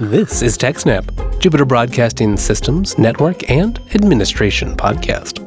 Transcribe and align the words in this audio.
This 0.00 0.42
is 0.42 0.56
TechSnap, 0.56 1.38
Jupiter 1.40 1.64
Broadcasting 1.64 2.36
Systems, 2.36 2.96
Network, 2.98 3.50
and 3.50 3.78
Administration 3.94 4.76
podcast. 4.76 5.44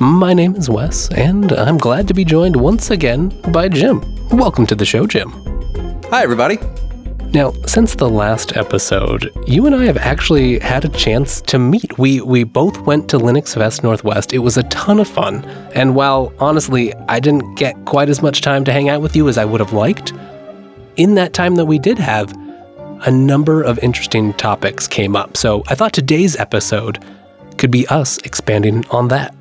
My 0.00 0.32
name 0.34 0.54
is 0.54 0.70
Wes, 0.70 1.10
and 1.12 1.52
I'm 1.52 1.78
glad 1.78 2.06
to 2.08 2.14
be 2.14 2.24
joined 2.24 2.54
once 2.54 2.90
again 2.90 3.30
by 3.52 3.68
Jim. 3.68 4.00
Welcome 4.30 4.66
to 4.66 4.74
the 4.74 4.84
show, 4.84 5.06
Jim. 5.06 5.30
Hi, 6.10 6.22
everybody. 6.22 6.58
Now, 7.34 7.52
since 7.66 7.94
the 7.94 8.08
last 8.08 8.56
episode, 8.56 9.30
you 9.46 9.66
and 9.66 9.74
I 9.74 9.84
have 9.84 9.98
actually 9.98 10.58
had 10.60 10.86
a 10.86 10.88
chance 10.88 11.42
to 11.42 11.58
meet. 11.58 11.98
We 11.98 12.22
we 12.22 12.42
both 12.42 12.80
went 12.80 13.10
to 13.10 13.18
LinuxFest 13.18 13.82
Northwest. 13.82 14.32
It 14.32 14.38
was 14.38 14.56
a 14.56 14.62
ton 14.64 14.98
of 14.98 15.06
fun, 15.06 15.44
and 15.74 15.94
while 15.94 16.32
honestly 16.38 16.94
I 17.06 17.20
didn't 17.20 17.56
get 17.56 17.84
quite 17.84 18.08
as 18.08 18.22
much 18.22 18.40
time 18.40 18.64
to 18.64 18.72
hang 18.72 18.88
out 18.88 19.02
with 19.02 19.14
you 19.14 19.28
as 19.28 19.36
I 19.36 19.44
would 19.44 19.60
have 19.60 19.74
liked, 19.74 20.14
in 20.96 21.16
that 21.16 21.34
time 21.34 21.56
that 21.56 21.66
we 21.66 21.78
did 21.78 21.98
have, 21.98 22.32
a 23.06 23.10
number 23.10 23.62
of 23.62 23.78
interesting 23.80 24.32
topics 24.34 24.88
came 24.88 25.14
up. 25.14 25.36
So 25.36 25.62
I 25.68 25.74
thought 25.74 25.92
today's 25.92 26.34
episode 26.36 27.04
could 27.58 27.70
be 27.70 27.86
us 27.88 28.16
expanding 28.18 28.86
on 28.90 29.08
that. 29.08 29.34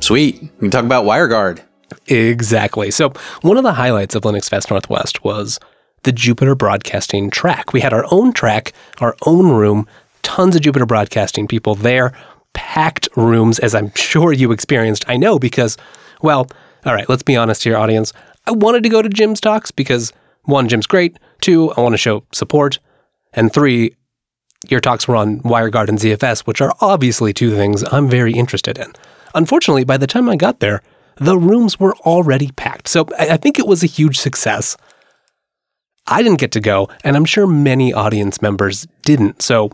Sweet. 0.00 0.40
We 0.40 0.48
can 0.60 0.70
talk 0.70 0.84
about 0.84 1.04
WireGuard. 1.04 1.60
Exactly. 2.06 2.90
So 2.90 3.12
one 3.42 3.58
of 3.58 3.64
the 3.64 3.74
highlights 3.74 4.14
of 4.14 4.22
LinuxFest 4.22 4.70
Northwest 4.70 5.24
was 5.24 5.60
the 6.04 6.12
Jupiter 6.12 6.54
Broadcasting 6.54 7.30
track. 7.30 7.72
We 7.72 7.80
had 7.80 7.92
our 7.92 8.06
own 8.10 8.32
track, 8.32 8.72
our 8.98 9.16
own 9.26 9.50
room, 9.50 9.86
tons 10.22 10.56
of 10.56 10.62
Jupiter 10.62 10.86
Broadcasting 10.86 11.46
people 11.46 11.74
there, 11.74 12.12
packed 12.52 13.08
rooms, 13.16 13.58
as 13.58 13.74
I'm 13.74 13.92
sure 13.94 14.32
you 14.32 14.52
experienced. 14.52 15.04
I 15.08 15.16
know 15.16 15.38
because, 15.38 15.76
well, 16.22 16.48
all 16.86 16.94
right, 16.94 17.08
let's 17.08 17.22
be 17.22 17.36
honest 17.36 17.64
here, 17.64 17.76
audience. 17.76 18.12
I 18.46 18.52
wanted 18.52 18.82
to 18.82 18.88
go 18.88 19.02
to 19.02 19.08
Jim's 19.08 19.40
talks 19.40 19.70
because 19.70 20.12
one, 20.44 20.68
Jim's 20.68 20.86
great. 20.86 21.18
Two, 21.40 21.72
I 21.72 21.80
want 21.80 21.94
to 21.94 21.98
show 21.98 22.24
support. 22.32 22.78
And 23.32 23.52
three, 23.52 23.96
your 24.68 24.80
talks 24.80 25.08
were 25.08 25.16
on 25.16 25.40
WireGuard 25.40 25.88
and 25.88 25.98
ZFS, 25.98 26.40
which 26.40 26.60
are 26.60 26.74
obviously 26.80 27.32
two 27.32 27.50
things 27.50 27.82
I'm 27.90 28.08
very 28.08 28.32
interested 28.32 28.78
in. 28.78 28.92
Unfortunately, 29.34 29.84
by 29.84 29.96
the 29.96 30.06
time 30.06 30.28
I 30.28 30.36
got 30.36 30.60
there, 30.60 30.82
the 31.16 31.38
rooms 31.38 31.78
were 31.78 31.96
already 31.98 32.50
packed. 32.52 32.88
So 32.88 33.06
I 33.18 33.36
think 33.36 33.58
it 33.58 33.66
was 33.66 33.82
a 33.82 33.86
huge 33.86 34.18
success. 34.18 34.76
I 36.06 36.22
didn't 36.22 36.40
get 36.40 36.52
to 36.52 36.60
go, 36.60 36.88
and 37.02 37.16
I'm 37.16 37.24
sure 37.24 37.46
many 37.46 37.92
audience 37.92 38.42
members 38.42 38.86
didn't. 39.02 39.40
So 39.42 39.70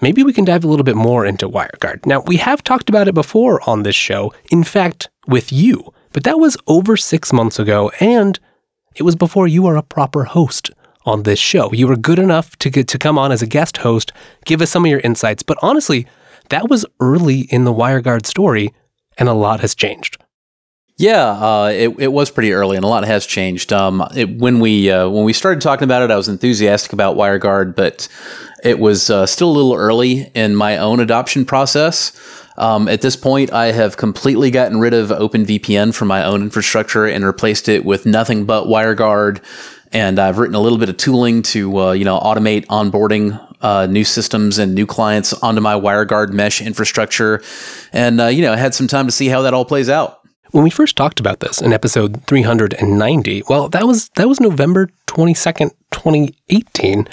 maybe 0.00 0.22
we 0.22 0.32
can 0.32 0.44
dive 0.44 0.64
a 0.64 0.68
little 0.68 0.84
bit 0.84 0.96
more 0.96 1.24
into 1.24 1.48
WireGuard. 1.48 2.06
Now, 2.06 2.20
we 2.20 2.36
have 2.36 2.62
talked 2.62 2.88
about 2.88 3.08
it 3.08 3.14
before 3.14 3.60
on 3.68 3.82
this 3.82 3.96
show, 3.96 4.32
in 4.50 4.64
fact, 4.64 5.08
with 5.26 5.52
you, 5.52 5.92
but 6.12 6.24
that 6.24 6.38
was 6.38 6.56
over 6.66 6.96
six 6.96 7.32
months 7.32 7.58
ago, 7.58 7.90
and 8.00 8.38
it 8.94 9.02
was 9.02 9.16
before 9.16 9.46
you 9.48 9.62
were 9.62 9.76
a 9.76 9.82
proper 9.82 10.24
host 10.24 10.70
on 11.06 11.22
this 11.22 11.38
show. 11.38 11.72
You 11.72 11.88
were 11.88 11.96
good 11.96 12.18
enough 12.18 12.56
to 12.58 12.70
get 12.70 12.88
to 12.88 12.98
come 12.98 13.18
on 13.18 13.32
as 13.32 13.40
a 13.40 13.46
guest 13.46 13.78
host, 13.78 14.12
give 14.44 14.60
us 14.60 14.70
some 14.70 14.84
of 14.84 14.90
your 14.90 15.00
insights, 15.00 15.42
but 15.42 15.58
honestly, 15.62 16.06
that 16.50 16.68
was 16.68 16.84
early 17.00 17.40
in 17.42 17.64
the 17.64 17.72
WireGuard 17.72 18.26
story, 18.26 18.74
and 19.16 19.28
a 19.28 19.34
lot 19.34 19.60
has 19.60 19.74
changed. 19.74 20.18
Yeah, 21.00 21.30
uh, 21.30 21.72
it, 21.74 21.98
it 21.98 22.12
was 22.12 22.30
pretty 22.30 22.52
early, 22.52 22.76
and 22.76 22.84
a 22.84 22.86
lot 22.86 23.06
has 23.06 23.24
changed. 23.24 23.72
Um, 23.72 24.06
it, 24.14 24.36
when 24.36 24.60
we 24.60 24.90
uh, 24.90 25.08
when 25.08 25.24
we 25.24 25.32
started 25.32 25.62
talking 25.62 25.84
about 25.84 26.02
it, 26.02 26.10
I 26.10 26.16
was 26.16 26.28
enthusiastic 26.28 26.92
about 26.92 27.16
WireGuard, 27.16 27.74
but 27.74 28.06
it 28.62 28.78
was 28.78 29.08
uh, 29.08 29.24
still 29.24 29.50
a 29.50 29.56
little 29.56 29.72
early 29.72 30.30
in 30.34 30.54
my 30.54 30.76
own 30.76 31.00
adoption 31.00 31.46
process. 31.46 32.12
Um, 32.58 32.86
at 32.86 33.00
this 33.00 33.16
point, 33.16 33.50
I 33.50 33.72
have 33.72 33.96
completely 33.96 34.50
gotten 34.50 34.78
rid 34.78 34.92
of 34.92 35.08
OpenVPN 35.08 35.94
from 35.94 36.08
my 36.08 36.22
own 36.22 36.42
infrastructure 36.42 37.06
and 37.06 37.24
replaced 37.24 37.70
it 37.70 37.86
with 37.86 38.04
nothing 38.04 38.44
but 38.44 38.66
WireGuard. 38.66 39.42
And 39.92 40.18
I've 40.18 40.36
written 40.36 40.54
a 40.54 40.60
little 40.60 40.76
bit 40.76 40.90
of 40.90 40.98
tooling 40.98 41.40
to 41.44 41.78
uh, 41.78 41.92
you 41.92 42.04
know 42.04 42.20
automate 42.20 42.66
onboarding 42.66 43.40
uh, 43.62 43.86
new 43.86 44.04
systems 44.04 44.58
and 44.58 44.74
new 44.74 44.84
clients 44.84 45.32
onto 45.32 45.62
my 45.62 45.76
WireGuard 45.80 46.28
mesh 46.34 46.60
infrastructure, 46.60 47.42
and 47.90 48.20
uh, 48.20 48.26
you 48.26 48.42
know 48.42 48.54
had 48.54 48.74
some 48.74 48.86
time 48.86 49.06
to 49.06 49.12
see 49.12 49.28
how 49.28 49.40
that 49.40 49.54
all 49.54 49.64
plays 49.64 49.88
out. 49.88 50.19
When 50.52 50.64
we 50.64 50.70
first 50.70 50.96
talked 50.96 51.20
about 51.20 51.40
this 51.40 51.60
in 51.60 51.72
episode 51.72 52.24
390, 52.26 53.44
well, 53.48 53.68
that 53.68 53.86
was 53.86 54.08
that 54.10 54.28
was 54.28 54.40
November 54.40 54.90
22nd, 55.06 55.70
2018, 55.92 57.08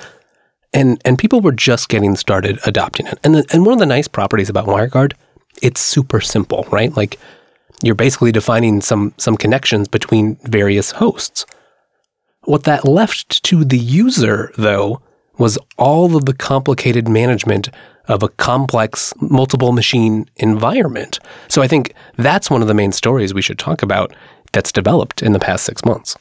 and 0.74 1.02
and 1.06 1.20
people 1.20 1.42
were 1.42 1.52
just 1.52 1.90
getting 1.90 2.16
started 2.16 2.60
adopting 2.66 3.06
it. 3.08 3.20
And 3.24 3.36
the, 3.36 3.46
and 3.52 3.66
one 3.66 3.74
of 3.74 3.80
the 3.80 3.86
nice 3.86 4.08
properties 4.08 4.50
about 4.50 4.66
WireGuard, 4.66 5.14
it's 5.62 5.80
super 5.80 6.20
simple, 6.20 6.68
right? 6.72 6.96
Like 6.98 7.20
you're 7.84 7.96
basically 7.96 8.32
defining 8.32 8.82
some 8.82 9.14
some 9.18 9.38
connections 9.38 9.88
between 9.88 10.38
various 10.44 10.92
hosts. 10.92 11.46
What 12.44 12.64
that 12.64 12.88
left 12.88 13.44
to 13.44 13.64
the 13.66 13.78
user, 13.78 14.52
though, 14.58 15.02
was 15.38 15.58
all 15.78 16.16
of 16.16 16.26
the 16.26 16.34
complicated 16.34 17.08
management 17.08 17.70
of 18.08 18.24
a 18.24 18.30
complex 18.30 19.14
multiple 19.20 19.72
machine 19.72 20.30
environment. 20.38 21.20
So 21.48 21.62
I 21.62 21.68
think 21.68 21.94
that's 22.16 22.50
one 22.50 22.62
of 22.62 22.68
the 22.68 22.74
main 22.74 22.92
stories 22.92 23.34
we 23.34 23.42
should 23.42 23.60
talk 23.60 23.84
about 23.84 24.16
that's 24.54 24.72
developed 24.72 25.22
in 25.22 25.34
the 25.34 25.40
past 25.40 25.66
six 25.66 25.84
months. 25.84 26.16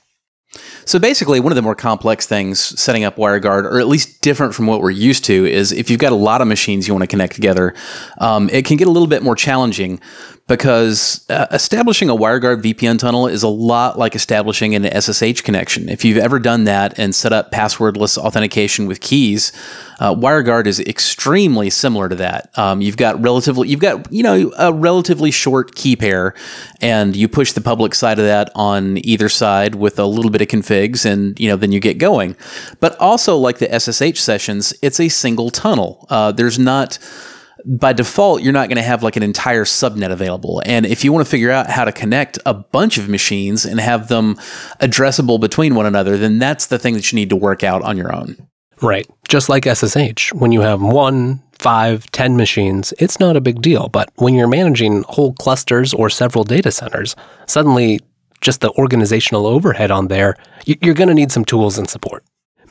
So 0.84 0.98
basically, 0.98 1.40
one 1.40 1.52
of 1.52 1.56
the 1.56 1.62
more 1.62 1.74
complex 1.74 2.26
things 2.26 2.60
setting 2.80 3.04
up 3.04 3.16
WireGuard, 3.16 3.64
or 3.64 3.78
at 3.78 3.88
least 3.88 4.22
different 4.22 4.54
from 4.54 4.66
what 4.66 4.80
we're 4.80 4.90
used 4.90 5.24
to, 5.24 5.44
is 5.44 5.72
if 5.72 5.90
you've 5.90 6.00
got 6.00 6.12
a 6.12 6.16
lot 6.16 6.40
of 6.40 6.48
machines 6.48 6.86
you 6.86 6.94
want 6.94 7.02
to 7.02 7.08
connect 7.08 7.34
together, 7.34 7.74
um, 8.18 8.48
it 8.50 8.64
can 8.64 8.76
get 8.76 8.86
a 8.86 8.90
little 8.90 9.08
bit 9.08 9.22
more 9.22 9.36
challenging 9.36 10.00
because 10.48 11.28
uh, 11.28 11.46
establishing 11.50 12.08
a 12.08 12.14
WireGuard 12.14 12.62
VPN 12.62 13.00
tunnel 13.00 13.26
is 13.26 13.42
a 13.42 13.48
lot 13.48 13.98
like 13.98 14.14
establishing 14.14 14.76
an 14.76 14.84
SSH 14.84 15.40
connection. 15.40 15.88
If 15.88 16.04
you've 16.04 16.18
ever 16.18 16.38
done 16.38 16.64
that 16.64 16.96
and 16.98 17.12
set 17.14 17.32
up 17.32 17.50
passwordless 17.50 18.16
authentication 18.16 18.86
with 18.86 19.00
keys, 19.00 19.50
uh, 19.98 20.14
WireGuard 20.14 20.66
is 20.66 20.78
extremely 20.78 21.68
similar 21.68 22.08
to 22.08 22.14
that. 22.16 22.56
Um, 22.56 22.80
you've 22.80 22.96
got 22.96 23.20
relatively, 23.20 23.68
you've 23.68 23.80
got 23.80 24.12
you 24.12 24.22
know 24.22 24.52
a 24.56 24.72
relatively 24.72 25.32
short 25.32 25.74
key 25.74 25.96
pair, 25.96 26.32
and 26.80 27.16
you 27.16 27.26
push 27.26 27.52
the 27.52 27.60
public 27.60 27.92
side 27.94 28.20
of 28.20 28.24
that 28.24 28.50
on 28.54 28.98
either 29.04 29.28
side 29.28 29.74
with 29.74 29.98
a 29.98 30.06
little 30.06 30.30
bit 30.30 30.42
of 30.42 30.48
configs, 30.48 31.04
and 31.04 31.38
you 31.40 31.48
know 31.48 31.56
then 31.56 31.72
you 31.72 31.80
get 31.80 31.98
going. 31.98 32.36
But 32.78 32.96
also 33.00 33.36
like 33.36 33.58
the 33.58 33.80
SSH 33.80 34.20
sessions, 34.20 34.72
it's 34.80 35.00
a 35.00 35.08
single 35.08 35.50
tunnel. 35.50 36.06
Uh, 36.08 36.30
there's 36.30 36.58
not 36.58 37.00
by 37.66 37.92
default, 37.92 38.42
you're 38.42 38.52
not 38.52 38.68
going 38.68 38.76
to 38.76 38.82
have 38.82 39.02
like 39.02 39.16
an 39.16 39.24
entire 39.24 39.64
subnet 39.64 40.12
available. 40.12 40.62
And 40.64 40.86
if 40.86 41.02
you 41.02 41.12
want 41.12 41.26
to 41.26 41.30
figure 41.30 41.50
out 41.50 41.68
how 41.68 41.84
to 41.84 41.92
connect 41.92 42.38
a 42.46 42.54
bunch 42.54 42.96
of 42.96 43.08
machines 43.08 43.64
and 43.64 43.80
have 43.80 44.08
them 44.08 44.36
addressable 44.80 45.40
between 45.40 45.74
one 45.74 45.84
another, 45.84 46.16
then 46.16 46.38
that's 46.38 46.66
the 46.66 46.78
thing 46.78 46.94
that 46.94 47.10
you 47.10 47.16
need 47.16 47.30
to 47.30 47.36
work 47.36 47.64
out 47.64 47.82
on 47.82 47.96
your 47.96 48.14
own. 48.14 48.36
Right. 48.80 49.06
Just 49.28 49.48
like 49.48 49.64
SSH, 49.66 50.32
when 50.34 50.52
you 50.52 50.60
have 50.60 50.80
one, 50.80 51.42
five, 51.58 52.08
ten 52.12 52.36
machines, 52.36 52.94
it's 52.98 53.18
not 53.18 53.36
a 53.36 53.40
big 53.40 53.62
deal. 53.62 53.88
But 53.88 54.10
when 54.16 54.34
you're 54.34 54.46
managing 54.46 55.04
whole 55.08 55.32
clusters 55.32 55.92
or 55.92 56.08
several 56.08 56.44
data 56.44 56.70
centers, 56.70 57.16
suddenly 57.46 58.00
just 58.42 58.60
the 58.60 58.70
organizational 58.72 59.46
overhead 59.46 59.90
on 59.90 60.08
there, 60.08 60.36
you're 60.66 60.94
going 60.94 61.08
to 61.08 61.14
need 61.14 61.32
some 61.32 61.44
tools 61.44 61.78
and 61.78 61.88
support 61.88 62.22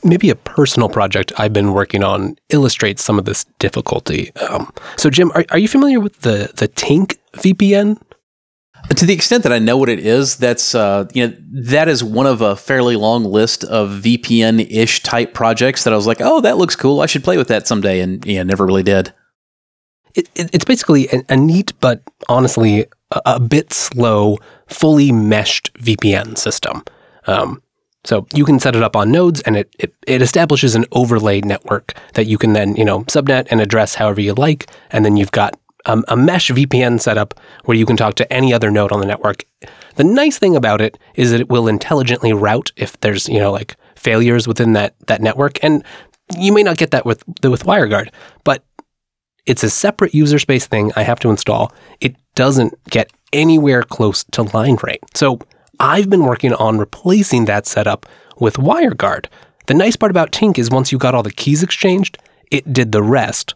maybe 0.04 0.30
a 0.30 0.34
personal 0.34 0.88
project 0.88 1.32
I've 1.38 1.52
been 1.52 1.72
working 1.72 2.02
on 2.02 2.36
illustrates 2.50 3.02
some 3.02 3.18
of 3.18 3.24
this 3.24 3.44
difficulty. 3.58 4.34
Um, 4.36 4.72
so, 4.96 5.10
Jim, 5.10 5.30
are, 5.34 5.44
are 5.50 5.58
you 5.58 5.68
familiar 5.68 6.00
with 6.00 6.20
the 6.20 6.50
the 6.56 6.68
Tinc 6.68 7.18
VPN? 7.36 8.00
To 8.90 9.04
the 9.04 9.14
extent 9.14 9.42
that 9.42 9.52
I 9.52 9.58
know 9.58 9.76
what 9.76 9.88
it 9.88 9.98
is, 9.98 10.36
that's 10.36 10.74
uh, 10.74 11.08
you 11.12 11.26
know 11.26 11.36
that 11.50 11.88
is 11.88 12.04
one 12.04 12.26
of 12.26 12.40
a 12.40 12.54
fairly 12.54 12.96
long 12.96 13.24
list 13.24 13.64
of 13.64 13.90
VPN-ish 13.90 15.02
type 15.02 15.34
projects 15.34 15.84
that 15.84 15.92
I 15.92 15.96
was 15.96 16.06
like, 16.06 16.20
oh, 16.20 16.40
that 16.42 16.56
looks 16.56 16.76
cool. 16.76 17.00
I 17.00 17.06
should 17.06 17.24
play 17.24 17.36
with 17.36 17.48
that 17.48 17.66
someday, 17.66 18.00
and 18.00 18.24
yeah, 18.24 18.42
never 18.42 18.64
really 18.64 18.84
did. 18.84 19.12
It, 20.14 20.30
it, 20.34 20.50
it's 20.52 20.64
basically 20.64 21.08
a, 21.08 21.22
a, 21.28 21.36
neat, 21.36 21.72
but 21.80 22.02
honestly 22.28 22.86
a, 23.10 23.20
a, 23.26 23.40
bit 23.40 23.72
slow, 23.72 24.38
fully 24.66 25.12
meshed 25.12 25.74
VPN 25.74 26.38
system. 26.38 26.82
Um, 27.26 27.62
so 28.06 28.26
you 28.32 28.44
can 28.44 28.60
set 28.60 28.76
it 28.76 28.82
up 28.82 28.94
on 28.94 29.10
nodes 29.10 29.40
and 29.42 29.56
it, 29.56 29.74
it, 29.78 29.92
it, 30.06 30.22
establishes 30.22 30.74
an 30.74 30.84
overlay 30.92 31.40
network 31.40 31.92
that 32.14 32.26
you 32.26 32.38
can 32.38 32.52
then, 32.52 32.76
you 32.76 32.84
know, 32.84 33.00
subnet 33.04 33.48
and 33.50 33.60
address 33.60 33.96
however 33.96 34.20
you 34.20 34.32
like. 34.34 34.70
And 34.90 35.04
then 35.04 35.16
you've 35.16 35.32
got 35.32 35.58
um, 35.86 36.04
a 36.08 36.16
mesh 36.16 36.50
VPN 36.50 37.00
setup 37.00 37.34
where 37.64 37.76
you 37.76 37.84
can 37.84 37.96
talk 37.96 38.14
to 38.16 38.32
any 38.32 38.54
other 38.54 38.70
node 38.70 38.92
on 38.92 39.00
the 39.00 39.06
network. 39.06 39.44
The 39.96 40.04
nice 40.04 40.38
thing 40.38 40.54
about 40.54 40.80
it 40.80 40.98
is 41.14 41.32
that 41.32 41.40
it 41.40 41.48
will 41.48 41.66
intelligently 41.66 42.32
route 42.32 42.70
if 42.76 42.98
there's, 43.00 43.28
you 43.28 43.40
know, 43.40 43.50
like 43.50 43.76
failures 43.96 44.46
within 44.46 44.72
that, 44.74 44.94
that 45.08 45.20
network. 45.20 45.62
And 45.64 45.84
you 46.38 46.52
may 46.52 46.62
not 46.62 46.76
get 46.76 46.92
that 46.92 47.06
with, 47.06 47.24
with 47.42 47.64
WireGuard, 47.64 48.10
but 48.44 48.64
it's 49.46 49.64
a 49.64 49.70
separate 49.70 50.14
user 50.14 50.38
space 50.38 50.66
thing 50.66 50.92
I 50.94 51.02
have 51.02 51.20
to 51.20 51.30
install. 51.30 51.72
It 52.00 52.16
doesn't 52.34 52.74
get 52.90 53.12
anywhere 53.32 53.82
close 53.82 54.24
to 54.32 54.42
line 54.42 54.76
rate. 54.82 55.02
So 55.14 55.40
I've 55.80 56.08
been 56.10 56.24
working 56.24 56.52
on 56.54 56.78
replacing 56.78 57.44
that 57.46 57.66
setup 57.66 58.06
with 58.38 58.56
WireGuard. 58.56 59.26
The 59.66 59.74
nice 59.74 59.96
part 59.96 60.10
about 60.10 60.32
Tinc 60.32 60.58
is 60.58 60.70
once 60.70 60.92
you 60.92 60.98
got 60.98 61.14
all 61.14 61.22
the 61.22 61.30
keys 61.30 61.62
exchanged, 61.62 62.18
it 62.50 62.72
did 62.72 62.92
the 62.92 63.02
rest. 63.02 63.54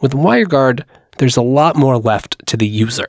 With 0.00 0.12
WireGuard, 0.12 0.84
there's 1.18 1.36
a 1.36 1.42
lot 1.42 1.76
more 1.76 1.98
left 1.98 2.44
to 2.46 2.56
the 2.56 2.66
user. 2.66 3.08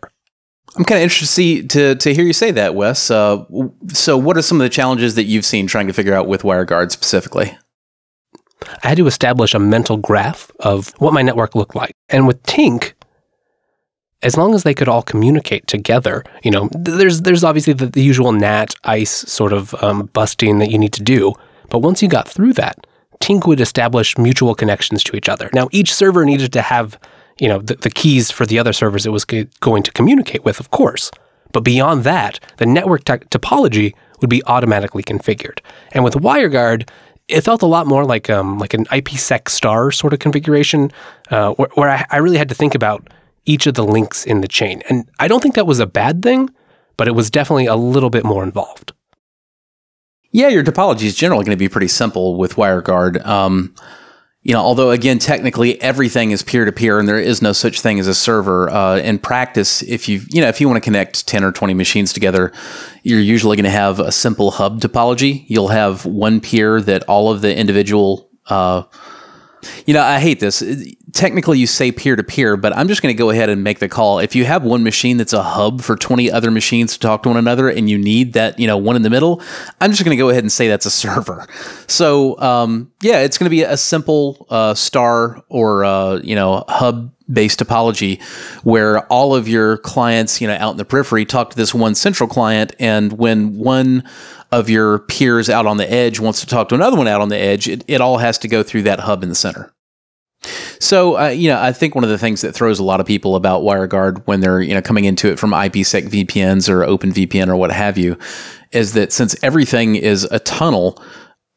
I'm 0.75 0.85
kind 0.85 0.99
of 0.99 1.03
interested 1.03 1.69
to 1.71 1.95
to 1.95 2.13
hear 2.13 2.23
you 2.23 2.33
say 2.33 2.51
that, 2.51 2.75
Wes. 2.75 3.09
Uh, 3.09 3.43
so, 3.87 4.17
what 4.17 4.37
are 4.37 4.41
some 4.41 4.61
of 4.61 4.65
the 4.65 4.69
challenges 4.69 5.15
that 5.15 5.23
you've 5.23 5.45
seen 5.45 5.67
trying 5.67 5.87
to 5.87 5.93
figure 5.93 6.13
out 6.13 6.27
with 6.27 6.43
WireGuard 6.43 6.91
specifically? 6.91 7.57
I 8.83 8.89
had 8.89 8.97
to 8.97 9.07
establish 9.07 9.53
a 9.53 9.59
mental 9.59 9.97
graph 9.97 10.51
of 10.59 10.93
what 10.99 11.13
my 11.13 11.21
network 11.21 11.55
looked 11.55 11.75
like, 11.75 11.95
and 12.09 12.27
with 12.27 12.41
Tinc, 12.43 12.93
as 14.21 14.37
long 14.37 14.53
as 14.53 14.63
they 14.63 14.73
could 14.73 14.89
all 14.89 15.01
communicate 15.01 15.65
together, 15.67 16.23
you 16.43 16.51
know, 16.51 16.69
there's 16.73 17.21
there's 17.21 17.43
obviously 17.43 17.73
the, 17.73 17.87
the 17.87 18.03
usual 18.03 18.31
NAT 18.31 18.75
ICE 18.83 19.09
sort 19.09 19.53
of 19.53 19.73
um, 19.83 20.07
busting 20.13 20.59
that 20.59 20.71
you 20.71 20.77
need 20.77 20.93
to 20.93 21.03
do, 21.03 21.33
but 21.69 21.79
once 21.79 22.01
you 22.01 22.09
got 22.09 22.27
through 22.27 22.53
that, 22.53 22.85
Tinc 23.19 23.47
would 23.47 23.61
establish 23.61 24.17
mutual 24.17 24.55
connections 24.55 25.03
to 25.05 25.15
each 25.15 25.29
other. 25.29 25.49
Now, 25.53 25.69
each 25.71 25.93
server 25.93 26.25
needed 26.25 26.53
to 26.53 26.61
have 26.61 26.99
you 27.39 27.47
know, 27.47 27.59
the, 27.59 27.75
the 27.75 27.89
keys 27.89 28.29
for 28.29 28.45
the 28.45 28.59
other 28.59 28.73
servers 28.73 29.05
it 29.05 29.11
was 29.11 29.25
going 29.25 29.83
to 29.83 29.91
communicate 29.91 30.45
with, 30.45 30.59
of 30.59 30.71
course. 30.71 31.09
But 31.51 31.61
beyond 31.61 32.03
that, 32.03 32.39
the 32.57 32.65
network 32.65 33.05
t- 33.05 33.13
topology 33.13 33.95
would 34.21 34.29
be 34.29 34.43
automatically 34.45 35.01
configured. 35.01 35.59
And 35.93 36.03
with 36.03 36.15
WireGuard, 36.15 36.87
it 37.27 37.41
felt 37.41 37.61
a 37.61 37.67
lot 37.67 37.87
more 37.87 38.05
like 38.05 38.29
um, 38.29 38.57
like 38.57 38.73
an 38.73 38.85
IPsec 38.85 39.49
star 39.49 39.91
sort 39.91 40.13
of 40.13 40.19
configuration, 40.19 40.91
uh, 41.31 41.53
where, 41.53 41.69
where 41.75 41.89
I, 41.89 42.05
I 42.11 42.17
really 42.17 42.37
had 42.37 42.49
to 42.49 42.55
think 42.55 42.75
about 42.75 43.07
each 43.45 43.67
of 43.67 43.73
the 43.73 43.85
links 43.85 44.25
in 44.25 44.41
the 44.41 44.47
chain. 44.47 44.81
And 44.89 45.09
I 45.19 45.27
don't 45.27 45.41
think 45.41 45.55
that 45.55 45.67
was 45.67 45.79
a 45.79 45.87
bad 45.87 46.21
thing, 46.21 46.49
but 46.97 47.07
it 47.07 47.11
was 47.11 47.29
definitely 47.29 47.65
a 47.65 47.75
little 47.75 48.09
bit 48.09 48.25
more 48.25 48.43
involved. 48.43 48.93
Yeah, 50.31 50.49
your 50.49 50.63
topology 50.63 51.03
is 51.03 51.15
generally 51.15 51.43
going 51.43 51.57
to 51.57 51.59
be 51.59 51.69
pretty 51.69 51.87
simple 51.87 52.35
with 52.35 52.55
WireGuard. 52.55 53.25
Um, 53.25 53.73
you 54.41 54.53
know, 54.53 54.61
although 54.61 54.91
again, 54.91 55.19
technically 55.19 55.81
everything 55.81 56.31
is 56.31 56.43
peer 56.43 56.63
to 56.65 56.71
peer 56.71 56.97
and 56.97 57.07
there 57.07 57.19
is 57.19 57.41
no 57.41 57.51
such 57.51 57.81
thing 57.81 57.99
as 57.99 58.07
a 58.07 58.15
server. 58.15 58.69
Uh, 58.69 58.97
in 58.97 59.19
practice, 59.19 59.81
if 59.83 60.07
you, 60.07 60.21
you 60.29 60.41
know, 60.41 60.47
if 60.47 60.61
you 60.61 60.67
want 60.67 60.77
to 60.77 60.81
connect 60.81 61.27
10 61.27 61.43
or 61.43 61.51
20 61.51 61.73
machines 61.73 62.13
together, 62.13 62.53
you're 63.03 63.19
usually 63.19 63.57
going 63.57 63.65
to 63.65 63.69
have 63.69 63.99
a 63.99 64.11
simple 64.11 64.51
hub 64.51 64.79
topology. 64.79 65.43
You'll 65.47 65.67
have 65.69 66.05
one 66.05 66.39
peer 66.39 66.79
that 66.81 67.03
all 67.03 67.31
of 67.31 67.41
the 67.41 67.55
individual, 67.55 68.29
uh, 68.47 68.83
you 69.85 69.93
know, 69.93 70.01
I 70.01 70.19
hate 70.19 70.39
this. 70.39 70.63
Technically, 71.13 71.59
you 71.59 71.67
say 71.67 71.91
peer 71.91 72.15
to 72.15 72.23
peer, 72.23 72.57
but 72.57 72.75
I'm 72.75 72.87
just 72.87 73.01
going 73.01 73.13
to 73.13 73.17
go 73.17 73.29
ahead 73.29 73.49
and 73.49 73.63
make 73.63 73.79
the 73.79 73.89
call. 73.89 74.19
If 74.19 74.35
you 74.35 74.45
have 74.45 74.63
one 74.63 74.83
machine 74.83 75.17
that's 75.17 75.33
a 75.33 75.43
hub 75.43 75.81
for 75.81 75.95
20 75.95 76.31
other 76.31 76.51
machines 76.51 76.93
to 76.93 76.99
talk 76.99 77.23
to 77.23 77.29
one 77.29 77.37
another, 77.37 77.69
and 77.69 77.89
you 77.89 77.97
need 77.97 78.33
that, 78.33 78.59
you 78.59 78.67
know, 78.67 78.77
one 78.77 78.95
in 78.95 79.01
the 79.01 79.09
middle, 79.09 79.41
I'm 79.81 79.91
just 79.91 80.03
going 80.03 80.15
to 80.15 80.21
go 80.21 80.29
ahead 80.29 80.43
and 80.43 80.51
say 80.51 80.67
that's 80.67 80.85
a 80.85 80.91
server. 80.91 81.47
So, 81.87 82.39
um, 82.39 82.91
yeah, 83.01 83.21
it's 83.21 83.37
going 83.37 83.45
to 83.45 83.49
be 83.49 83.63
a 83.63 83.77
simple 83.77 84.45
uh, 84.49 84.73
star 84.73 85.43
or 85.49 85.83
uh, 85.83 86.17
you 86.17 86.35
know 86.35 86.63
hub 86.67 87.11
based 87.31 87.59
topology 87.59 88.21
where 88.63 89.01
all 89.07 89.35
of 89.35 89.47
your 89.47 89.77
clients, 89.77 90.41
you 90.41 90.47
know, 90.47 90.55
out 90.55 90.71
in 90.71 90.77
the 90.77 90.85
periphery 90.85 91.25
talk 91.25 91.51
to 91.51 91.55
this 91.55 91.73
one 91.73 91.95
central 91.95 92.27
client, 92.27 92.75
and 92.79 93.13
when 93.13 93.57
one 93.57 94.03
of 94.51 94.69
your 94.69 94.99
peers 94.99 95.49
out 95.49 95.65
on 95.65 95.77
the 95.77 95.91
edge 95.91 96.19
wants 96.19 96.39
to 96.41 96.47
talk 96.47 96.69
to 96.69 96.75
another 96.75 96.97
one 96.97 97.07
out 97.07 97.21
on 97.21 97.29
the 97.29 97.37
edge, 97.37 97.67
it, 97.67 97.83
it 97.87 98.01
all 98.01 98.17
has 98.17 98.37
to 98.39 98.47
go 98.47 98.63
through 98.63 98.83
that 98.83 99.01
hub 99.01 99.23
in 99.23 99.29
the 99.29 99.35
center. 99.35 99.73
So, 100.79 101.19
uh, 101.19 101.27
you 101.27 101.49
know, 101.49 101.61
I 101.61 101.73
think 101.73 101.95
one 101.95 102.03
of 102.03 102.09
the 102.09 102.17
things 102.17 102.41
that 102.41 102.53
throws 102.53 102.79
a 102.79 102.83
lot 102.83 103.01
of 103.01 103.05
people 103.05 103.35
about 103.35 103.61
WireGuard 103.61 104.25
when 104.25 104.39
they're, 104.39 104.61
you 104.61 104.73
know, 104.73 104.81
coming 104.81 105.05
into 105.05 105.29
it 105.29 105.37
from 105.37 105.51
IPsec 105.51 106.07
VPNs 106.09 106.69
or 106.69 106.85
OpenVPN 106.85 107.49
or 107.49 107.57
what 107.57 107.71
have 107.71 107.97
you, 107.97 108.17
is 108.71 108.93
that 108.93 109.11
since 109.11 109.35
everything 109.43 109.95
is 109.95 110.23
a 110.25 110.39
tunnel, 110.39 111.01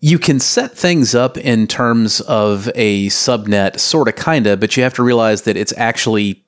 you 0.00 0.18
can 0.18 0.40
set 0.40 0.76
things 0.76 1.14
up 1.14 1.38
in 1.38 1.68
terms 1.68 2.20
of 2.22 2.68
a 2.74 3.06
subnet, 3.06 3.78
sort 3.78 4.08
of, 4.08 4.16
kind 4.16 4.48
of, 4.48 4.58
but 4.58 4.76
you 4.76 4.82
have 4.82 4.94
to 4.94 5.02
realize 5.04 5.42
that 5.42 5.56
it's 5.56 5.72
actually 5.76 6.44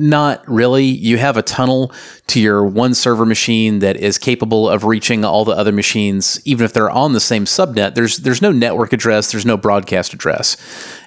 not 0.00 0.46
really. 0.48 0.84
You 0.84 1.18
have 1.18 1.36
a 1.36 1.42
tunnel 1.42 1.92
to 2.28 2.40
your 2.40 2.64
one 2.64 2.94
server 2.94 3.26
machine 3.26 3.80
that 3.80 3.96
is 3.96 4.18
capable 4.18 4.68
of 4.68 4.84
reaching 4.84 5.24
all 5.24 5.44
the 5.44 5.52
other 5.52 5.72
machines, 5.72 6.40
even 6.44 6.64
if 6.64 6.72
they're 6.72 6.90
on 6.90 7.12
the 7.12 7.20
same 7.20 7.44
subnet. 7.44 7.94
There's 7.94 8.18
there's 8.18 8.42
no 8.42 8.52
network 8.52 8.92
address, 8.92 9.30
there's 9.30 9.46
no 9.46 9.56
broadcast 9.56 10.14
address. 10.14 10.56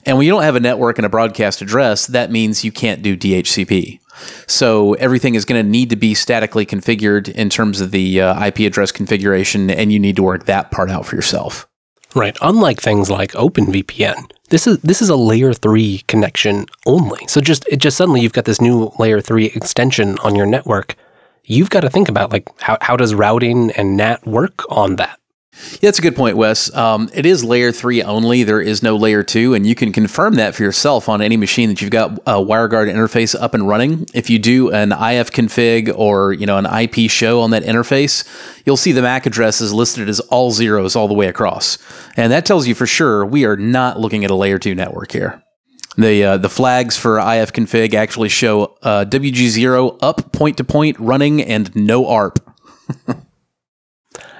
And 0.05 0.17
when 0.17 0.25
you 0.25 0.31
don't 0.31 0.43
have 0.43 0.55
a 0.55 0.59
network 0.59 0.97
and 0.97 1.05
a 1.05 1.09
broadcast 1.09 1.61
address, 1.61 2.07
that 2.07 2.31
means 2.31 2.63
you 2.63 2.71
can't 2.71 3.01
do 3.01 3.17
DHCP. 3.17 3.99
So 4.47 4.93
everything 4.95 5.35
is 5.35 5.45
going 5.45 5.63
to 5.63 5.69
need 5.69 5.89
to 5.89 5.95
be 5.95 6.13
statically 6.13 6.65
configured 6.65 7.29
in 7.29 7.49
terms 7.49 7.81
of 7.81 7.91
the 7.91 8.21
uh, 8.21 8.45
IP 8.45 8.59
address 8.59 8.91
configuration, 8.91 9.69
and 9.69 9.91
you 9.91 9.99
need 9.99 10.15
to 10.17 10.23
work 10.23 10.45
that 10.45 10.71
part 10.71 10.91
out 10.91 11.05
for 11.05 11.15
yourself. 11.15 11.67
Right. 12.15 12.37
Unlike 12.41 12.79
things 12.79 13.09
like 13.09 13.31
OpenVPN, 13.31 14.31
this 14.53 14.67
is 14.67 14.77
this 14.81 15.01
is 15.01 15.09
a 15.09 15.15
layer 15.15 15.51
three 15.51 16.03
connection 16.07 16.67
only. 16.85 17.25
So 17.27 17.41
just 17.41 17.65
it 17.69 17.77
just 17.77 17.97
suddenly 17.97 18.21
you've 18.21 18.33
got 18.33 18.45
this 18.45 18.61
new 18.61 18.91
layer 18.99 19.19
three 19.19 19.47
extension 19.47 20.19
on 20.19 20.35
your 20.35 20.45
network. 20.45 20.95
You've 21.45 21.71
got 21.71 21.79
to 21.79 21.89
think 21.89 22.07
about 22.07 22.31
like 22.31 22.47
how, 22.61 22.77
how 22.79 22.95
does 22.95 23.15
routing 23.15 23.71
and 23.71 23.97
NAT 23.97 24.27
work 24.27 24.61
on 24.69 24.97
that? 24.97 25.19
Yeah, 25.73 25.89
that's 25.89 25.99
a 25.99 26.01
good 26.01 26.15
point, 26.15 26.35
Wes. 26.35 26.73
Um, 26.75 27.09
it 27.13 27.25
is 27.25 27.43
layer 27.43 27.71
three 27.71 28.01
only. 28.01 28.43
There 28.43 28.59
is 28.59 28.81
no 28.81 28.95
layer 28.95 29.21
two, 29.21 29.53
and 29.53 29.67
you 29.67 29.75
can 29.75 29.91
confirm 29.91 30.35
that 30.35 30.55
for 30.55 30.63
yourself 30.63 31.07
on 31.07 31.21
any 31.21 31.37
machine 31.37 31.69
that 31.69 31.79
you've 31.79 31.91
got 31.91 32.17
a 32.25 32.33
WireGuard 32.33 32.91
interface 32.91 33.39
up 33.39 33.53
and 33.53 33.67
running. 33.67 34.07
If 34.15 34.31
you 34.31 34.39
do 34.39 34.71
an 34.71 34.89
ifconfig 34.89 35.93
or 35.95 36.33
you 36.33 36.47
know 36.47 36.57
an 36.57 36.65
IP 36.65 37.09
show 37.09 37.41
on 37.41 37.51
that 37.51 37.63
interface, 37.63 38.27
you'll 38.65 38.77
see 38.77 38.91
the 38.91 39.03
MAC 39.03 39.27
address 39.27 39.61
is 39.61 39.71
listed 39.71 40.09
as 40.09 40.19
all 40.21 40.51
zeros 40.51 40.95
all 40.95 41.07
the 41.07 41.13
way 41.13 41.27
across, 41.27 41.77
and 42.17 42.31
that 42.31 42.45
tells 42.45 42.67
you 42.67 42.73
for 42.73 42.87
sure 42.87 43.23
we 43.23 43.45
are 43.45 43.57
not 43.57 43.99
looking 43.99 44.25
at 44.25 44.31
a 44.31 44.35
layer 44.35 44.57
two 44.57 44.73
network 44.73 45.11
here. 45.11 45.43
The 45.97 46.23
uh, 46.23 46.37
the 46.37 46.49
flags 46.49 46.97
for 46.97 47.17
ifconfig 47.17 47.93
actually 47.93 48.29
show 48.29 48.77
uh, 48.81 49.05
WG0 49.05 49.99
up 50.01 50.31
point 50.31 50.57
to 50.57 50.63
point 50.63 50.99
running 50.99 51.43
and 51.43 51.73
no 51.75 52.07
ARP. 52.07 52.39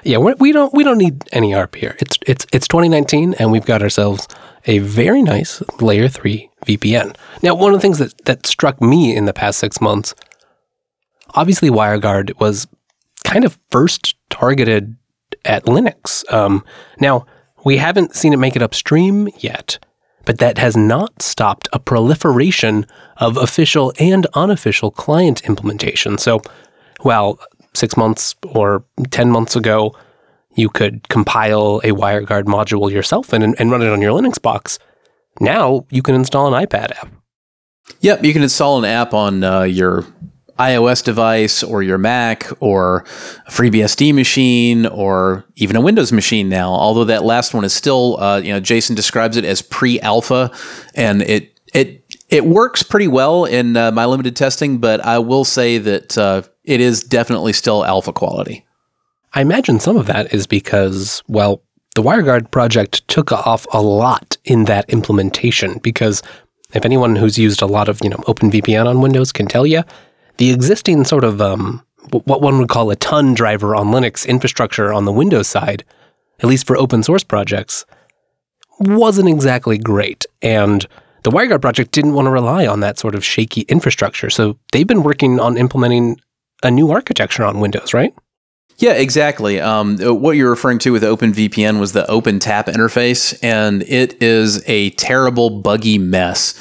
Yeah, 0.04 0.18
we're, 0.18 0.34
we 0.34 0.52
don't 0.52 0.72
we 0.74 0.84
don't 0.84 0.98
need 0.98 1.24
any 1.32 1.54
ARP 1.54 1.76
here. 1.76 1.96
It's 1.98 2.18
it's 2.26 2.46
it's 2.52 2.68
2019, 2.68 3.34
and 3.34 3.50
we've 3.50 3.64
got 3.64 3.82
ourselves 3.82 4.28
a 4.66 4.78
very 4.78 5.22
nice 5.22 5.62
layer 5.80 6.08
three 6.08 6.50
VPN. 6.66 7.16
Now, 7.42 7.54
one 7.54 7.72
of 7.72 7.78
the 7.78 7.82
things 7.82 7.98
that 7.98 8.14
that 8.26 8.46
struck 8.46 8.80
me 8.82 9.16
in 9.16 9.24
the 9.24 9.32
past 9.32 9.58
six 9.58 9.80
months, 9.80 10.14
obviously, 11.34 11.70
WireGuard 11.70 12.38
was 12.38 12.66
kind 13.24 13.44
of 13.44 13.58
first 13.70 14.14
targeted 14.28 14.94
at 15.46 15.64
Linux. 15.64 16.30
Um, 16.32 16.64
now, 17.00 17.26
we 17.64 17.78
haven't 17.78 18.14
seen 18.14 18.34
it 18.34 18.38
make 18.38 18.56
it 18.56 18.62
upstream 18.62 19.28
yet, 19.38 19.78
but 20.26 20.38
that 20.38 20.58
has 20.58 20.76
not 20.76 21.22
stopped 21.22 21.66
a 21.72 21.78
proliferation 21.78 22.86
of 23.16 23.38
official 23.38 23.92
and 23.98 24.26
unofficial 24.34 24.90
client 24.90 25.42
implementation. 25.44 26.18
So, 26.18 26.42
well, 27.02 27.38
six 27.74 27.96
months 27.96 28.34
or 28.46 28.84
10 29.10 29.30
months 29.30 29.56
ago, 29.56 29.94
you 30.54 30.68
could 30.68 31.08
compile 31.08 31.80
a 31.84 31.90
WireGuard 31.90 32.44
module 32.44 32.90
yourself 32.90 33.32
and, 33.32 33.58
and 33.58 33.70
run 33.70 33.82
it 33.82 33.88
on 33.88 34.00
your 34.00 34.18
Linux 34.18 34.40
box. 34.40 34.78
Now 35.40 35.86
you 35.90 36.02
can 36.02 36.14
install 36.14 36.52
an 36.52 36.66
iPad 36.66 36.92
app. 36.92 37.12
Yep, 38.00 38.24
you 38.24 38.32
can 38.32 38.42
install 38.42 38.78
an 38.78 38.84
app 38.84 39.12
on 39.12 39.42
uh, 39.42 39.62
your 39.62 40.06
iOS 40.58 41.02
device 41.02 41.62
or 41.62 41.82
your 41.82 41.98
Mac 41.98 42.48
or 42.60 43.04
a 43.46 43.50
FreeBSD 43.50 44.14
machine 44.14 44.86
or 44.86 45.44
even 45.56 45.76
a 45.76 45.80
Windows 45.80 46.12
machine 46.12 46.48
now. 46.48 46.70
Although 46.70 47.04
that 47.04 47.24
last 47.24 47.54
one 47.54 47.64
is 47.64 47.72
still, 47.72 48.20
uh, 48.20 48.38
you 48.38 48.52
know, 48.52 48.60
Jason 48.60 48.94
describes 48.94 49.36
it 49.36 49.44
as 49.44 49.62
pre-alpha, 49.62 50.50
and 50.94 51.22
it 51.22 51.58
it 51.74 52.04
it 52.28 52.46
works 52.46 52.82
pretty 52.82 53.08
well 53.08 53.44
in 53.44 53.76
uh, 53.76 53.90
my 53.90 54.06
limited 54.06 54.36
testing. 54.36 54.78
But 54.78 55.04
I 55.04 55.18
will 55.18 55.44
say 55.44 55.78
that 55.78 56.16
uh, 56.16 56.42
it 56.64 56.80
is 56.80 57.02
definitely 57.02 57.52
still 57.52 57.84
alpha 57.84 58.12
quality. 58.12 58.64
I 59.34 59.40
imagine 59.40 59.80
some 59.80 59.96
of 59.96 60.06
that 60.06 60.32
is 60.32 60.46
because, 60.46 61.22
well, 61.28 61.62
the 61.94 62.02
WireGuard 62.02 62.50
project 62.50 63.06
took 63.08 63.32
off 63.32 63.66
a 63.72 63.82
lot 63.82 64.36
in 64.44 64.64
that 64.64 64.88
implementation 64.90 65.78
because 65.78 66.22
if 66.72 66.84
anyone 66.84 67.16
who's 67.16 67.38
used 67.38 67.62
a 67.62 67.66
lot 67.66 67.88
of, 67.88 68.00
you 68.02 68.10
know, 68.10 68.16
OpenVPN 68.18 68.86
on 68.86 69.00
Windows 69.00 69.32
can 69.32 69.46
tell 69.46 69.66
you, 69.66 69.82
the 70.38 70.50
existing 70.50 71.04
sort 71.04 71.24
of 71.24 71.40
um, 71.40 71.84
what 72.10 72.42
one 72.42 72.58
would 72.58 72.68
call 72.68 72.90
a 72.90 72.96
TUN 72.96 73.34
driver 73.34 73.76
on 73.76 73.88
Linux 73.88 74.26
infrastructure 74.26 74.92
on 74.92 75.04
the 75.04 75.12
Windows 75.12 75.48
side, 75.48 75.84
at 76.40 76.48
least 76.48 76.66
for 76.66 76.76
open 76.76 77.02
source 77.02 77.24
projects, 77.24 77.84
wasn't 78.80 79.28
exactly 79.28 79.78
great. 79.78 80.26
And 80.42 80.86
the 81.22 81.30
WireGuard 81.30 81.62
project 81.62 81.92
didn't 81.92 82.14
want 82.14 82.26
to 82.26 82.30
rely 82.30 82.66
on 82.66 82.80
that 82.80 82.98
sort 82.98 83.14
of 83.14 83.24
shaky 83.24 83.62
infrastructure. 83.62 84.30
So 84.30 84.58
they've 84.72 84.86
been 84.86 85.02
working 85.02 85.40
on 85.40 85.56
implementing 85.56 86.20
a 86.64 86.70
new 86.70 86.90
architecture 86.90 87.44
on 87.44 87.60
Windows, 87.60 87.94
right? 87.94 88.14
Yeah, 88.78 88.94
exactly. 88.94 89.60
Um, 89.60 89.98
what 89.98 90.32
you're 90.32 90.50
referring 90.50 90.80
to 90.80 90.92
with 90.92 91.04
OpenVPN 91.04 91.78
was 91.78 91.92
the 91.92 92.04
OpenTAP 92.08 92.64
interface, 92.64 93.38
and 93.42 93.82
it 93.84 94.20
is 94.20 94.68
a 94.68 94.90
terrible, 94.90 95.50
buggy 95.50 95.98
mess. 95.98 96.54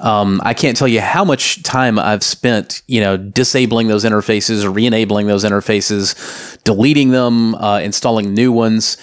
Um, 0.00 0.42
I 0.44 0.52
can't 0.52 0.76
tell 0.76 0.88
you 0.88 1.00
how 1.00 1.24
much 1.24 1.62
time 1.62 1.98
I've 1.98 2.22
spent, 2.22 2.82
you 2.86 3.00
know, 3.00 3.16
disabling 3.16 3.88
those 3.88 4.04
interfaces, 4.04 4.72
re-enabling 4.72 5.26
those 5.28 5.44
interfaces, 5.44 6.62
deleting 6.64 7.10
them, 7.10 7.54
uh, 7.54 7.78
installing 7.78 8.34
new 8.34 8.52
ones. 8.52 8.98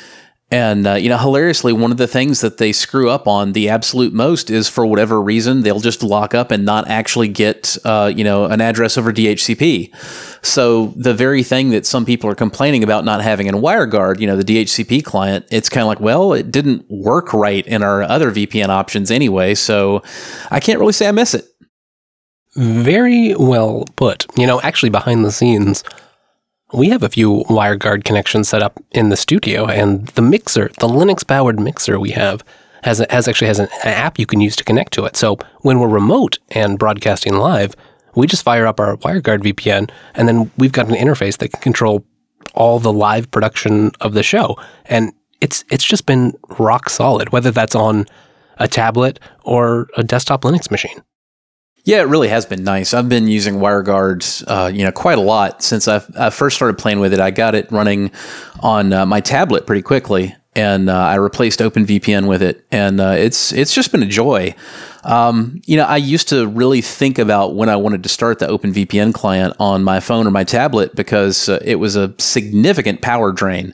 And 0.51 0.85
uh, 0.85 0.93
you 0.95 1.07
know, 1.07 1.17
hilariously, 1.17 1.71
one 1.71 1.91
of 1.91 1.97
the 1.97 2.07
things 2.07 2.41
that 2.41 2.57
they 2.57 2.73
screw 2.73 3.09
up 3.09 3.25
on 3.25 3.53
the 3.53 3.69
absolute 3.69 4.13
most 4.13 4.49
is 4.49 4.67
for 4.67 4.85
whatever 4.85 5.21
reason 5.21 5.61
they'll 5.61 5.79
just 5.79 6.03
lock 6.03 6.35
up 6.35 6.51
and 6.51 6.65
not 6.65 6.89
actually 6.89 7.29
get 7.29 7.77
uh, 7.85 8.11
you 8.13 8.25
know 8.25 8.45
an 8.45 8.59
address 8.59 8.97
over 8.97 9.13
DHCP. 9.13 9.95
So 10.45 10.87
the 10.97 11.13
very 11.13 11.41
thing 11.43 11.69
that 11.69 11.85
some 11.85 12.05
people 12.05 12.29
are 12.29 12.35
complaining 12.35 12.83
about 12.83 13.05
not 13.05 13.21
having 13.21 13.47
in 13.47 13.55
WireGuard, 13.55 14.19
you 14.19 14.27
know, 14.27 14.35
the 14.35 14.43
DHCP 14.43 15.05
client, 15.05 15.45
it's 15.51 15.69
kind 15.69 15.83
of 15.83 15.87
like, 15.87 16.01
well, 16.01 16.33
it 16.33 16.51
didn't 16.51 16.85
work 16.89 17.31
right 17.31 17.65
in 17.65 17.81
our 17.81 18.03
other 18.03 18.31
VPN 18.31 18.69
options 18.69 19.09
anyway. 19.09 19.55
So 19.55 20.03
I 20.49 20.59
can't 20.59 20.79
really 20.79 20.93
say 20.93 21.07
I 21.07 21.11
miss 21.11 21.33
it. 21.33 21.45
Very 22.55 23.35
well 23.35 23.85
put. 23.95 24.25
You 24.37 24.45
know, 24.47 24.59
actually, 24.59 24.89
behind 24.89 25.23
the 25.23 25.31
scenes, 25.31 25.85
we 26.73 26.89
have 26.89 27.03
a 27.03 27.09
few 27.09 27.43
WireGuard 27.49 28.03
connections 28.03 28.49
set 28.49 28.61
up 28.61 28.79
in 28.91 29.09
the 29.09 29.17
studio, 29.17 29.67
and 29.67 30.07
the 30.09 30.21
mixer, 30.21 30.69
the 30.79 30.87
Linux 30.87 31.25
powered 31.25 31.59
mixer 31.59 31.99
we 31.99 32.11
have, 32.11 32.43
has, 32.83 32.99
a, 32.99 33.07
has 33.09 33.27
actually 33.27 33.47
has 33.47 33.59
an 33.59 33.67
app 33.83 34.17
you 34.17 34.25
can 34.25 34.41
use 34.41 34.55
to 34.55 34.63
connect 34.63 34.93
to 34.93 35.05
it. 35.05 35.15
So 35.15 35.37
when 35.61 35.79
we're 35.79 35.87
remote 35.87 36.39
and 36.51 36.79
broadcasting 36.79 37.35
live, 37.35 37.75
we 38.15 38.27
just 38.27 38.43
fire 38.43 38.65
up 38.65 38.79
our 38.79 38.97
WireGuard 38.97 39.39
VPN, 39.39 39.89
and 40.15 40.27
then 40.27 40.51
we've 40.57 40.71
got 40.71 40.87
an 40.87 40.95
interface 40.95 41.37
that 41.37 41.49
can 41.49 41.61
control 41.61 42.05
all 42.53 42.79
the 42.79 42.91
live 42.91 43.29
production 43.31 43.91
of 44.01 44.13
the 44.13 44.23
show. 44.23 44.57
And 44.85 45.13
it's 45.39 45.63
it's 45.71 45.83
just 45.83 46.05
been 46.05 46.33
rock 46.59 46.89
solid, 46.89 47.31
whether 47.31 47.51
that's 47.51 47.75
on 47.75 48.05
a 48.57 48.67
tablet 48.67 49.19
or 49.43 49.87
a 49.97 50.03
desktop 50.03 50.41
Linux 50.43 50.69
machine. 50.69 51.01
Yeah, 51.83 52.01
it 52.01 52.07
really 52.07 52.27
has 52.27 52.45
been 52.45 52.63
nice. 52.63 52.93
I've 52.93 53.09
been 53.09 53.27
using 53.27 53.55
WireGuard, 53.55 54.43
uh, 54.47 54.67
you 54.67 54.83
know, 54.83 54.91
quite 54.91 55.17
a 55.17 55.21
lot 55.21 55.63
since 55.63 55.87
I, 55.87 56.01
I, 56.17 56.29
first 56.29 56.55
started 56.55 56.77
playing 56.77 56.99
with 56.99 57.11
it. 57.11 57.19
I 57.19 57.31
got 57.31 57.55
it 57.55 57.71
running 57.71 58.11
on 58.59 58.93
uh, 58.93 59.05
my 59.07 59.19
tablet 59.19 59.65
pretty 59.65 59.81
quickly, 59.81 60.35
and 60.55 60.91
uh, 60.91 60.95
I 60.95 61.15
replaced 61.15 61.59
OpenVPN 61.59 62.27
with 62.27 62.43
it, 62.43 62.63
and 62.71 63.01
uh, 63.01 63.15
it's 63.17 63.51
it's 63.51 63.73
just 63.73 63.91
been 63.91 64.03
a 64.03 64.07
joy. 64.07 64.53
Um, 65.03 65.59
you 65.65 65.75
know, 65.75 65.85
I 65.85 65.97
used 65.97 66.29
to 66.29 66.47
really 66.47 66.81
think 66.81 67.17
about 67.17 67.55
when 67.55 67.67
I 67.67 67.77
wanted 67.77 68.03
to 68.03 68.09
start 68.09 68.37
the 68.37 68.47
OpenVPN 68.47 69.15
client 69.15 69.55
on 69.59 69.83
my 69.83 69.99
phone 69.99 70.27
or 70.27 70.31
my 70.31 70.43
tablet 70.43 70.95
because 70.95 71.49
uh, 71.49 71.59
it 71.63 71.75
was 71.75 71.95
a 71.95 72.13
significant 72.19 73.01
power 73.01 73.31
drain. 73.31 73.73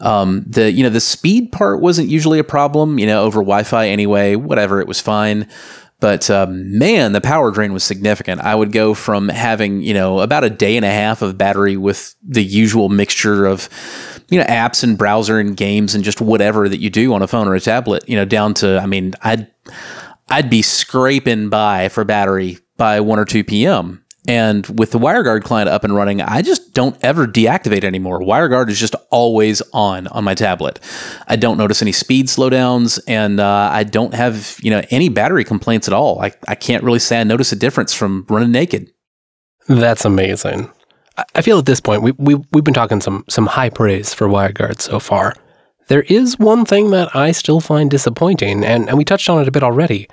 Um, 0.00 0.44
the 0.46 0.70
you 0.70 0.82
know 0.82 0.90
the 0.90 1.00
speed 1.00 1.50
part 1.50 1.80
wasn't 1.80 2.08
usually 2.08 2.38
a 2.38 2.44
problem. 2.44 2.98
You 2.98 3.06
know, 3.06 3.24
over 3.24 3.40
Wi-Fi 3.40 3.88
anyway, 3.88 4.34
whatever, 4.34 4.80
it 4.80 4.86
was 4.86 5.00
fine. 5.00 5.48
But 6.00 6.30
um, 6.30 6.78
man, 6.78 7.12
the 7.12 7.20
power 7.20 7.50
drain 7.50 7.72
was 7.72 7.82
significant. 7.82 8.40
I 8.40 8.54
would 8.54 8.70
go 8.70 8.94
from 8.94 9.28
having, 9.28 9.82
you 9.82 9.94
know, 9.94 10.20
about 10.20 10.44
a 10.44 10.50
day 10.50 10.76
and 10.76 10.84
a 10.84 10.90
half 10.90 11.22
of 11.22 11.36
battery 11.36 11.76
with 11.76 12.14
the 12.22 12.44
usual 12.44 12.88
mixture 12.88 13.46
of, 13.46 13.68
you 14.28 14.38
know, 14.38 14.44
apps 14.44 14.84
and 14.84 14.96
browser 14.96 15.40
and 15.40 15.56
games 15.56 15.96
and 15.96 16.04
just 16.04 16.20
whatever 16.20 16.68
that 16.68 16.80
you 16.80 16.88
do 16.88 17.12
on 17.14 17.22
a 17.22 17.26
phone 17.26 17.48
or 17.48 17.54
a 17.56 17.60
tablet, 17.60 18.08
you 18.08 18.14
know, 18.14 18.24
down 18.24 18.54
to, 18.54 18.78
I 18.78 18.86
mean, 18.86 19.14
I'd, 19.22 19.50
I'd 20.28 20.50
be 20.50 20.62
scraping 20.62 21.48
by 21.48 21.88
for 21.88 22.04
battery 22.04 22.58
by 22.76 23.00
1 23.00 23.18
or 23.18 23.24
2 23.24 23.42
p.m. 23.42 24.04
And 24.28 24.66
with 24.78 24.90
the 24.90 24.98
WireGuard 24.98 25.42
client 25.42 25.70
up 25.70 25.84
and 25.84 25.94
running, 25.94 26.20
I 26.20 26.42
just 26.42 26.74
don't 26.74 27.02
ever 27.02 27.26
deactivate 27.26 27.82
anymore. 27.82 28.20
WireGuard 28.20 28.68
is 28.68 28.78
just 28.78 28.94
always 29.10 29.62
on 29.72 30.06
on 30.08 30.22
my 30.22 30.34
tablet. 30.34 30.80
I 31.26 31.36
don't 31.36 31.56
notice 31.56 31.80
any 31.80 31.92
speed 31.92 32.26
slowdowns, 32.26 33.00
and 33.08 33.40
uh, 33.40 33.70
I 33.72 33.84
don't 33.84 34.12
have 34.12 34.58
you 34.62 34.70
know 34.70 34.82
any 34.90 35.08
battery 35.08 35.44
complaints 35.44 35.88
at 35.88 35.94
all. 35.94 36.20
I, 36.20 36.32
I 36.46 36.56
can't 36.56 36.84
really 36.84 36.98
say 36.98 37.22
I 37.22 37.24
notice 37.24 37.52
a 37.52 37.56
difference 37.56 37.94
from 37.94 38.26
running 38.28 38.52
naked. 38.52 38.92
That's 39.66 40.04
amazing. 40.04 40.70
I 41.34 41.40
feel 41.40 41.58
at 41.58 41.66
this 41.66 41.80
point 41.80 42.02
we, 42.02 42.12
we 42.12 42.34
we've 42.52 42.64
been 42.64 42.74
talking 42.74 43.00
some 43.00 43.24
some 43.30 43.46
high 43.46 43.70
praise 43.70 44.12
for 44.12 44.28
WireGuard 44.28 44.82
so 44.82 45.00
far. 45.00 45.34
There 45.86 46.02
is 46.02 46.38
one 46.38 46.66
thing 46.66 46.90
that 46.90 47.16
I 47.16 47.32
still 47.32 47.60
find 47.60 47.90
disappointing, 47.90 48.62
and, 48.62 48.90
and 48.90 48.98
we 48.98 49.06
touched 49.06 49.30
on 49.30 49.40
it 49.40 49.48
a 49.48 49.50
bit 49.50 49.62
already. 49.62 50.06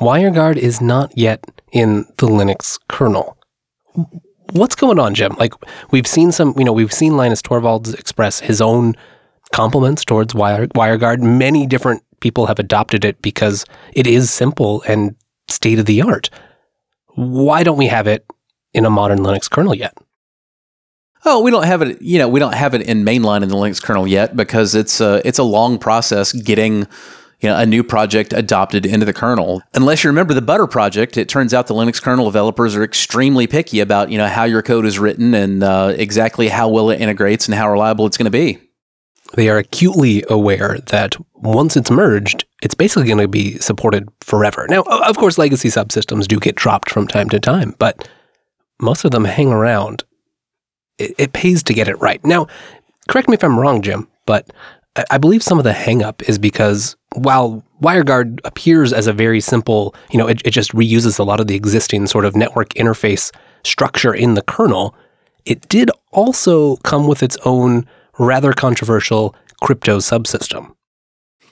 WireGuard 0.00 0.58
is 0.58 0.82
not 0.82 1.16
yet 1.16 1.42
in 1.72 2.04
the 2.18 2.26
Linux 2.26 2.78
kernel 2.90 3.37
what's 4.52 4.74
going 4.74 4.98
on, 4.98 5.14
Jim? 5.14 5.34
Like 5.38 5.54
we've 5.90 6.06
seen 6.06 6.32
some, 6.32 6.54
you 6.56 6.64
know, 6.64 6.72
we've 6.72 6.92
seen 6.92 7.16
Linus 7.16 7.42
Torvalds 7.42 7.94
express 7.98 8.40
his 8.40 8.60
own 8.60 8.94
compliments 9.52 10.04
towards 10.04 10.34
Wire, 10.34 10.66
WireGuard. 10.68 11.20
Many 11.20 11.66
different 11.66 12.02
people 12.20 12.46
have 12.46 12.58
adopted 12.58 13.04
it 13.04 13.20
because 13.22 13.64
it 13.92 14.06
is 14.06 14.30
simple 14.30 14.82
and 14.82 15.14
state 15.48 15.78
of 15.78 15.86
the 15.86 16.02
art. 16.02 16.30
Why 17.14 17.62
don't 17.62 17.78
we 17.78 17.86
have 17.86 18.06
it 18.06 18.26
in 18.72 18.84
a 18.84 18.90
modern 18.90 19.20
Linux 19.20 19.50
kernel 19.50 19.74
yet? 19.74 19.96
Oh, 21.24 21.42
we 21.42 21.50
don't 21.50 21.64
have 21.64 21.82
it. 21.82 22.00
You 22.00 22.18
know, 22.18 22.28
we 22.28 22.38
don't 22.38 22.54
have 22.54 22.74
it 22.74 22.82
in 22.82 23.04
mainline 23.04 23.42
in 23.42 23.48
the 23.48 23.56
Linux 23.56 23.82
kernel 23.82 24.06
yet 24.06 24.36
because 24.36 24.74
it's 24.74 25.00
a 25.00 25.20
it's 25.26 25.38
a 25.38 25.42
long 25.42 25.78
process 25.78 26.32
getting 26.32 26.86
you 27.40 27.48
know, 27.48 27.56
a 27.56 27.66
new 27.66 27.84
project 27.84 28.32
adopted 28.32 28.84
into 28.84 29.06
the 29.06 29.12
kernel. 29.12 29.62
Unless 29.74 30.02
you 30.02 30.10
remember 30.10 30.34
the 30.34 30.42
Butter 30.42 30.66
project, 30.66 31.16
it 31.16 31.28
turns 31.28 31.54
out 31.54 31.68
the 31.68 31.74
Linux 31.74 32.02
kernel 32.02 32.24
developers 32.24 32.74
are 32.74 32.82
extremely 32.82 33.46
picky 33.46 33.80
about 33.80 34.10
you 34.10 34.18
know 34.18 34.26
how 34.26 34.44
your 34.44 34.62
code 34.62 34.86
is 34.86 34.98
written 34.98 35.34
and 35.34 35.62
uh, 35.62 35.94
exactly 35.96 36.48
how 36.48 36.68
well 36.68 36.90
it 36.90 37.00
integrates 37.00 37.46
and 37.46 37.54
how 37.54 37.70
reliable 37.70 38.06
it's 38.06 38.16
going 38.16 38.24
to 38.24 38.30
be. 38.30 38.58
They 39.34 39.48
are 39.50 39.58
acutely 39.58 40.24
aware 40.28 40.78
that 40.86 41.16
once 41.34 41.76
it's 41.76 41.90
merged, 41.90 42.46
it's 42.62 42.74
basically 42.74 43.06
going 43.06 43.18
to 43.18 43.28
be 43.28 43.58
supported 43.58 44.08
forever. 44.20 44.66
Now, 44.70 44.82
of 44.82 45.18
course, 45.18 45.36
legacy 45.36 45.68
subsystems 45.68 46.26
do 46.26 46.40
get 46.40 46.54
dropped 46.54 46.90
from 46.90 47.06
time 47.06 47.28
to 47.30 47.38
time, 47.38 47.74
but 47.78 48.08
most 48.80 49.04
of 49.04 49.10
them 49.10 49.26
hang 49.26 49.52
around. 49.52 50.02
It, 50.96 51.14
it 51.18 51.32
pays 51.34 51.62
to 51.64 51.74
get 51.74 51.88
it 51.88 52.00
right. 52.00 52.24
Now, 52.24 52.46
correct 53.08 53.28
me 53.28 53.34
if 53.34 53.44
I'm 53.44 53.58
wrong, 53.58 53.82
Jim, 53.82 54.08
but 54.24 54.50
I 55.10 55.18
believe 55.18 55.42
some 55.42 55.58
of 55.58 55.64
the 55.64 55.72
hangup 55.72 56.28
is 56.28 56.38
because 56.38 56.96
while 57.14 57.64
WireGuard 57.82 58.40
appears 58.44 58.92
as 58.92 59.06
a 59.06 59.12
very 59.12 59.40
simple, 59.40 59.94
you 60.10 60.18
know, 60.18 60.26
it, 60.26 60.42
it 60.44 60.50
just 60.50 60.72
reuses 60.72 61.18
a 61.18 61.24
lot 61.24 61.40
of 61.40 61.46
the 61.46 61.54
existing 61.54 62.06
sort 62.06 62.24
of 62.24 62.36
network 62.36 62.70
interface 62.70 63.30
structure 63.64 64.14
in 64.14 64.34
the 64.34 64.42
kernel, 64.42 64.94
it 65.44 65.68
did 65.68 65.90
also 66.12 66.76
come 66.76 67.06
with 67.06 67.22
its 67.22 67.36
own 67.44 67.86
rather 68.18 68.52
controversial 68.52 69.34
crypto 69.62 69.98
subsystem. 69.98 70.74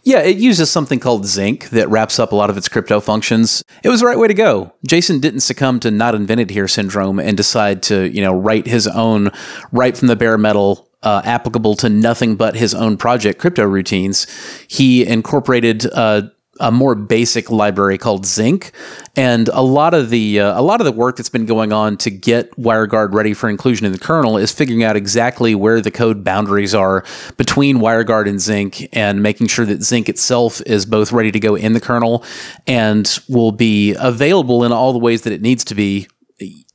Yeah, 0.03 0.21
it 0.21 0.37
uses 0.37 0.71
something 0.71 1.01
called 1.01 1.27
Zinc 1.27 1.71
that 1.71 1.89
wraps 1.89 2.21
up 2.21 2.31
a 2.31 2.37
lot 2.37 2.49
of 2.49 2.57
its 2.57 2.69
crypto 2.69 3.01
functions. 3.01 3.65
It 3.83 3.89
was 3.89 4.01
the 4.01 4.07
right 4.07 4.19
way 4.19 4.29
to 4.29 4.35
go. 4.35 4.73
Jason 4.87 5.19
didn't 5.19 5.41
succumb 5.41 5.81
to 5.81 5.91
not 5.91 6.15
invented 6.15 6.51
here 6.51 6.69
syndrome 6.69 7.19
and 7.19 7.37
decide 7.37 7.83
to, 7.85 8.09
you 8.09 8.23
know, 8.23 8.33
write 8.33 8.69
his 8.69 8.87
own 8.87 9.31
right 9.73 9.97
from 9.97 10.07
the 10.07 10.15
bare 10.15 10.39
metal 10.39 10.89
uh, 11.07 11.23
applicable 11.25 11.77
to 11.77 11.89
nothing 11.89 12.35
but 12.35 12.57
his 12.57 12.75
own 12.75 12.97
project, 12.97 13.39
Crypto 13.39 13.65
Routines, 13.65 14.27
he 14.67 15.07
incorporated 15.07 15.87
uh, 15.93 16.23
a 16.59 16.73
more 16.73 16.97
basic 16.97 17.49
library 17.49 17.97
called 17.97 18.27
Zinc, 18.27 18.73
and 19.15 19.49
a 19.51 19.63
lot 19.63 19.95
of 19.95 20.11
the 20.11 20.41
uh, 20.41 20.59
a 20.59 20.63
lot 20.63 20.81
of 20.81 20.85
the 20.85 20.91
work 20.91 21.17
that's 21.17 21.29
been 21.29 21.47
going 21.47 21.73
on 21.73 21.97
to 21.99 22.11
get 22.11 22.51
WireGuard 22.57 23.13
ready 23.13 23.35
for 23.35 23.49
inclusion 23.49 23.87
in 23.87 23.93
the 23.93 24.01
kernel 24.01 24.37
is 24.37 24.51
figuring 24.51 24.83
out 24.83 24.97
exactly 24.97 25.55
where 25.55 25.81
the 25.81 25.93
code 25.93 26.25
boundaries 26.25 26.75
are 26.75 27.05
between 27.37 27.77
WireGuard 27.77 28.29
and 28.29 28.41
Zinc, 28.41 28.89
and 28.93 29.23
making 29.23 29.47
sure 29.47 29.67
that 29.67 29.85
Zinc 29.85 30.09
itself 30.09 30.61
is 30.63 30.87
both 30.87 31.13
ready 31.13 31.31
to 31.31 31.39
go 31.39 31.55
in 31.55 31.73
the 31.73 31.81
kernel 31.81 32.25
and 32.67 33.21
will 33.29 33.53
be 33.53 33.95
available 33.97 34.65
in 34.65 34.73
all 34.73 34.93
the 34.93 34.99
ways 34.99 35.23
that 35.23 35.33
it 35.33 35.43
needs 35.43 35.63
to 35.67 35.77
be 35.77 36.09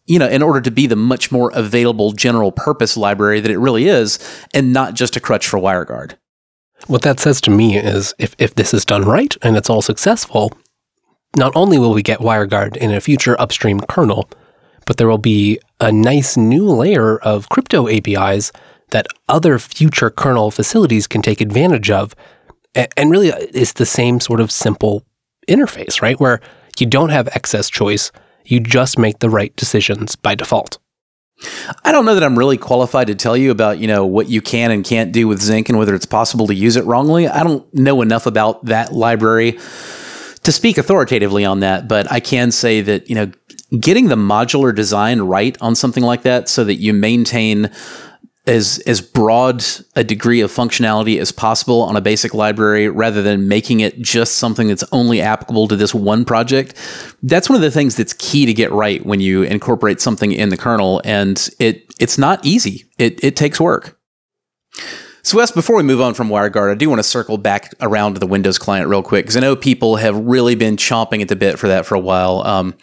you 0.06 0.20
know, 0.20 0.28
in 0.28 0.42
order 0.42 0.62
to 0.62 0.72
be 0.72 0.88
the 0.88 0.96
much 0.96 1.32
more 1.32 1.52
available 1.54 2.12
general 2.12 2.52
purpose 2.52 2.98
library 2.98 3.40
that 3.40 3.52
it 3.52 3.58
really 3.58 3.88
is, 3.88 4.20
and 4.54 4.74
not 4.74 4.94
just 4.94 5.16
a 5.16 5.20
crutch 5.20 5.48
for 5.48 5.60
WireGuard. 5.60 6.16
What 6.88 7.04
that 7.04 7.20
says 7.20 7.40
to 7.42 7.52
me 7.52 7.78
is 7.78 8.14
if, 8.18 8.36
if 8.40 8.56
this 8.56 8.74
is 8.74 8.86
done 8.86 9.04
right 9.04 9.36
and 9.42 9.56
it's 9.56 9.70
all 9.70 9.82
successful, 9.82 10.52
not 11.36 11.56
only 11.56 11.78
will 11.78 11.94
we 11.94 12.02
get 12.02 12.20
WireGuard 12.20 12.76
in 12.78 12.92
a 12.92 13.02
future 13.02 13.40
upstream 13.40 13.80
kernel, 13.82 14.30
but 14.86 14.98
there 14.98 15.08
will 15.08 15.18
be 15.18 15.60
a 15.80 15.92
nice 15.92 16.36
new 16.36 16.68
layer 16.68 17.18
of 17.20 17.50
crypto 17.50 17.88
APIs 17.88 18.52
that 18.90 19.08
other 19.30 19.58
future 19.60 20.10
kernel 20.10 20.52
facilities 20.52 21.08
can 21.08 21.22
take 21.22 21.40
advantage 21.40 21.90
of. 21.90 22.16
And 22.76 23.12
really, 23.12 23.32
uh, 23.32 23.38
it's 23.54 23.74
the 23.74 23.86
same 23.86 24.20
sort 24.20 24.42
of 24.42 24.52
simple 24.52 25.04
interface, 25.48 26.02
right? 26.02 26.20
Where 26.20 26.42
you 26.80 26.86
don't 26.86 27.10
have 27.10 27.30
excess 27.30 27.70
choice 27.70 28.12
you 28.46 28.60
just 28.60 28.98
make 28.98 29.20
the 29.20 29.30
right 29.30 29.56
decisions 29.56 30.16
by 30.16 30.36
default. 30.36 30.78
I 31.84 31.92
don't 31.92 32.06
know 32.06 32.14
that 32.14 32.24
I'm 32.24 32.38
really 32.38 32.58
qualified 32.58 33.08
to 33.08 33.16
tell 33.16 33.36
you 33.36 33.52
about, 33.52 33.80
you 33.80 33.88
know, 33.88 34.06
what 34.06 34.30
you 34.30 34.42
can 34.42 34.72
and 34.72 34.86
can't 34.86 35.12
do 35.12 35.28
with 35.28 35.42
Zinc 35.42 35.70
and 35.70 35.78
whether 35.78 35.96
it's 35.96 36.06
possible 36.06 36.48
to 36.48 36.54
use 36.54 36.76
it 36.76 36.86
wrongly. 36.86 37.28
I 37.28 37.44
don't 37.44 37.72
know 37.74 38.02
enough 38.02 38.26
about 38.26 38.66
that 38.66 38.94
library 38.94 39.54
to 40.44 40.52
speak 40.52 40.78
authoritatively 40.78 41.46
on 41.46 41.62
that, 41.62 41.88
but 41.88 42.12
I 42.12 42.20
can 42.20 42.52
say 42.52 42.82
that, 42.82 43.10
you 43.10 43.16
know, 43.16 43.32
getting 43.80 44.10
the 44.10 44.16
modular 44.16 44.76
design 44.76 45.22
right 45.22 45.58
on 45.62 45.76
something 45.76 46.04
like 46.04 46.24
that 46.24 46.50
so 46.50 46.64
that 46.64 46.76
you 46.76 46.94
maintain 46.94 47.72
as 48.48 48.82
as 48.88 49.02
broad 49.02 49.64
a 49.96 50.04
degree 50.04 50.42
of 50.42 50.52
functionality 50.52 51.20
as 51.20 51.32
possible 51.32 51.82
on 51.82 51.96
a 51.96 52.02
basic 52.02 52.34
library 52.34 52.90
rather 52.90 53.22
than 53.22 53.48
making 53.48 53.82
it 53.82 54.02
just 54.02 54.38
something 54.38 54.68
that's 54.68 54.84
only 54.92 55.22
applicable 55.22 55.68
to 55.68 55.76
this 55.76 55.94
one 55.94 56.26
project 56.26 56.76
that's 57.24 57.50
one 57.50 57.56
of 57.56 57.62
the 57.62 57.72
things 57.72 57.96
that's 57.96 58.14
key 58.14 58.46
to 58.46 58.54
get 58.54 58.72
right 58.72 59.06
when 59.06 59.20
you 59.20 59.44
incorporate 59.44 60.02
something 60.02 60.32
in 60.32 60.50
the 60.50 60.58
kernel. 60.58 61.02
And 61.04 61.50
it 61.60 61.94
it's 62.00 62.18
not 62.18 62.44
easy. 62.46 62.86
It 62.98 63.24
it 63.24 63.36
takes 63.36 63.60
work. 63.60 63.98
So, 65.24 65.38
Wes, 65.38 65.52
before 65.52 65.76
we 65.76 65.84
move 65.84 66.02
on 66.02 66.16
from 66.16 66.30
WireGuard, 66.30 66.72
I 66.72 66.76
do 66.76 66.90
want 66.90 66.98
to 66.98 67.04
circle 67.04 67.38
back 67.38 67.72
around 67.80 68.16
to 68.16 68.20
the 68.20 68.26
Windows 68.26 68.58
client 68.58 68.88
real 68.88 69.04
quick 69.04 69.26
because 69.26 69.38
I 69.38 69.40
know 69.40 69.56
people 69.56 69.98
have 69.98 70.16
really 70.18 70.56
been 70.56 70.78
chomping 70.78 71.22
at 71.22 71.28
the 71.28 71.36
bit 71.36 71.60
for 71.60 71.68
that 71.68 71.86
for 71.86 71.94
a 71.94 72.00
while. 72.00 72.42
Um, 72.42 72.74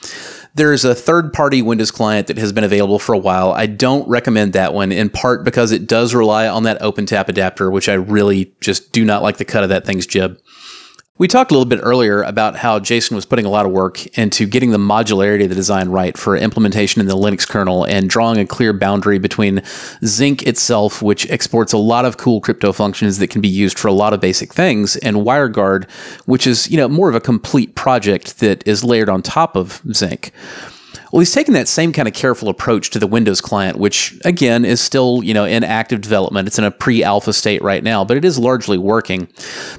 there's 0.59 0.85
a 0.85 0.95
third 0.95 1.33
party 1.33 1.63
Windows 1.63 1.91
client 1.91 2.27
that 2.27 2.37
has 2.37 2.53
been 2.53 2.65
available 2.65 2.99
for 2.99 3.15
a 3.15 3.19
while. 3.19 3.53
I 3.53 3.67
don't 3.67 4.07
recommend 4.09 4.53
that 4.53 4.75
one 4.75 4.93
in 4.93 5.09
part 5.09 5.45
because 5.45 5.73
it 5.73 5.87
does 5.87 6.15
rely 6.15 6.47
on 6.49 6.65
that 6.65 6.81
OpenTAP 6.81 7.29
adapter, 7.29 7.71
which 7.71 7.89
I 7.89 7.95
really 7.95 8.53
just 8.61 8.93
do 8.93 9.05
not 9.05 9.23
like 9.23 9.39
the 9.39 9.45
cut 9.45 9.63
of 9.63 9.71
that 9.71 9.87
thing's 9.87 10.07
jib. 10.07 10.39
We 11.19 11.27
talked 11.27 11.51
a 11.51 11.55
little 11.55 11.69
bit 11.69 11.81
earlier 11.83 12.23
about 12.23 12.55
how 12.55 12.79
Jason 12.79 13.17
was 13.17 13.25
putting 13.25 13.45
a 13.45 13.49
lot 13.49 13.67
of 13.67 13.73
work 13.73 14.07
into 14.17 14.47
getting 14.47 14.71
the 14.71 14.79
modularity 14.79 15.43
of 15.43 15.49
the 15.49 15.57
design 15.57 15.89
right 15.89 16.17
for 16.17 16.37
implementation 16.37 17.01
in 17.01 17.09
the 17.09 17.17
Linux 17.17 17.47
kernel 17.47 17.83
and 17.83 18.09
drawing 18.09 18.39
a 18.39 18.47
clear 18.47 18.73
boundary 18.73 19.19
between 19.19 19.61
Zinc 20.05 20.45
itself, 20.45 21.03
which 21.03 21.29
exports 21.29 21.73
a 21.73 21.79
lot 21.79 22.05
of 22.05 22.19
cool 22.19 22.41
crypto 22.41 22.73
functions 22.73 23.19
that 23.19 23.31
can 23.31 23.41
be 23.41 23.49
used 23.49 23.81
for 23.81 23.89
a 23.89 23.93
lot 23.93 24.15
of 24.15 24.21
basic 24.21 24.55
things, 24.55 24.95
and 24.99 25.17
WireGuard, 25.17 25.91
which 26.27 26.47
is, 26.47 26.71
you 26.71 26.77
know, 26.77 26.89
more 26.89 27.09
of 27.09 27.17
a 27.17 27.21
complete 27.21 27.75
project 27.75 28.39
that 28.39 28.65
is 28.65 28.85
layered 28.85 29.09
on 29.09 29.21
top 29.21 29.57
of 29.57 29.83
Zinc. 29.93 30.31
Well, 31.13 31.21
he's 31.21 31.33
taken 31.33 31.55
that 31.55 31.69
same 31.69 31.93
kind 31.93 32.07
of 32.07 32.15
careful 32.15 32.49
approach 32.49 32.91
to 32.91 32.99
the 32.99 33.07
Windows 33.07 33.41
client, 33.41 33.79
which 33.79 34.19
again 34.25 34.65
is 34.65 34.81
still, 34.81 35.23
you 35.25 35.33
know, 35.33 35.45
in 35.45 35.65
active 35.65 36.01
development. 36.01 36.49
It's 36.49 36.59
in 36.59 36.65
a 36.65 36.71
pre-alpha 36.71 37.33
state 37.33 37.63
right 37.63 37.83
now, 37.83 38.05
but 38.05 38.17
it 38.17 38.25
is 38.25 38.39
largely 38.39 38.79
working. 38.79 39.29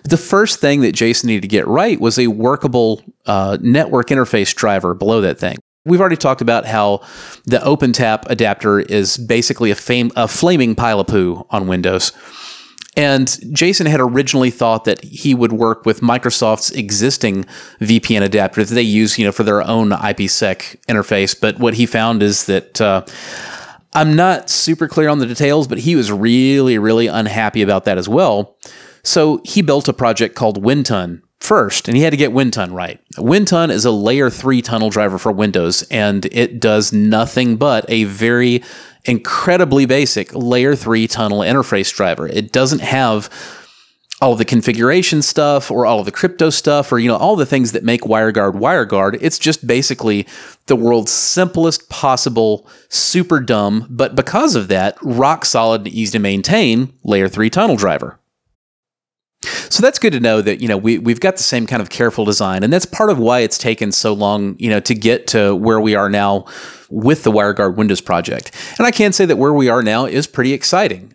But 0.01 0.09
the 0.09 0.17
first 0.17 0.59
thing 0.59 0.81
that 0.81 0.93
Jason 0.93 1.27
needed 1.27 1.41
to 1.41 1.47
get 1.47 1.67
right 1.67 1.99
was 1.99 2.17
a 2.17 2.27
workable 2.27 3.03
uh, 3.25 3.57
network 3.61 4.07
interface 4.07 4.55
driver 4.55 4.93
below 4.93 5.21
that 5.21 5.39
thing. 5.39 5.57
We've 5.85 6.01
already 6.01 6.17
talked 6.17 6.41
about 6.41 6.65
how 6.65 7.01
the 7.45 7.57
OpenTAP 7.57 8.29
adapter 8.29 8.79
is 8.79 9.17
basically 9.17 9.71
a, 9.71 9.75
fam- 9.75 10.11
a 10.15 10.27
flaming 10.27 10.75
pile 10.75 10.99
of 10.99 11.07
poo 11.07 11.45
on 11.49 11.67
Windows. 11.67 12.11
And 12.99 13.55
Jason 13.55 13.87
had 13.87 14.01
originally 14.01 14.51
thought 14.51 14.83
that 14.83 15.01
he 15.01 15.33
would 15.33 15.53
work 15.53 15.85
with 15.85 16.01
Microsoft's 16.01 16.69
existing 16.71 17.45
VPN 17.79 18.21
adapter 18.21 18.61
that 18.61 18.75
they 18.75 18.81
use, 18.81 19.17
you 19.17 19.23
know, 19.23 19.31
for 19.31 19.43
their 19.43 19.61
own 19.61 19.91
IPsec 19.91 20.75
interface. 20.89 21.33
But 21.39 21.59
what 21.59 21.75
he 21.75 21.85
found 21.85 22.21
is 22.21 22.45
that 22.47 22.81
uh, 22.81 23.05
I'm 23.93 24.17
not 24.17 24.49
super 24.49 24.89
clear 24.89 25.07
on 25.07 25.19
the 25.19 25.25
details, 25.25 25.65
but 25.65 25.77
he 25.77 25.95
was 25.95 26.11
really, 26.11 26.77
really 26.77 27.07
unhappy 27.07 27.61
about 27.61 27.85
that 27.85 27.97
as 27.97 28.09
well. 28.09 28.57
So 29.01 29.39
he 29.45 29.61
built 29.61 29.87
a 29.87 29.93
project 29.93 30.35
called 30.35 30.61
Wintun 30.61 31.21
first, 31.39 31.87
and 31.87 31.95
he 31.95 32.03
had 32.03 32.11
to 32.11 32.17
get 32.17 32.31
Wintun 32.31 32.73
right. 32.73 32.99
Wintun 33.15 33.69
is 33.69 33.85
a 33.85 33.91
layer 33.91 34.29
three 34.29 34.61
tunnel 34.61 34.89
driver 34.89 35.17
for 35.17 35.31
Windows, 35.31 35.83
and 35.83 36.25
it 36.25 36.59
does 36.59 36.91
nothing 36.93 37.55
but 37.55 37.85
a 37.89 38.03
very 38.05 38.63
incredibly 39.05 39.85
basic 39.85 40.33
layer 40.35 40.75
three 40.75 41.07
tunnel 41.07 41.39
interface 41.39 41.93
driver. 41.93 42.27
It 42.27 42.51
doesn't 42.51 42.81
have 42.81 43.29
all 44.21 44.35
the 44.35 44.45
configuration 44.45 45.21
stuff 45.21 45.71
or 45.71 45.85
all 45.85 46.03
the 46.03 46.11
crypto 46.11 46.49
stuff 46.49 46.91
or 46.91 46.99
you 46.99 47.07
know 47.07 47.15
all 47.15 47.35
the 47.35 47.45
things 47.45 47.71
that 47.71 47.83
make 47.83 48.01
WireGuard 48.01 48.53
WireGuard. 48.53 49.17
It's 49.21 49.39
just 49.39 49.65
basically 49.65 50.27
the 50.65 50.75
world's 50.75 51.11
simplest 51.11 51.89
possible 51.89 52.67
super 52.89 53.39
dumb, 53.39 53.87
but 53.89 54.15
because 54.15 54.55
of 54.55 54.67
that, 54.67 54.97
rock 55.01 55.45
solid 55.45 55.81
and 55.81 55.87
easy 55.87 56.13
to 56.13 56.19
maintain 56.19 56.93
layer 57.03 57.29
3 57.29 57.49
tunnel 57.49 57.77
driver. 57.77 58.19
So 59.41 59.81
that's 59.81 59.99
good 59.99 60.13
to 60.13 60.19
know 60.19 60.41
that 60.41 60.61
you 60.61 60.67
know 60.67 60.77
we 60.77 60.99
we've 60.99 61.19
got 61.19 61.37
the 61.37 61.43
same 61.43 61.65
kind 61.65 61.81
of 61.81 61.89
careful 61.89 62.25
design, 62.25 62.63
and 62.63 62.73
that's 62.73 62.85
part 62.85 63.09
of 63.09 63.17
why 63.19 63.39
it's 63.39 63.57
taken 63.57 63.91
so 63.91 64.13
long, 64.13 64.55
you 64.59 64.69
know, 64.69 64.79
to 64.81 64.93
get 64.93 65.27
to 65.27 65.55
where 65.55 65.79
we 65.79 65.95
are 65.95 66.09
now 66.09 66.45
with 66.89 67.23
the 67.23 67.31
WireGuard 67.31 67.75
Windows 67.75 68.01
project. 68.01 68.51
And 68.77 68.85
I 68.85 68.91
can 68.91 69.13
say 69.13 69.25
that 69.25 69.37
where 69.37 69.53
we 69.53 69.69
are 69.69 69.83
now 69.83 70.05
is 70.05 70.27
pretty 70.27 70.53
exciting 70.53 71.13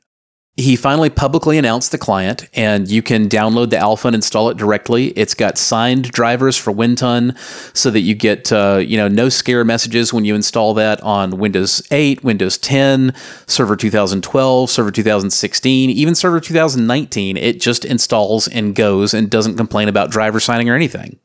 he 0.56 0.76
finally 0.76 1.10
publicly 1.10 1.58
announced 1.58 1.90
the 1.90 1.98
client, 1.98 2.48
and 2.54 2.88
you 2.88 3.02
can 3.02 3.28
download 3.28 3.70
the 3.70 3.76
alpha 3.76 4.06
and 4.06 4.14
install 4.14 4.48
it 4.50 4.56
directly. 4.56 5.08
It's 5.08 5.34
got 5.34 5.58
signed 5.58 6.12
drivers 6.12 6.56
for 6.56 6.72
Wintun, 6.72 7.36
so 7.76 7.90
that 7.90 8.00
you 8.00 8.14
get 8.14 8.52
uh, 8.52 8.80
you 8.84 8.96
know 8.96 9.08
no 9.08 9.28
scare 9.28 9.64
messages 9.64 10.12
when 10.12 10.24
you 10.24 10.36
install 10.36 10.72
that 10.74 11.00
on 11.00 11.38
Windows 11.38 11.86
8, 11.90 12.22
Windows 12.22 12.56
10, 12.58 13.12
Server 13.46 13.74
2012, 13.74 14.70
Server 14.70 14.92
2016, 14.92 15.90
even 15.90 16.14
Server 16.14 16.38
2019. 16.38 17.36
It 17.36 17.60
just 17.60 17.84
installs 17.84 18.46
and 18.46 18.76
goes 18.76 19.12
and 19.12 19.28
doesn't 19.28 19.56
complain 19.56 19.88
about 19.88 20.12
driver 20.12 20.38
signing 20.38 20.70
or 20.70 20.76
anything. 20.76 21.18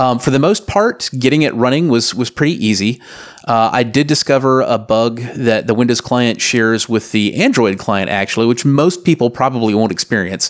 Um, 0.00 0.18
for 0.18 0.30
the 0.30 0.38
most 0.38 0.66
part, 0.66 1.10
getting 1.18 1.42
it 1.42 1.54
running 1.54 1.88
was 1.88 2.14
was 2.14 2.30
pretty 2.30 2.54
easy. 2.54 3.02
Uh, 3.46 3.68
I 3.70 3.82
did 3.82 4.06
discover 4.06 4.62
a 4.62 4.78
bug 4.78 5.20
that 5.36 5.66
the 5.66 5.74
Windows 5.74 6.00
client 6.00 6.40
shares 6.40 6.88
with 6.88 7.12
the 7.12 7.34
Android 7.42 7.78
client, 7.78 8.08
actually, 8.08 8.46
which 8.46 8.64
most 8.64 9.04
people 9.04 9.28
probably 9.28 9.74
won't 9.74 9.92
experience. 9.92 10.48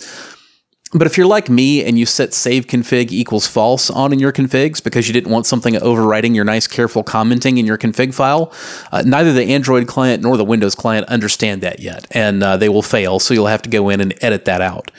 But 0.92 1.08
if 1.08 1.16
you're 1.16 1.26
like 1.26 1.48
me 1.48 1.84
and 1.84 1.98
you 1.98 2.06
set 2.06 2.32
save 2.32 2.68
config 2.68 3.10
equals 3.10 3.48
false 3.48 3.90
on 3.90 4.12
in 4.12 4.20
your 4.20 4.32
configs 4.32 4.82
because 4.82 5.08
you 5.08 5.12
didn't 5.12 5.32
want 5.32 5.46
something 5.46 5.74
overwriting 5.74 6.32
your 6.32 6.44
nice 6.44 6.68
careful 6.68 7.02
commenting 7.02 7.58
in 7.58 7.66
your 7.66 7.78
config 7.78 8.14
file, 8.14 8.52
uh, 8.92 9.02
neither 9.04 9.32
the 9.32 9.52
Android 9.52 9.88
client 9.88 10.22
nor 10.22 10.36
the 10.36 10.44
Windows 10.44 10.76
client 10.76 11.08
understand 11.08 11.60
that 11.62 11.80
yet, 11.80 12.06
and 12.12 12.40
uh, 12.44 12.56
they 12.56 12.68
will 12.68 12.82
fail. 12.82 13.18
So 13.18 13.34
you'll 13.34 13.48
have 13.48 13.62
to 13.62 13.70
go 13.70 13.88
in 13.88 14.00
and 14.00 14.14
edit 14.20 14.44
that 14.44 14.60
out. 14.60 14.92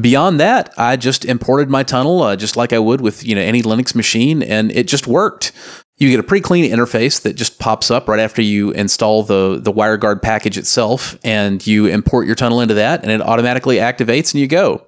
Beyond 0.00 0.40
that, 0.40 0.72
I 0.78 0.96
just 0.96 1.24
imported 1.24 1.68
my 1.68 1.82
tunnel 1.82 2.22
uh, 2.22 2.34
just 2.36 2.56
like 2.56 2.72
I 2.72 2.78
would 2.78 3.00
with 3.02 3.24
you 3.24 3.34
know 3.34 3.42
any 3.42 3.62
Linux 3.62 3.94
machine, 3.94 4.42
and 4.42 4.72
it 4.72 4.88
just 4.88 5.06
worked. 5.06 5.52
You 5.98 6.10
get 6.10 6.18
a 6.18 6.22
pretty 6.22 6.42
clean 6.42 6.70
interface 6.70 7.20
that 7.22 7.34
just 7.34 7.58
pops 7.58 7.90
up 7.90 8.08
right 8.08 8.18
after 8.18 8.40
you 8.40 8.70
install 8.70 9.22
the 9.22 9.60
the 9.60 9.72
WireGuard 9.72 10.22
package 10.22 10.56
itself, 10.56 11.18
and 11.22 11.64
you 11.66 11.86
import 11.86 12.26
your 12.26 12.34
tunnel 12.34 12.60
into 12.60 12.74
that, 12.74 13.02
and 13.02 13.10
it 13.10 13.20
automatically 13.20 13.76
activates, 13.76 14.32
and 14.32 14.40
you 14.40 14.46
go. 14.46 14.86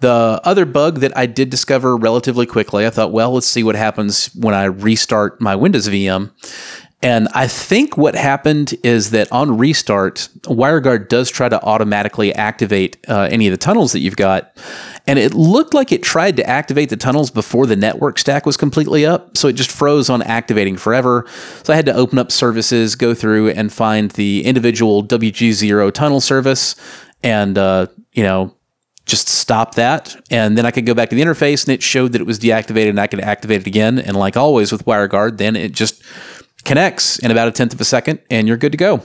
The 0.00 0.40
other 0.44 0.64
bug 0.64 1.00
that 1.00 1.14
I 1.14 1.26
did 1.26 1.50
discover 1.50 1.94
relatively 1.94 2.46
quickly, 2.46 2.86
I 2.86 2.90
thought, 2.90 3.12
well, 3.12 3.34
let's 3.34 3.46
see 3.46 3.62
what 3.62 3.74
happens 3.74 4.34
when 4.34 4.54
I 4.54 4.64
restart 4.64 5.42
my 5.42 5.54
Windows 5.54 5.88
VM. 5.88 6.30
And 7.02 7.28
I 7.32 7.46
think 7.46 7.96
what 7.96 8.14
happened 8.14 8.74
is 8.82 9.10
that 9.10 9.32
on 9.32 9.56
restart, 9.56 10.28
WireGuard 10.42 11.08
does 11.08 11.30
try 11.30 11.48
to 11.48 11.62
automatically 11.62 12.34
activate 12.34 12.98
uh, 13.08 13.28
any 13.30 13.46
of 13.46 13.52
the 13.52 13.56
tunnels 13.56 13.92
that 13.92 14.00
you've 14.00 14.16
got. 14.16 14.54
And 15.06 15.18
it 15.18 15.32
looked 15.32 15.72
like 15.72 15.92
it 15.92 16.02
tried 16.02 16.36
to 16.36 16.46
activate 16.46 16.90
the 16.90 16.98
tunnels 16.98 17.30
before 17.30 17.66
the 17.66 17.74
network 17.74 18.18
stack 18.18 18.44
was 18.44 18.58
completely 18.58 19.06
up. 19.06 19.38
So 19.38 19.48
it 19.48 19.54
just 19.54 19.70
froze 19.70 20.10
on 20.10 20.20
activating 20.22 20.76
forever. 20.76 21.26
So 21.62 21.72
I 21.72 21.76
had 21.76 21.86
to 21.86 21.94
open 21.94 22.18
up 22.18 22.30
services, 22.30 22.96
go 22.96 23.14
through 23.14 23.50
and 23.50 23.72
find 23.72 24.10
the 24.10 24.44
individual 24.44 25.02
WG0 25.02 25.92
tunnel 25.94 26.20
service 26.20 26.76
and, 27.22 27.56
uh, 27.56 27.86
you 28.12 28.22
know, 28.22 28.54
just 29.06 29.28
stop 29.28 29.74
that. 29.76 30.14
And 30.30 30.56
then 30.56 30.66
I 30.66 30.70
could 30.70 30.86
go 30.86 30.94
back 30.94 31.08
to 31.10 31.16
the 31.16 31.22
interface 31.22 31.64
and 31.64 31.72
it 31.72 31.82
showed 31.82 32.12
that 32.12 32.20
it 32.20 32.26
was 32.26 32.38
deactivated 32.38 32.90
and 32.90 33.00
I 33.00 33.06
could 33.06 33.20
activate 33.20 33.62
it 33.62 33.66
again. 33.66 33.98
And 33.98 34.16
like 34.16 34.36
always 34.36 34.70
with 34.70 34.84
WireGuard, 34.84 35.38
then 35.38 35.56
it 35.56 35.72
just 35.72 36.02
connects 36.64 37.18
in 37.18 37.30
about 37.30 37.48
a 37.48 37.52
tenth 37.52 37.72
of 37.72 37.80
a 37.80 37.84
second, 37.84 38.20
and 38.30 38.46
you're 38.48 38.56
good 38.56 38.72
to 38.72 38.78
go. 38.78 39.02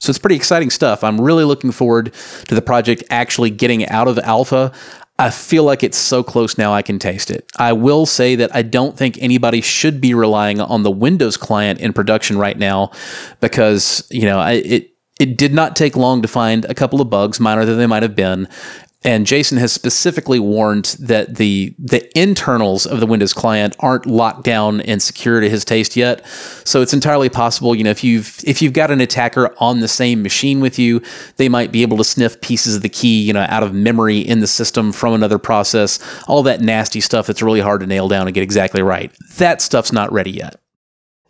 So 0.00 0.08
it's 0.08 0.18
pretty 0.18 0.36
exciting 0.36 0.70
stuff. 0.70 1.04
I'm 1.04 1.20
really 1.20 1.44
looking 1.44 1.72
forward 1.72 2.14
to 2.48 2.54
the 2.54 2.62
project 2.62 3.04
actually 3.10 3.50
getting 3.50 3.86
out 3.88 4.08
of 4.08 4.18
alpha. 4.18 4.72
I 5.18 5.28
feel 5.28 5.64
like 5.64 5.82
it's 5.82 5.98
so 5.98 6.22
close 6.22 6.56
now 6.56 6.72
I 6.72 6.80
can 6.80 6.98
taste 6.98 7.30
it. 7.30 7.50
I 7.58 7.74
will 7.74 8.06
say 8.06 8.36
that 8.36 8.54
I 8.56 8.62
don't 8.62 8.96
think 8.96 9.18
anybody 9.18 9.60
should 9.60 10.00
be 10.00 10.14
relying 10.14 10.58
on 10.58 10.82
the 10.82 10.90
Windows 10.90 11.36
client 11.36 11.80
in 11.80 11.92
production 11.92 12.38
right 12.38 12.56
now 12.56 12.92
because, 13.40 14.06
you 14.10 14.22
know, 14.22 14.40
it 14.40 14.90
it 15.20 15.36
did 15.36 15.52
not 15.52 15.76
take 15.76 15.96
long 15.96 16.22
to 16.22 16.28
find 16.28 16.64
a 16.64 16.74
couple 16.74 17.02
of 17.02 17.10
bugs, 17.10 17.38
minor 17.38 17.66
than 17.66 17.76
they 17.76 17.86
might 17.86 18.02
have 18.02 18.16
been, 18.16 18.48
and 19.02 19.26
Jason 19.26 19.56
has 19.56 19.72
specifically 19.72 20.38
warned 20.38 20.96
that 21.00 21.36
the 21.36 21.74
the 21.78 22.06
internals 22.18 22.84
of 22.84 23.00
the 23.00 23.06
Windows 23.06 23.32
client 23.32 23.74
aren't 23.80 24.04
locked 24.04 24.44
down 24.44 24.82
and 24.82 25.02
secure 25.02 25.40
to 25.40 25.48
his 25.48 25.64
taste 25.64 25.96
yet. 25.96 26.26
So 26.64 26.82
it's 26.82 26.92
entirely 26.92 27.30
possible, 27.30 27.74
you 27.74 27.82
know, 27.82 27.90
if 27.90 28.04
you've 28.04 28.40
if 28.44 28.60
you've 28.60 28.74
got 28.74 28.90
an 28.90 29.00
attacker 29.00 29.54
on 29.58 29.80
the 29.80 29.88
same 29.88 30.22
machine 30.22 30.60
with 30.60 30.78
you, 30.78 31.00
they 31.36 31.48
might 31.48 31.72
be 31.72 31.80
able 31.80 31.96
to 31.96 32.04
sniff 32.04 32.40
pieces 32.42 32.76
of 32.76 32.82
the 32.82 32.90
key, 32.90 33.22
you 33.22 33.32
know, 33.32 33.46
out 33.48 33.62
of 33.62 33.72
memory 33.72 34.18
in 34.18 34.40
the 34.40 34.46
system 34.46 34.92
from 34.92 35.14
another 35.14 35.38
process. 35.38 35.98
All 36.28 36.42
that 36.42 36.60
nasty 36.60 37.00
stuff 37.00 37.26
that's 37.26 37.42
really 37.42 37.60
hard 37.60 37.80
to 37.80 37.86
nail 37.86 38.06
down 38.06 38.26
and 38.26 38.34
get 38.34 38.42
exactly 38.42 38.82
right. 38.82 39.10
That 39.38 39.62
stuff's 39.62 39.92
not 39.92 40.12
ready 40.12 40.32
yet. 40.32 40.60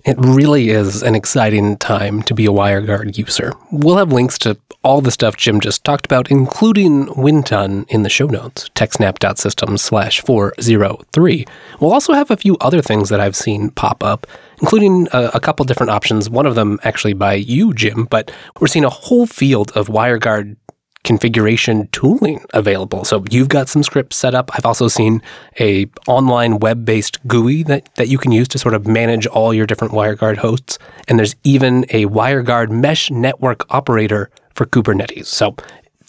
It 0.05 0.17
really 0.19 0.71
is 0.71 1.03
an 1.03 1.15
exciting 1.15 1.77
time 1.77 2.23
to 2.23 2.35
be 2.35 2.47
a 2.47 2.51
WireGuard 2.51 3.19
user. 3.19 3.53
We'll 3.71 3.99
have 3.99 4.13
links 4.13 4.39
to 4.41 4.57
all 4.83 5.03
the 5.03 5.11
stuff 5.11 5.37
Jim 5.37 5.61
just 5.61 5.85
talked 5.85 6.07
about, 6.07 6.31
including 6.31 7.07
Wintun, 7.09 7.87
in 7.89 8.03
the 8.03 8.09
show 8.09 8.27
notes, 8.27 8.71
techsnap.system 8.75 9.77
slash 9.77 10.23
403. 10.23 11.45
We'll 11.81 11.93
also 11.93 12.15
have 12.15 12.31
a 12.31 12.37
few 12.37 12.57
other 12.63 12.81
things 12.81 13.11
that 13.11 13.21
I've 13.21 13.37
seen 13.37 13.71
pop 13.71 14.03
up, 14.03 14.27
including 14.63 15.07
a, 15.13 15.33
a 15.35 15.41
couple 15.41 15.67
different 15.67 15.91
options, 15.91 16.31
one 16.31 16.47
of 16.47 16.55
them 16.55 16.79
actually 16.83 17.13
by 17.13 17.35
you, 17.35 17.75
Jim, 17.75 18.07
but 18.07 18.33
we're 18.59 18.69
seeing 18.69 18.87
a 18.87 18.91
whole 18.91 19.27
field 19.27 19.71
of 19.73 19.89
WireGuard 19.89 20.57
configuration 21.05 21.89
tooling 21.93 22.45
available. 22.53 23.05
So 23.05 23.25
you've 23.31 23.49
got 23.49 23.69
some 23.69 23.83
scripts 23.83 24.17
set 24.17 24.35
up. 24.35 24.51
I've 24.55 24.67
also 24.67 24.89
seen 24.89 25.23
a 25.59 25.87
online 26.07 26.59
web-based 26.59 27.27
GUI 27.27 27.63
that, 27.65 27.95
that 27.95 28.09
you 28.09 28.19
can 28.19 28.33
use 28.33 28.49
to 28.49 28.59
sort 28.59 28.75
of 28.75 28.87
manage 28.87 29.27
all 29.27 29.55
your 29.55 29.67
different 29.67 29.95
WireGuard 29.95 30.37
hosts. 30.37 30.79
And 31.09 31.19
there's 31.19 31.35
even 31.43 31.85
a 31.91 32.07
WireGuard 32.07 32.71
mesh 32.71 33.11
network 33.11 33.73
operator 33.75 34.31
for 34.55 34.67
Kubernetes. 34.67 35.27
So 35.27 35.57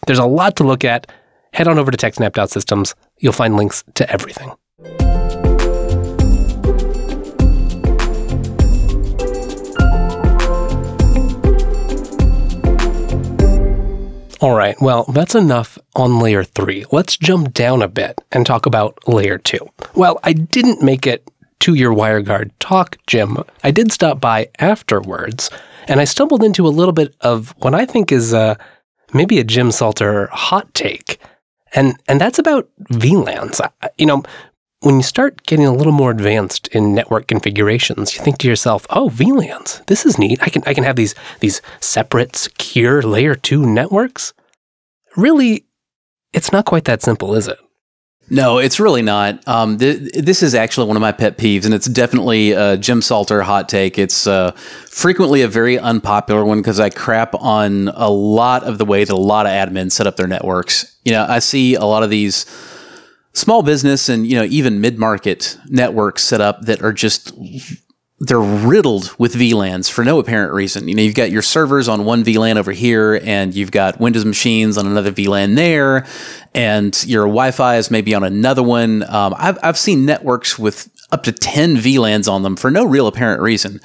There's 0.08 0.19
a 0.19 0.25
lot 0.25 0.56
to 0.58 0.63
look 0.63 0.84
at. 0.84 1.12
Head 1.54 1.67
on 1.67 1.77
over 1.77 1.91
to 1.91 1.97
techsnap.systems. 1.97 2.95
You'll 3.19 3.34
find 3.34 3.56
links 3.56 3.84
to 3.95 4.10
everything. 4.12 4.51
All 14.41 14.56
right, 14.56 14.75
well, 14.82 15.04
that's 15.04 15.36
enough 15.36 15.77
on 15.95 16.17
layer 16.17 16.43
three. 16.43 16.84
Let's 16.91 17.15
jump 17.15 17.54
down 17.54 17.84
a 17.84 17.88
bit 17.88 18.19
and 18.32 18.43
talk 18.43 18.65
about 18.65 18.97
layer 19.08 19.38
two. 19.38 19.69
Well, 19.93 20.19
I 20.23 20.34
didn't 20.34 20.82
make 20.82 21.06
it 21.06 21.30
to 21.60 21.75
your 21.75 21.93
WireGuard 21.93 22.49
talk, 22.58 22.97
Jim. 23.06 23.38
I 23.63 23.69
did 23.69 23.91
stop 23.91 24.19
by 24.19 24.49
afterwards, 24.58 25.51
and 25.88 25.99
I 25.99 26.06
stumbled 26.06 26.43
into 26.43 26.65
a 26.65 26.69
little 26.69 26.91
bit 26.91 27.13
of 27.21 27.54
what 27.60 27.75
I 27.75 27.86
think 27.86 28.12
is 28.12 28.34
uh, 28.34 28.56
maybe 29.13 29.38
a 29.38 29.43
Jim 29.43 29.69
Salter 29.69 30.27
hot 30.32 30.73
take. 30.73 31.19
And, 31.73 32.01
and 32.08 32.19
that's 32.19 32.39
about 32.39 32.67
VLANs. 32.93 33.62
You 33.99 34.08
know, 34.08 34.23
when 34.82 34.98
you 34.98 35.04
start 35.04 35.44
getting 35.44 35.65
a 35.65 35.74
little 35.74 35.94
more 35.94 36.12
advanced 36.12 36.67
in 36.70 36.94
network 36.94 37.28
configurations, 37.28 38.15
you 38.15 38.24
think 38.24 38.39
to 38.39 38.48
yourself, 38.48 38.86
"Oh, 38.89 39.10
VLANs, 39.10 39.86
this 39.86 40.06
is 40.06 40.17
neat. 40.17 40.39
I 40.41 40.50
can 40.50 40.63
I 40.65 40.74
can 40.74 40.84
have 40.84 40.96
these 40.96 41.15
these 41.39 41.62
separate, 41.80 42.36
secure 42.36 43.02
layer 43.02 43.36
2 43.36 43.65
networks." 43.65 44.34
Really, 45.15 45.65
it's 46.34 46.52
not 46.52 46.65
quite 46.65 46.86
that 46.86 47.02
simple, 47.02 47.36
is 47.36 47.48
it? 47.48 47.60
No, 48.30 48.60
it's 48.60 48.80
really 48.80 49.02
not. 49.02 49.46
Um, 49.46 49.78
th- 49.78 50.13
this 50.13 50.41
is 50.41 50.56
actually 50.56 50.88
one 50.88 50.96
of 50.96 51.02
my 51.02 51.12
pet 51.12 51.38
peeves, 51.38 51.65
and 51.65 51.74
it's 51.74 51.88
definitely 51.88 52.54
a 52.54 52.78
Jim 52.78 53.02
Salter 53.02 53.41
hot 53.41 53.67
take. 53.67 54.00
It's 54.00 54.26
uh, 54.26 54.52
frequently 54.52 55.41
a 55.41 55.50
very 55.50 55.78
unpopular 55.78 56.46
one 56.46 56.60
because 56.60 56.80
I 56.80 56.89
crap 56.89 57.36
on 57.36 57.89
a 57.89 58.10
lot 58.10 58.63
of 58.63 58.78
the 58.78 58.86
way 58.86 59.04
that 59.04 59.13
a 59.13 59.17
lot 59.17 59.48
of 59.48 59.52
admins 59.52 59.91
set 59.91 60.08
up 60.08 60.15
their 60.15 60.28
networks. 60.28 60.96
You 61.04 61.12
know, 61.12 61.26
I 61.28 61.39
see 61.39 61.76
a 61.76 61.84
lot 61.84 62.04
of 62.04 62.10
these 62.10 62.46
small 63.34 63.63
business 63.63 64.10
and 64.10 64.28
you 64.28 64.36
know 64.36 64.44
even 64.44 64.82
mid-market 64.82 65.58
networks 65.67 66.24
set 66.24 66.41
up 66.41 66.62
that 66.63 66.82
are 66.82 66.94
just 66.94 67.34
they're 68.24 68.39
riddled 68.39 69.12
with 69.17 69.34
VLANs 69.34 69.89
for 69.89 70.06
no 70.06 70.20
apparent 70.20 70.54
reason. 70.54 70.88
You 70.88 70.94
know, 70.94 71.02
you've 71.02 71.15
got 71.15 71.32
your 71.32 71.41
servers 71.41 71.88
on 71.88 72.06
one 72.06 72.24
VLAN 72.24 72.58
over 72.58 72.72
here, 72.72 73.20
and 73.24 73.52
you've 73.52 73.72
got 73.72 74.00
Windows 74.00 74.26
machines 74.26 74.78
on 74.78 74.86
another 74.86 75.12
VLAN 75.12 75.56
there, 75.56 76.06
and 76.54 77.04
your 77.06 77.24
Wi-Fi 77.24 77.78
is 77.78 77.89
maybe 77.89 78.13
on 78.13 78.24
another 78.24 78.62
one. 78.62 79.04
Um, 79.10 79.34
I've 79.36 79.58
I've 79.63 79.78
seen 79.78 80.06
networks 80.06 80.60
with 80.60 80.88
up 81.12 81.24
to 81.24 81.32
ten 81.32 81.78
VLANs 81.78 82.32
on 82.32 82.44
them 82.44 82.56
for 82.56 82.70
no 82.70 82.86
real 82.86 83.08
apparent 83.08 83.41
reason. 83.41 83.82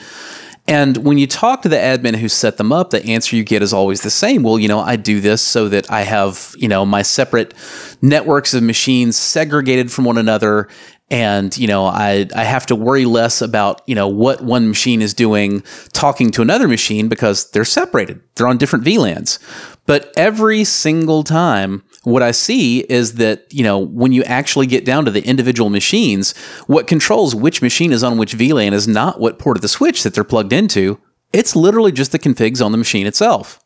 And 0.69 0.97
when 0.99 1.17
you 1.17 1.27
talk 1.29 1.63
to 1.63 1.69
the 1.69 1.77
admin 1.77 2.17
who 2.17 2.29
set 2.29 2.57
them 2.57 2.73
up, 2.73 2.91
the 2.91 3.05
answer 3.07 3.37
you 3.37 3.45
get 3.45 3.63
is 3.63 3.73
always 3.73 4.01
the 4.01 4.11
same. 4.11 4.43
Well, 4.43 4.59
you 4.59 4.67
know, 4.67 4.81
I 4.81 4.97
do 4.97 5.21
this 5.21 5.41
so 5.41 5.69
that 5.69 5.91
I 5.91 6.03
have, 6.03 6.55
you 6.59 6.67
know, 6.67 6.85
my 6.85 7.03
separate 7.03 7.55
networks 8.03 8.53
of 8.53 8.63
machines 8.63 9.17
segregated 9.17 9.93
from 9.93 10.05
one 10.05 10.19
another. 10.19 10.69
And, 11.09 11.57
you 11.57 11.69
know, 11.69 11.87
I, 11.87 12.27
I 12.35 12.43
have 12.43 12.67
to 12.67 12.75
worry 12.75 13.05
less 13.05 13.41
about, 13.41 13.81
you 13.87 13.95
know, 13.95 14.09
what 14.09 14.41
one 14.41 14.67
machine 14.67 15.03
is 15.03 15.15
doing 15.15 15.63
talking 15.93 16.33
to 16.33 16.43
another 16.43 16.67
machine 16.67 17.09
because 17.09 17.49
they're 17.53 17.65
separated. 17.65 18.21
They're 18.35 18.49
on 18.49 18.59
different 18.59 18.85
VLANs. 18.85 19.39
But 19.87 20.13
every 20.17 20.65
single 20.65 21.23
time 21.23 21.85
what 22.07 22.23
I 22.23 22.31
see 22.31 22.83
is 22.83 23.15
that, 23.15 23.53
you 23.53 23.65
know, 23.65 23.81
when 23.81 24.13
you 24.13 24.23
actually 24.23 24.69
get 24.69 24.85
down 24.85 25.05
to 25.07 25.11
the 25.11 25.27
individual 25.27 25.71
machines, 25.71 26.37
what 26.69 26.87
controls 26.87 27.35
which 27.35 27.61
machine 27.61 27.93
is 27.93 28.05
on 28.05 28.17
which 28.17 28.37
VLAN 28.37 28.73
is 28.73 28.87
not 28.87 29.19
what 29.19 29.41
port 29.41 29.57
of 29.57 29.61
the 29.61 29.67
switch 29.67 30.05
that 30.05 30.15
they're 30.15 30.23
plugged 30.23 30.53
into. 30.53 31.01
It's 31.33 31.57
literally 31.57 31.91
just 31.91 32.13
the 32.13 32.21
configs 32.21 32.65
on 32.65 32.71
the 32.71 32.79
machine 32.79 33.09
itself. 33.09 33.59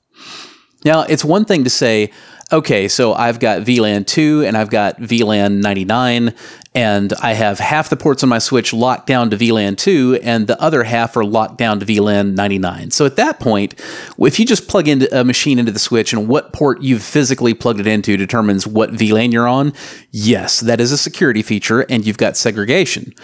Now, 0.87 1.03
it's 1.03 1.23
one 1.23 1.45
thing 1.45 1.65
to 1.65 1.71
say, 1.71 2.13
okay, 2.51 2.89
so 2.89 3.13
I've 3.13 3.41
got 3.41 3.61
VLAN 3.61 4.07
2 4.07 4.45
and 4.47 4.57
I've 4.57 4.71
got 4.71 4.97
VLAN 4.97 5.61
99, 5.61 6.35
and 6.75 7.13
I 7.15 7.33
have 7.33 7.59
half 7.59 7.91
the 7.91 7.97
ports 7.97 8.23
on 8.23 8.29
my 8.29 8.39
switch 8.39 8.73
locked 8.73 9.07
down 9.07 9.31
to 9.31 9.37
VLAN 9.37 9.77
2, 9.77 10.21
and 10.23 10.47
the 10.47 10.61
other 10.61 10.85
half 10.85 11.17
are 11.17 11.25
locked 11.25 11.59
down 11.59 11.81
to 11.81 11.87
VLAN 11.87 12.35
99. 12.35 12.93
So 12.93 13.05
at 13.07 13.17
that 13.17 13.41
point, 13.41 13.75
if 14.19 14.39
you 14.39 14.47
just 14.47 14.69
plug 14.69 14.87
into 14.87 15.09
a 15.19 15.25
machine 15.25 15.59
into 15.59 15.73
the 15.73 15.81
switch 15.81 16.13
and 16.13 16.29
what 16.29 16.53
port 16.53 16.81
you've 16.81 17.03
physically 17.03 17.55
plugged 17.55 17.81
it 17.81 17.89
into 17.89 18.17
determines 18.17 18.67
what 18.69 18.93
VLAN 18.93 19.33
you're 19.33 19.49
on, 19.49 19.73
yes, 20.13 20.61
that 20.61 20.81
is 20.81 20.93
a 20.93 20.99
security 20.99 21.43
feature, 21.43 21.81
and 21.89 22.07
you've 22.07 22.19
got 22.19 22.37
segregation. 22.37 23.15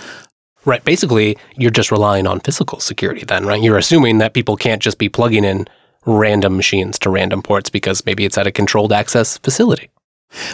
Right. 0.65 0.85
Basically, 0.85 1.39
you're 1.57 1.71
just 1.71 1.93
relying 1.93 2.27
on 2.27 2.41
physical 2.41 2.81
security 2.81 3.25
then, 3.25 3.47
right? 3.47 3.63
You're 3.63 3.79
assuming 3.79 4.19
that 4.19 4.35
people 4.35 4.57
can't 4.57 4.83
just 4.83 4.99
be 4.99 5.09
plugging 5.09 5.45
in 5.45 5.69
random 6.05 6.57
machines 6.57 6.99
to 7.01 7.11
random 7.11 7.43
ports 7.43 7.71
because 7.71 8.05
maybe 8.05 8.25
it's 8.25 8.37
at 8.37 8.49
a 8.49 8.53
controlled 8.53 8.93
access 8.93 9.39
facility. 9.39 9.91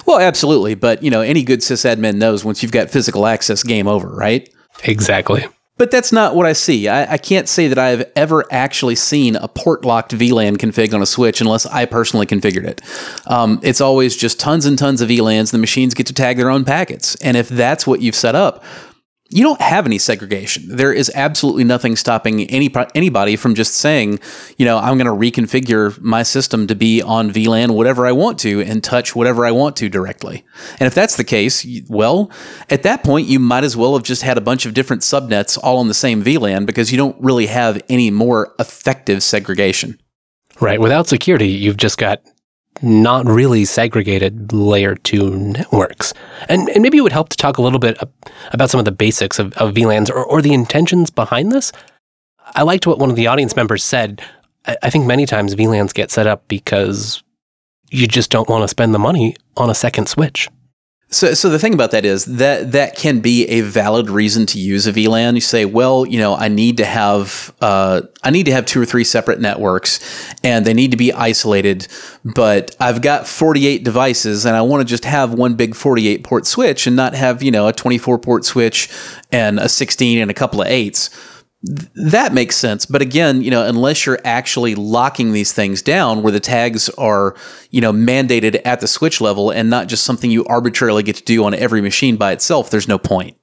Well, 0.07 0.19
absolutely. 0.19 0.75
But, 0.75 1.03
you 1.03 1.11
know, 1.11 1.21
any 1.21 1.43
good 1.43 1.61
sysadmin 1.61 2.17
knows 2.17 2.45
once 2.45 2.63
you've 2.63 2.73
got 2.73 2.91
physical 2.91 3.27
access, 3.27 3.63
game 3.63 3.89
over, 3.89 4.09
right? 4.09 4.49
Exactly. 4.85 5.47
But 5.79 5.91
that's 5.91 6.13
not 6.13 6.37
what 6.37 6.47
I 6.47 6.53
see. 6.53 6.87
I, 6.87 7.15
I, 7.15 7.19
can't 7.19 7.49
say 7.49 7.67
that 7.67 7.79
I've 7.79 8.05
ever 8.15 8.45
actually 8.53 8.95
seen 8.95 9.37
a 9.37 9.49
port 9.49 9.85
locked 9.85 10.13
VLAN 10.13 10.57
config 10.57 10.95
on 10.95 11.03
a 11.03 11.07
switch 11.07 11.41
unless 11.41 11.67
I 11.67 11.87
personally 11.87 12.27
configured 12.27 12.65
it. 12.65 12.83
Um, 13.27 13.59
it's 13.63 13.81
always 13.81 14.17
just 14.17 14.39
tons 14.39 14.67
and 14.67 14.79
tons 14.79 15.01
of 15.01 15.09
VLANs. 15.09 15.51
The 15.51 15.59
machines 15.59 15.95
get 15.95 16.07
to 16.09 16.13
tag 16.13 16.37
their 16.37 16.51
own 16.51 16.65
packets. 16.65 17.17
And 17.17 17.37
if 17.37 17.49
that's 17.49 17.87
what 17.87 18.01
you've 18.03 18.15
set 18.15 18.35
up, 18.35 18.63
you 19.33 19.43
don't 19.43 19.61
have 19.61 19.87
any 19.87 19.99
segregation. 19.99 20.65
There 20.69 20.93
is 20.93 21.11
absolutely 21.15 21.65
nothing 21.65 21.97
stopping 21.97 22.43
any 22.43 22.73
anybody 22.95 23.37
from 23.37 23.55
just 23.55 23.75
saying, 23.75 24.21
you 24.59 24.65
know, 24.65 24.79
I'm 24.79 24.99
going 24.99 25.07
to 25.07 25.13
reconfigure 25.13 26.01
my 26.01 26.23
system 26.23 26.67
to 26.67 26.75
be 26.75 27.03
on 27.03 27.31
VLAN 27.31 27.71
whatever 27.71 28.07
I 28.07 28.13
want 28.13 28.39
to 28.41 28.61
and 28.61 28.83
touch 28.83 29.17
whatever 29.17 29.47
I 29.47 29.51
want 29.51 29.77
to 29.77 29.89
directly. 29.89 30.45
And 30.79 30.87
if 30.87 30.95
that's 30.95 31.17
the 31.17 31.25
case, 31.25 31.67
well, 31.89 32.31
at 32.71 32.83
that 32.83 33.03
point 33.03 33.27
you 33.27 33.39
might 33.39 33.65
as 33.65 33.77
well 33.77 33.95
have 33.95 34.03
just 34.03 34.23
had 34.23 34.39
a 34.39 34.43
bunch 34.43 34.67
of 34.67 34.75
different 34.75 35.03
subnets 35.03 35.59
all 35.63 35.79
on 35.79 35.89
the 35.89 35.95
same 35.95 36.23
VLAN 36.23 36.67
because 36.67 36.93
you 36.93 36.99
don't 36.99 37.17
really 37.21 37.47
have 37.47 37.83
any 37.89 38.11
more 38.11 38.55
effective 38.59 39.23
segregation. 39.23 39.99
Right. 40.61 40.81
Without 40.81 41.09
security, 41.09 41.49
you've 41.49 41.77
just 41.77 41.99
got 41.99 42.23
not 42.83 43.27
really 43.27 43.65
segregated 43.65 44.53
layer 44.53 44.95
two 44.95 45.31
networks. 45.37 46.13
And, 46.49 46.69
and 46.71 46.83
maybe 46.83 46.99
it 46.99 47.03
would 47.03 47.13
help 47.13 47.29
to 47.31 47.37
talk 47.37 47.59
a 47.59 47.63
little 47.63 47.79
bit 47.79 47.97
about 48.53 48.71
some 48.71 48.79
of 48.79 48.85
the 48.85 48.93
basics 48.93 49.39
of, 49.39 49.53
of 49.55 49.75
VLANs 49.75 50.11
or, 50.11 50.25
or 50.25 50.43
the 50.43 50.53
intentions 50.53 51.11
behind 51.11 51.53
this. 51.53 51.73
I 52.55 52.63
liked 52.63 52.87
what 52.87 52.99
one 52.99 53.11
of 53.11 53.17
the 53.17 53.27
audience 53.29 53.57
members 53.57 53.85
said. 53.85 54.23
I, 54.67 54.77
I 54.83 54.91
think 54.91 55.07
many 55.07 55.27
times 55.27 55.55
VLANs 55.55 55.95
get 55.95 56.11
set 56.11 56.27
up 56.27 56.47
because 56.49 57.23
you 57.91 58.07
just 58.07 58.31
don't 58.31 58.49
want 58.49 58.63
to 58.63 58.69
spend 58.69 58.95
the 58.95 58.99
money 58.99 59.37
on 59.57 59.71
a 59.71 59.75
second 59.75 60.09
switch. 60.09 60.49
So, 61.13 61.35
so 61.35 61.51
the 61.51 61.59
thing 61.59 61.75
about 61.75 61.91
that 61.91 62.07
is 62.07 62.25
that 62.25 62.73
that 62.73 62.97
can 62.97 63.21
be 63.21 63.47
a 63.49 63.61
valid 63.61 64.09
reason 64.09 64.47
to 64.47 64.59
use 64.59 64.87
a 64.87 64.93
VLAN. 64.95 65.35
You 65.35 65.43
say, 65.43 65.67
well, 65.67 66.07
you 66.07 66.19
know, 66.19 66.35
I 66.35 66.49
need 66.49 66.79
to 66.79 66.87
have 66.87 67.53
uh, 67.61 68.01
I 68.23 68.31
need 68.31 68.47
to 68.47 68.53
have 68.53 68.65
two 68.65 68.81
or 68.81 68.87
three 68.87 69.05
separate 69.05 69.39
networks, 69.39 70.01
and 70.43 70.65
they 70.65 70.73
need 70.73 70.91
to 70.93 70.97
be 70.97 71.13
isolated. 71.13 71.87
But 72.25 72.75
I've 72.81 73.03
got 73.03 73.29
48 73.29 73.85
devices, 73.85 74.47
and 74.47 74.57
I 74.57 74.63
want 74.63 74.81
to 74.81 74.87
just 74.87 75.05
have 75.05 75.35
one 75.35 75.55
big 75.55 75.75
48 75.75 76.25
port 76.25 76.47
switch, 76.47 76.87
and 76.87 76.97
not 76.97 77.13
have 77.13 77.43
you 77.43 77.51
know 77.51 77.69
a 77.69 77.75
24 77.75 78.19
port 78.19 78.47
switch 78.47 78.89
and 79.31 79.61
a 79.61 79.69
16 79.69 80.19
and 80.19 80.31
a 80.31 80.35
couple 80.35 80.63
of 80.63 80.69
eights 80.69 81.11
that 81.63 82.33
makes 82.35 82.57
sense. 82.57 82.87
But 82.87 83.03
again, 83.03 83.43
you 83.43 83.51
know, 83.51 83.65
unless 83.65 84.05
you're 84.05 84.19
actually 84.25 84.75
locking 84.75 85.33
these 85.33 85.53
things 85.53 85.81
down 85.81 86.23
where 86.23 86.33
the 86.33 86.41
tags 86.41 86.89
are, 86.91 87.37
you 87.71 87.81
know, 87.81 87.93
mandated 87.93 88.61
at 88.65 88.81
the 88.81 88.89
switch 88.89 89.21
level 89.21 89.51
and 89.51 89.71
not 89.71 89.87
just 89.87 90.05
something 90.05 90.31
you 90.31 90.45
arbitrarily 90.47 91.03
get 91.03 91.17
to 91.17 91.25
do 91.25 91.45
on 91.45 91.55
every 91.55 91.81
machine 91.81 92.17
by 92.17 92.33
itself, 92.33 92.71
there's 92.71 92.89
no 92.89 92.99
point. 92.99 93.37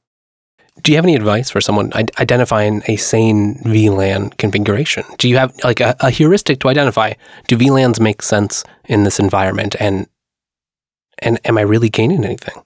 Do 0.82 0.92
you 0.92 0.98
have 0.98 1.06
any 1.06 1.16
advice 1.16 1.50
for 1.50 1.60
someone 1.60 1.92
identifying 1.94 2.84
a 2.88 2.96
sane 2.96 3.62
VLAN 3.66 4.38
configuration? 4.38 5.04
Do 5.18 5.28
you 5.28 5.38
have 5.38 5.54
like 5.64 5.82
a, 5.82 5.96
a 6.00 6.10
heuristic 6.10 6.60
to 6.62 6.70
identify 6.70 7.14
do 7.48 7.58
VLANs 7.58 8.00
make 8.00 8.22
sense 8.22 8.64
in 8.86 9.04
this 9.04 9.20
environment 9.20 9.76
and 9.80 10.08
and 11.22 11.38
am 11.44 11.58
I 11.58 11.62
really 11.62 11.90
gaining 11.90 12.24
anything? 12.24 12.64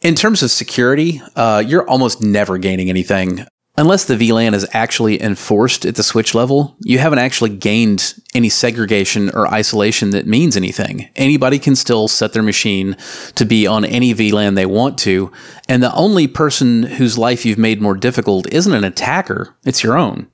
In 0.00 0.14
terms 0.14 0.42
of 0.42 0.50
security, 0.50 1.20
uh, 1.36 1.62
you're 1.66 1.86
almost 1.86 2.22
never 2.22 2.56
gaining 2.56 2.88
anything 2.88 3.46
unless 3.80 4.04
the 4.04 4.14
VLAN 4.14 4.52
is 4.52 4.68
actually 4.74 5.20
enforced 5.22 5.86
at 5.86 5.94
the 5.94 6.02
switch 6.02 6.34
level, 6.34 6.76
you 6.80 6.98
haven't 6.98 7.18
actually 7.18 7.48
gained 7.48 8.12
any 8.34 8.50
segregation 8.50 9.30
or 9.30 9.48
isolation 9.48 10.10
that 10.10 10.26
means 10.26 10.54
anything. 10.54 11.08
Anybody 11.16 11.58
can 11.58 11.74
still 11.74 12.06
set 12.06 12.34
their 12.34 12.42
machine 12.42 12.94
to 13.36 13.46
be 13.46 13.66
on 13.66 13.86
any 13.86 14.14
VLAN 14.14 14.54
they 14.54 14.66
want 14.66 14.98
to, 14.98 15.32
and 15.66 15.82
the 15.82 15.94
only 15.94 16.26
person 16.26 16.82
whose 16.82 17.16
life 17.16 17.46
you've 17.46 17.56
made 17.56 17.80
more 17.80 17.96
difficult 17.96 18.52
isn't 18.52 18.74
an 18.74 18.84
attacker, 18.84 19.56
it's 19.64 19.82
your 19.82 19.96
own. 19.96 20.28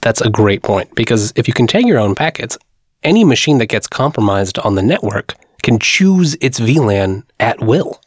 That's 0.00 0.22
a 0.22 0.30
great 0.30 0.62
point 0.62 0.94
because 0.94 1.34
if 1.36 1.46
you 1.46 1.52
can 1.52 1.66
tag 1.66 1.86
your 1.86 1.98
own 1.98 2.14
packets, 2.14 2.56
any 3.02 3.22
machine 3.22 3.58
that 3.58 3.66
gets 3.66 3.86
compromised 3.86 4.58
on 4.60 4.76
the 4.76 4.82
network 4.82 5.34
can 5.62 5.78
choose 5.78 6.36
its 6.40 6.58
VLAN 6.58 7.24
at 7.38 7.60
will. 7.60 8.00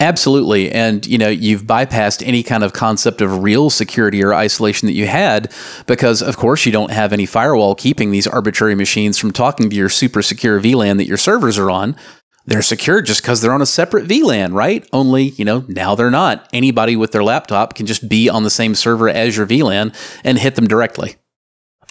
Absolutely. 0.00 0.72
And, 0.72 1.06
you 1.06 1.18
know, 1.18 1.28
you've 1.28 1.64
bypassed 1.64 2.26
any 2.26 2.42
kind 2.42 2.64
of 2.64 2.72
concept 2.72 3.20
of 3.20 3.42
real 3.42 3.68
security 3.68 4.24
or 4.24 4.32
isolation 4.32 4.86
that 4.86 4.94
you 4.94 5.06
had 5.06 5.52
because, 5.86 6.22
of 6.22 6.38
course, 6.38 6.64
you 6.64 6.72
don't 6.72 6.90
have 6.90 7.12
any 7.12 7.26
firewall 7.26 7.74
keeping 7.74 8.10
these 8.10 8.26
arbitrary 8.26 8.74
machines 8.74 9.18
from 9.18 9.30
talking 9.30 9.68
to 9.68 9.76
your 9.76 9.90
super 9.90 10.22
secure 10.22 10.58
VLAN 10.58 10.96
that 10.96 11.06
your 11.06 11.18
servers 11.18 11.58
are 11.58 11.70
on. 11.70 11.94
They're 12.46 12.62
secure 12.62 13.02
just 13.02 13.20
because 13.20 13.42
they're 13.42 13.52
on 13.52 13.60
a 13.60 13.66
separate 13.66 14.08
VLAN, 14.08 14.54
right? 14.54 14.88
Only, 14.90 15.24
you 15.24 15.44
know, 15.44 15.66
now 15.68 15.94
they're 15.94 16.10
not. 16.10 16.48
Anybody 16.54 16.96
with 16.96 17.12
their 17.12 17.22
laptop 17.22 17.74
can 17.74 17.84
just 17.84 18.08
be 18.08 18.30
on 18.30 18.42
the 18.42 18.50
same 18.50 18.74
server 18.74 19.10
as 19.10 19.36
your 19.36 19.46
VLAN 19.46 19.94
and 20.24 20.38
hit 20.38 20.54
them 20.54 20.66
directly. 20.66 21.16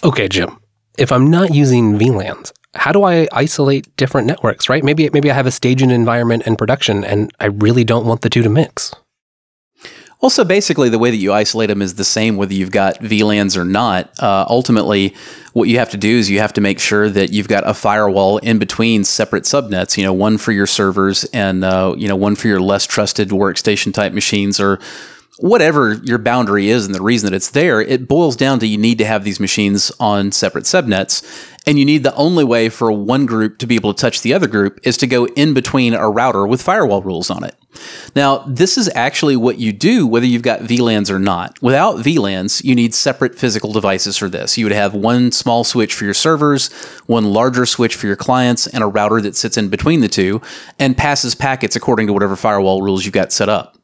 Okay, 0.02 0.28
Jim. 0.28 0.58
If 0.98 1.12
I'm 1.12 1.30
not 1.30 1.54
using 1.54 1.96
VLANs, 1.96 2.52
how 2.74 2.92
do 2.92 3.02
I 3.04 3.26
isolate 3.32 3.94
different 3.96 4.26
networks, 4.26 4.68
right? 4.68 4.84
Maybe 4.84 5.08
maybe 5.10 5.30
I 5.30 5.34
have 5.34 5.46
a 5.46 5.50
staging 5.50 5.90
environment 5.90 6.44
and 6.46 6.56
production 6.56 7.04
and 7.04 7.32
I 7.40 7.46
really 7.46 7.84
don't 7.84 8.06
want 8.06 8.22
the 8.22 8.30
two 8.30 8.42
to 8.42 8.48
mix. 8.48 8.94
Also, 10.22 10.44
basically, 10.44 10.90
the 10.90 10.98
way 10.98 11.10
that 11.10 11.16
you 11.16 11.32
isolate 11.32 11.70
them 11.70 11.80
is 11.80 11.94
the 11.94 12.04
same 12.04 12.36
whether 12.36 12.52
you've 12.52 12.70
got 12.70 12.98
VLANs 13.00 13.56
or 13.56 13.64
not. 13.64 14.10
Uh, 14.22 14.44
ultimately, 14.50 15.14
what 15.54 15.66
you 15.66 15.78
have 15.78 15.88
to 15.90 15.96
do 15.96 16.18
is 16.18 16.28
you 16.28 16.40
have 16.40 16.52
to 16.52 16.60
make 16.60 16.78
sure 16.78 17.08
that 17.08 17.32
you've 17.32 17.48
got 17.48 17.66
a 17.66 17.72
firewall 17.72 18.36
in 18.38 18.58
between 18.58 19.02
separate 19.02 19.44
subnets. 19.44 19.96
You 19.96 20.04
know, 20.04 20.12
one 20.12 20.36
for 20.36 20.52
your 20.52 20.66
servers 20.66 21.24
and 21.32 21.64
uh, 21.64 21.94
you 21.96 22.06
know 22.06 22.16
one 22.16 22.36
for 22.36 22.48
your 22.48 22.60
less 22.60 22.86
trusted 22.86 23.30
workstation 23.30 23.94
type 23.94 24.12
machines 24.12 24.60
or 24.60 24.78
whatever 25.40 25.94
your 26.04 26.18
boundary 26.18 26.68
is 26.68 26.86
and 26.86 26.94
the 26.94 27.02
reason 27.02 27.30
that 27.30 27.36
it's 27.36 27.50
there, 27.50 27.80
it 27.80 28.06
boils 28.06 28.36
down 28.36 28.58
to 28.60 28.66
you 28.66 28.78
need 28.78 28.98
to 28.98 29.06
have 29.06 29.24
these 29.24 29.40
machines 29.40 29.90
on 29.98 30.32
separate 30.32 30.64
subnets. 30.64 31.46
And 31.66 31.78
you 31.78 31.84
need 31.84 32.04
the 32.04 32.14
only 32.14 32.44
way 32.44 32.68
for 32.68 32.90
one 32.90 33.26
group 33.26 33.58
to 33.58 33.66
be 33.66 33.74
able 33.74 33.92
to 33.92 34.00
touch 34.00 34.22
the 34.22 34.32
other 34.32 34.46
group 34.46 34.80
is 34.82 34.96
to 34.98 35.06
go 35.06 35.26
in 35.26 35.52
between 35.52 35.92
a 35.92 36.08
router 36.08 36.46
with 36.46 36.62
firewall 36.62 37.02
rules 37.02 37.30
on 37.30 37.44
it. 37.44 37.54
Now, 38.16 38.38
this 38.48 38.76
is 38.78 38.90
actually 38.94 39.36
what 39.36 39.58
you 39.58 39.72
do 39.72 40.06
whether 40.06 40.26
you've 40.26 40.42
got 40.42 40.60
VLANs 40.60 41.10
or 41.10 41.18
not. 41.18 41.60
Without 41.62 41.96
VLANs, 41.96 42.64
you 42.64 42.74
need 42.74 42.94
separate 42.94 43.38
physical 43.38 43.72
devices 43.72 44.16
for 44.16 44.28
this. 44.28 44.58
You 44.58 44.64
would 44.64 44.72
have 44.72 44.94
one 44.94 45.32
small 45.32 45.62
switch 45.62 45.94
for 45.94 46.04
your 46.04 46.14
servers, 46.14 46.72
one 47.06 47.26
larger 47.26 47.66
switch 47.66 47.94
for 47.94 48.06
your 48.06 48.16
clients, 48.16 48.66
and 48.66 48.82
a 48.82 48.86
router 48.86 49.20
that 49.20 49.36
sits 49.36 49.56
in 49.56 49.68
between 49.68 50.00
the 50.00 50.08
two 50.08 50.40
and 50.78 50.96
passes 50.96 51.34
packets 51.34 51.76
according 51.76 52.06
to 52.08 52.12
whatever 52.12 52.36
firewall 52.36 52.82
rules 52.82 53.04
you've 53.04 53.14
got 53.14 53.32
set 53.32 53.48
up. 53.48 53.79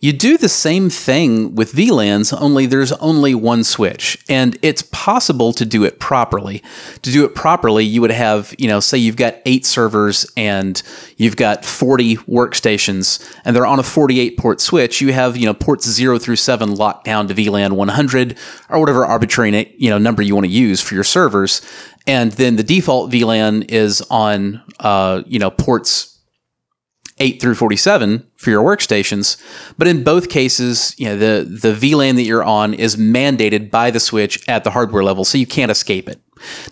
You 0.00 0.12
do 0.12 0.36
the 0.36 0.48
same 0.48 0.90
thing 0.90 1.54
with 1.54 1.72
VLANs, 1.72 2.36
only 2.40 2.66
there's 2.66 2.92
only 2.92 3.34
one 3.34 3.64
switch. 3.64 4.22
And 4.28 4.58
it's 4.62 4.82
possible 4.82 5.52
to 5.54 5.64
do 5.64 5.84
it 5.84 5.98
properly. 5.98 6.62
To 7.02 7.10
do 7.10 7.24
it 7.24 7.34
properly, 7.34 7.84
you 7.84 8.00
would 8.00 8.10
have, 8.10 8.54
you 8.58 8.68
know, 8.68 8.80
say 8.80 8.98
you've 8.98 9.16
got 9.16 9.36
eight 9.46 9.64
servers 9.64 10.30
and 10.36 10.82
you've 11.16 11.36
got 11.36 11.64
40 11.64 12.16
workstations 12.18 13.34
and 13.44 13.54
they're 13.54 13.66
on 13.66 13.78
a 13.78 13.82
48 13.82 14.38
port 14.38 14.60
switch. 14.60 15.00
You 15.00 15.12
have, 15.12 15.36
you 15.36 15.46
know, 15.46 15.54
ports 15.54 15.88
zero 15.88 16.18
through 16.18 16.36
seven 16.36 16.74
locked 16.74 17.04
down 17.04 17.28
to 17.28 17.34
VLAN 17.34 17.72
100 17.72 18.38
or 18.68 18.80
whatever 18.80 19.06
arbitrary, 19.06 19.74
you 19.78 19.90
know, 19.90 19.98
number 19.98 20.22
you 20.22 20.34
want 20.34 20.46
to 20.46 20.52
use 20.52 20.80
for 20.80 20.94
your 20.94 21.04
servers. 21.04 21.62
And 22.06 22.32
then 22.32 22.56
the 22.56 22.62
default 22.62 23.10
VLAN 23.10 23.70
is 23.70 24.02
on, 24.10 24.62
uh, 24.80 25.22
you 25.26 25.38
know, 25.38 25.50
ports 25.50 26.13
8 27.18 27.40
through 27.40 27.54
47 27.54 28.26
for 28.36 28.50
your 28.50 28.64
workstations. 28.64 29.40
But 29.78 29.86
in 29.86 30.02
both 30.02 30.28
cases, 30.28 30.94
you 30.98 31.06
know, 31.06 31.16
the, 31.16 31.44
the 31.44 31.72
VLAN 31.72 32.16
that 32.16 32.22
you're 32.22 32.44
on 32.44 32.74
is 32.74 32.96
mandated 32.96 33.70
by 33.70 33.90
the 33.90 34.00
switch 34.00 34.46
at 34.48 34.64
the 34.64 34.70
hardware 34.70 35.04
level, 35.04 35.24
so 35.24 35.38
you 35.38 35.46
can't 35.46 35.70
escape 35.70 36.08
it. 36.08 36.20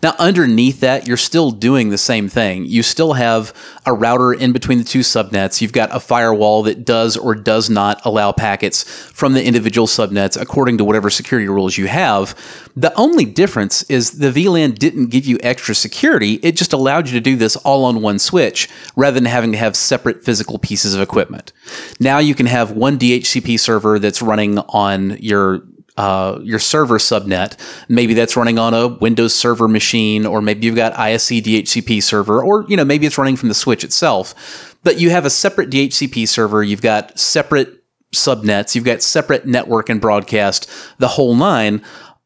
Now, 0.03 0.15
underneath 0.19 0.81
that, 0.81 1.07
you're 1.07 1.17
still 1.17 1.51
doing 1.51 1.91
the 1.91 1.99
same 1.99 2.29
thing. 2.29 2.65
You 2.67 2.83
still 2.83 3.15
have 3.15 3.53
a 3.87 3.93
router 3.93 4.33
in 4.33 4.53
between 4.53 4.79
the 4.79 4.85
two 4.85 5.01
subnets. 5.01 5.61
You've 5.61 5.73
got 5.73 5.95
a 5.95 6.01
firewall 6.01 6.63
that 6.65 6.85
does 6.85 7.17
or 7.17 7.35
does 7.35 7.69
not 7.69 8.05
allow 8.05 8.33
packets 8.33 8.83
from 8.83 9.33
the 9.33 9.45
individual 9.45 9.87
subnets 9.87 10.41
according 10.41 10.79
to 10.79 10.85
whatever 10.85 11.11
security 11.11 11.49
rules 11.49 11.77
you 11.77 11.87
have. 11.89 12.39
The 12.77 12.95
only 12.95 13.25
difference 13.25 13.83
is 13.85 14.19
the 14.19 14.31
VLAN 14.31 14.79
didn't 14.79 15.09
give 15.09 15.27
you 15.27 15.39
extra 15.43 15.75
security. 15.75 16.35
It 16.43 16.57
just 16.57 16.73
allowed 16.73 17.09
you 17.09 17.15
to 17.15 17.21
do 17.21 17.37
this 17.37 17.57
all 17.57 17.85
on 17.85 18.03
one 18.03 18.19
switch 18.19 18.69
rather 18.97 19.15
than 19.15 19.25
having 19.25 19.53
to 19.53 19.59
have 19.59 19.77
separate 19.77 20.25
physical 20.25 20.59
pieces 20.59 20.95
of 20.95 21.01
equipment. 21.01 21.53
Now 22.01 22.19
you 22.19 22.35
can 22.35 22.47
have 22.47 22.73
one 22.73 22.99
DHCP 22.99 23.59
server 23.59 23.99
that's 23.99 24.23
running 24.23 24.59
on 24.59 25.19
your 25.19 25.63
uh, 25.97 26.39
your 26.43 26.59
server 26.59 26.99
subnet. 26.99 27.59
Maybe 27.89 28.15
that's 28.15 28.37
running 28.37 28.59
on 28.59 28.75
a 28.75 28.89
Windows 28.89 29.35
Server 29.35 29.69
machine, 29.69 30.27
or 30.27 30.41
maybe 30.41 30.67
you've 30.67 30.77
got 30.77 30.95
ISC 30.95 31.43
DHCP 31.43 32.03
server, 32.03 32.43
or 32.43 32.65
you 32.69 32.77
know 32.77 32.85
maybe 32.85 33.07
it's 33.07 33.19
running 33.19 33.37
from 33.37 33.49
the 33.49 33.55
switch 33.55 33.85
itself. 33.85 34.79
But 34.85 34.99
you 34.99 35.11
have 35.11 35.25
a 35.25 35.31
separate 35.31 35.71
DHCP 35.71 36.27
server. 36.27 36.63
You've 36.63 36.83
got 36.83 37.19
separate 37.19 37.85
subnets. 38.15 38.75
You've 38.75 38.85
got 38.85 39.03
separate 39.03 39.47
network 39.47 39.89
and 39.89 40.01
broadcast, 40.01 40.71
the 40.99 41.09
whole 41.09 41.35
nine 41.35 41.83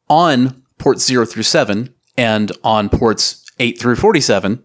on 0.09 0.63
ports 0.77 1.05
zero 1.05 1.25
through 1.25 1.43
seven 1.43 1.93
and 2.17 2.51
on 2.63 2.89
ports 2.89 3.45
eight 3.59 3.79
through 3.79 3.95
forty-seven 3.95 4.63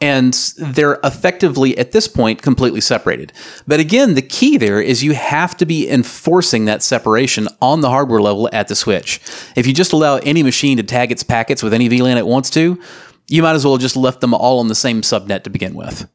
and 0.00 0.34
they're 0.58 0.98
effectively 1.02 1.76
at 1.78 1.92
this 1.92 2.06
point 2.06 2.42
completely 2.42 2.80
separated. 2.80 3.32
But 3.66 3.80
again, 3.80 4.14
the 4.14 4.22
key 4.22 4.58
there 4.58 4.80
is 4.80 5.02
you 5.02 5.14
have 5.14 5.56
to 5.56 5.66
be 5.66 5.88
enforcing 5.88 6.66
that 6.66 6.82
separation 6.82 7.48
on 7.62 7.80
the 7.80 7.88
hardware 7.88 8.20
level 8.20 8.48
at 8.52 8.68
the 8.68 8.76
switch. 8.76 9.20
If 9.56 9.66
you 9.66 9.72
just 9.72 9.92
allow 9.92 10.16
any 10.16 10.42
machine 10.42 10.76
to 10.76 10.82
tag 10.82 11.10
its 11.10 11.22
packets 11.22 11.62
with 11.62 11.72
any 11.72 11.88
VLAN 11.88 12.16
it 12.16 12.26
wants 12.26 12.50
to, 12.50 12.80
you 13.28 13.42
might 13.42 13.54
as 13.54 13.64
well 13.64 13.78
just 13.78 13.96
left 13.96 14.20
them 14.20 14.34
all 14.34 14.60
on 14.60 14.68
the 14.68 14.74
same 14.74 15.00
subnet 15.00 15.44
to 15.44 15.50
begin 15.50 15.74
with. 15.74 16.08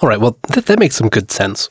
All 0.00 0.08
right, 0.08 0.20
well, 0.20 0.38
th- 0.52 0.66
that 0.66 0.78
makes 0.78 0.96
some 0.96 1.08
good 1.08 1.30
sense. 1.30 1.68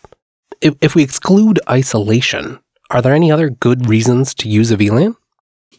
If, 0.61 0.75
if 0.81 0.95
we 0.95 1.03
exclude 1.03 1.59
isolation, 1.69 2.59
are 2.89 3.01
there 3.01 3.13
any 3.13 3.31
other 3.31 3.49
good 3.49 3.87
reasons 3.89 4.33
to 4.35 4.49
use 4.49 4.71
a 4.71 4.77
VLAN? 4.77 5.15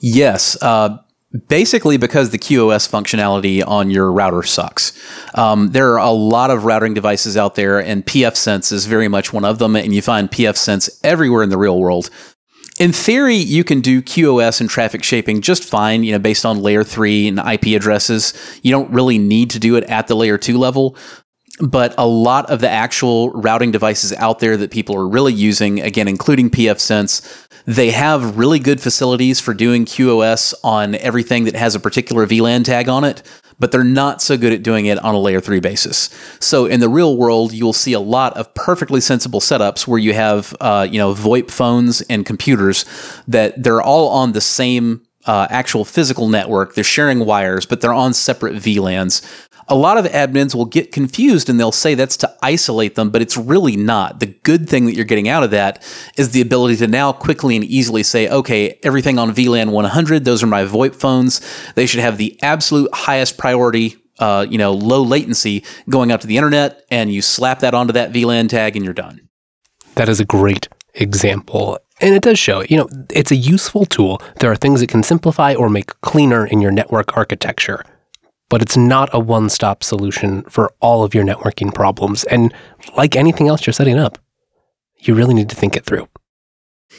Yes. 0.00 0.60
Uh, 0.62 0.98
Basically, 1.46 1.96
because 1.96 2.30
the 2.30 2.38
QoS 2.38 2.88
functionality 2.88 3.64
on 3.64 3.88
your 3.88 4.10
router 4.10 4.42
sucks. 4.42 4.92
Um, 5.36 5.70
there 5.70 5.92
are 5.92 5.98
a 5.98 6.10
lot 6.10 6.50
of 6.50 6.64
routing 6.64 6.92
devices 6.92 7.36
out 7.36 7.54
there, 7.54 7.78
and 7.78 8.04
pfSense 8.04 8.72
is 8.72 8.86
very 8.86 9.06
much 9.06 9.32
one 9.32 9.44
of 9.44 9.60
them. 9.60 9.76
And 9.76 9.94
you 9.94 10.02
find 10.02 10.28
pfSense 10.28 10.90
everywhere 11.04 11.44
in 11.44 11.50
the 11.50 11.58
real 11.58 11.78
world. 11.78 12.10
In 12.80 12.92
theory, 12.92 13.36
you 13.36 13.62
can 13.62 13.80
do 13.80 14.02
QoS 14.02 14.60
and 14.60 14.68
traffic 14.68 15.04
shaping 15.04 15.40
just 15.40 15.62
fine, 15.62 16.02
you 16.02 16.12
know, 16.12 16.18
based 16.18 16.44
on 16.44 16.62
layer 16.62 16.82
three 16.82 17.28
and 17.28 17.38
IP 17.38 17.76
addresses. 17.76 18.34
You 18.62 18.72
don't 18.72 18.90
really 18.90 19.18
need 19.18 19.50
to 19.50 19.60
do 19.60 19.76
it 19.76 19.84
at 19.84 20.08
the 20.08 20.16
layer 20.16 20.38
two 20.38 20.58
level. 20.58 20.96
But 21.60 21.94
a 21.98 22.06
lot 22.06 22.50
of 22.50 22.60
the 22.60 22.70
actual 22.70 23.30
routing 23.32 23.70
devices 23.70 24.14
out 24.14 24.38
there 24.38 24.56
that 24.56 24.70
people 24.70 24.96
are 24.96 25.06
really 25.06 25.34
using, 25.34 25.80
again, 25.80 26.08
including 26.08 26.48
pfSense, 26.48 27.46
they 27.66 27.90
have 27.90 28.36
really 28.36 28.58
good 28.58 28.80
facilities 28.80 29.40
for 29.40 29.54
doing 29.54 29.84
QoS 29.84 30.54
on 30.64 30.94
everything 30.96 31.44
that 31.44 31.54
has 31.56 31.74
a 31.74 31.80
particular 31.80 32.26
VLAN 32.26 32.64
tag 32.64 32.88
on 32.88 33.04
it, 33.04 33.22
but 33.58 33.70
they're 33.70 33.84
not 33.84 34.22
so 34.22 34.36
good 34.36 34.52
at 34.52 34.62
doing 34.62 34.86
it 34.86 34.98
on 34.98 35.14
a 35.14 35.18
layer 35.18 35.40
3 35.40 35.60
basis. 35.60 36.08
So 36.40 36.66
in 36.66 36.80
the 36.80 36.88
real 36.88 37.16
world, 37.16 37.52
you'll 37.52 37.72
see 37.72 37.92
a 37.92 38.00
lot 38.00 38.36
of 38.36 38.52
perfectly 38.54 39.00
sensible 39.00 39.40
setups 39.40 39.86
where 39.86 39.98
you 39.98 40.14
have 40.14 40.54
uh, 40.60 40.88
you 40.90 40.98
know 40.98 41.14
VoIP 41.14 41.50
phones 41.50 42.00
and 42.02 42.26
computers 42.26 42.84
that 43.28 43.62
they're 43.62 43.82
all 43.82 44.08
on 44.08 44.32
the 44.32 44.40
same 44.40 45.02
uh, 45.26 45.46
actual 45.50 45.84
physical 45.84 46.28
network. 46.28 46.74
They're 46.74 46.84
sharing 46.84 47.20
wires, 47.20 47.66
but 47.66 47.80
they're 47.80 47.92
on 47.92 48.14
separate 48.14 48.56
VLANs 48.56 49.22
a 49.70 49.76
lot 49.76 49.96
of 49.96 50.04
admins 50.06 50.54
will 50.54 50.64
get 50.64 50.90
confused 50.90 51.48
and 51.48 51.59
they'll 51.59 51.70
say 51.70 51.94
that's 51.94 52.16
to 52.18 52.37
isolate 52.42 52.96
them, 52.96 53.11
but 53.11 53.22
it's 53.22 53.37
really 53.37 53.76
not. 53.76 54.18
The 54.18 54.26
good 54.26 54.68
thing 54.68 54.87
that 54.87 54.96
you're 54.96 55.04
getting 55.04 55.28
out 55.28 55.44
of 55.44 55.52
that 55.52 55.83
is 56.16 56.33
the 56.33 56.40
ability 56.40 56.76
to 56.78 56.88
now 56.88 57.12
quickly 57.12 57.54
and 57.54 57.64
easily 57.64 58.02
say, 58.02 58.28
okay, 58.28 58.78
everything 58.83 59.16
on 59.16 59.30
VLAN 59.30 59.70
100, 59.70 60.24
those 60.24 60.42
are 60.42 60.48
my 60.48 60.64
VoIP 60.64 60.96
phones. 60.96 61.40
They 61.76 61.87
should 61.87 62.00
have 62.00 62.18
the 62.18 62.37
absolute 62.42 62.92
highest 62.92 63.38
priority 63.38 63.96
uh, 64.18 64.46
you 64.50 64.59
know, 64.59 64.72
low 64.72 65.02
latency 65.02 65.64
going 65.88 66.12
out 66.12 66.20
to 66.20 66.26
the 66.26 66.37
internet, 66.37 66.85
and 66.90 67.11
you 67.11 67.22
slap 67.22 67.61
that 67.61 67.72
onto 67.72 67.94
that 67.94 68.12
VLAN 68.12 68.50
tag, 68.50 68.76
and 68.76 68.85
you're 68.85 68.92
done. 68.92 69.30
That 69.94 70.11
is 70.11 70.20
a 70.20 70.26
great 70.26 70.68
example, 70.92 71.78
and 72.02 72.14
it 72.14 72.20
does 72.20 72.38
show. 72.38 72.62
You 72.68 72.76
know, 72.76 72.88
it's 73.09 73.30
a 73.30 73.37
useful 73.37 73.87
tool. 73.87 74.20
There 74.40 74.52
are 74.52 74.56
things 74.56 74.83
it 74.83 74.88
can 74.88 75.02
simplify 75.02 75.54
or 75.54 75.70
make 75.70 75.98
cleaner 76.02 76.46
in 76.46 76.61
your 76.61 76.70
network 76.70 77.16
architecture 77.16 77.83
but 78.50 78.60
it's 78.60 78.76
not 78.76 79.08
a 79.14 79.18
one 79.18 79.48
stop 79.48 79.82
solution 79.82 80.42
for 80.42 80.70
all 80.80 81.02
of 81.02 81.14
your 81.14 81.24
networking 81.24 81.74
problems. 81.74 82.24
And 82.24 82.52
like 82.96 83.16
anything 83.16 83.48
else 83.48 83.66
you're 83.66 83.72
setting 83.72 83.98
up, 83.98 84.18
you 84.98 85.14
really 85.14 85.32
need 85.32 85.48
to 85.48 85.56
think 85.56 85.76
it 85.76 85.86
through. 85.86 86.06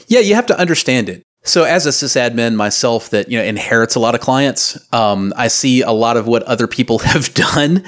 Yeah, 0.08 0.20
you 0.20 0.34
have 0.34 0.46
to 0.46 0.58
understand 0.58 1.08
it. 1.08 1.22
So, 1.44 1.64
as 1.64 1.86
a 1.86 1.90
sysadmin 1.90 2.54
myself, 2.54 3.10
that 3.10 3.28
you 3.28 3.36
know 3.36 3.44
inherits 3.44 3.96
a 3.96 4.00
lot 4.00 4.14
of 4.14 4.20
clients, 4.20 4.78
um, 4.92 5.32
I 5.36 5.48
see 5.48 5.82
a 5.82 5.90
lot 5.90 6.16
of 6.16 6.26
what 6.26 6.44
other 6.44 6.68
people 6.68 6.98
have 7.00 7.34
done, 7.34 7.84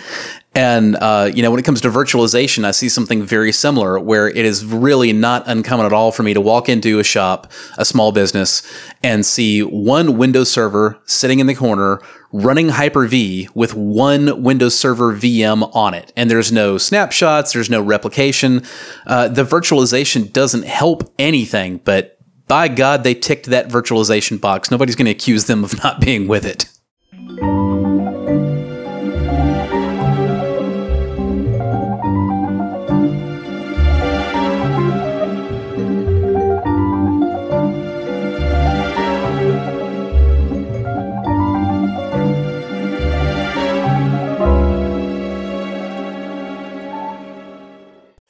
And 0.54 0.96
uh, 0.96 1.30
you 1.34 1.42
know, 1.42 1.50
when 1.50 1.58
it 1.58 1.64
comes 1.64 1.80
to 1.80 1.90
virtualization, 1.90 2.64
I 2.64 2.70
see 2.70 2.88
something 2.88 3.22
very 3.22 3.50
similar, 3.50 3.98
where 3.98 4.28
it 4.28 4.44
is 4.44 4.64
really 4.64 5.12
not 5.12 5.42
uncommon 5.46 5.86
at 5.86 5.92
all 5.92 6.12
for 6.12 6.22
me 6.22 6.32
to 6.34 6.40
walk 6.40 6.68
into 6.68 7.00
a 7.00 7.04
shop, 7.04 7.50
a 7.76 7.84
small 7.84 8.12
business, 8.12 8.62
and 9.02 9.26
see 9.26 9.62
one 9.62 10.16
Windows 10.16 10.50
server 10.50 10.98
sitting 11.06 11.40
in 11.40 11.46
the 11.46 11.54
corner 11.54 12.00
running 12.32 12.68
Hyper-V 12.68 13.48
with 13.54 13.74
one 13.74 14.42
Windows 14.42 14.76
Server 14.76 15.14
VM 15.14 15.70
on 15.74 15.94
it. 15.94 16.12
And 16.16 16.28
there's 16.28 16.50
no 16.50 16.78
snapshots, 16.78 17.52
there's 17.52 17.70
no 17.70 17.80
replication. 17.80 18.64
Uh, 19.06 19.28
the 19.28 19.44
virtualization 19.44 20.32
doesn't 20.32 20.64
help 20.64 21.12
anything, 21.16 21.78
but 21.84 22.18
by 22.48 22.68
God, 22.68 23.04
they 23.04 23.14
ticked 23.14 23.46
that 23.46 23.68
virtualization 23.68 24.40
box. 24.40 24.70
Nobody's 24.70 24.96
going 24.96 25.06
to 25.06 25.12
accuse 25.12 25.44
them 25.44 25.62
of 25.62 25.82
not 25.82 26.00
being 26.00 26.26
with 26.26 26.44
it. 26.44 26.68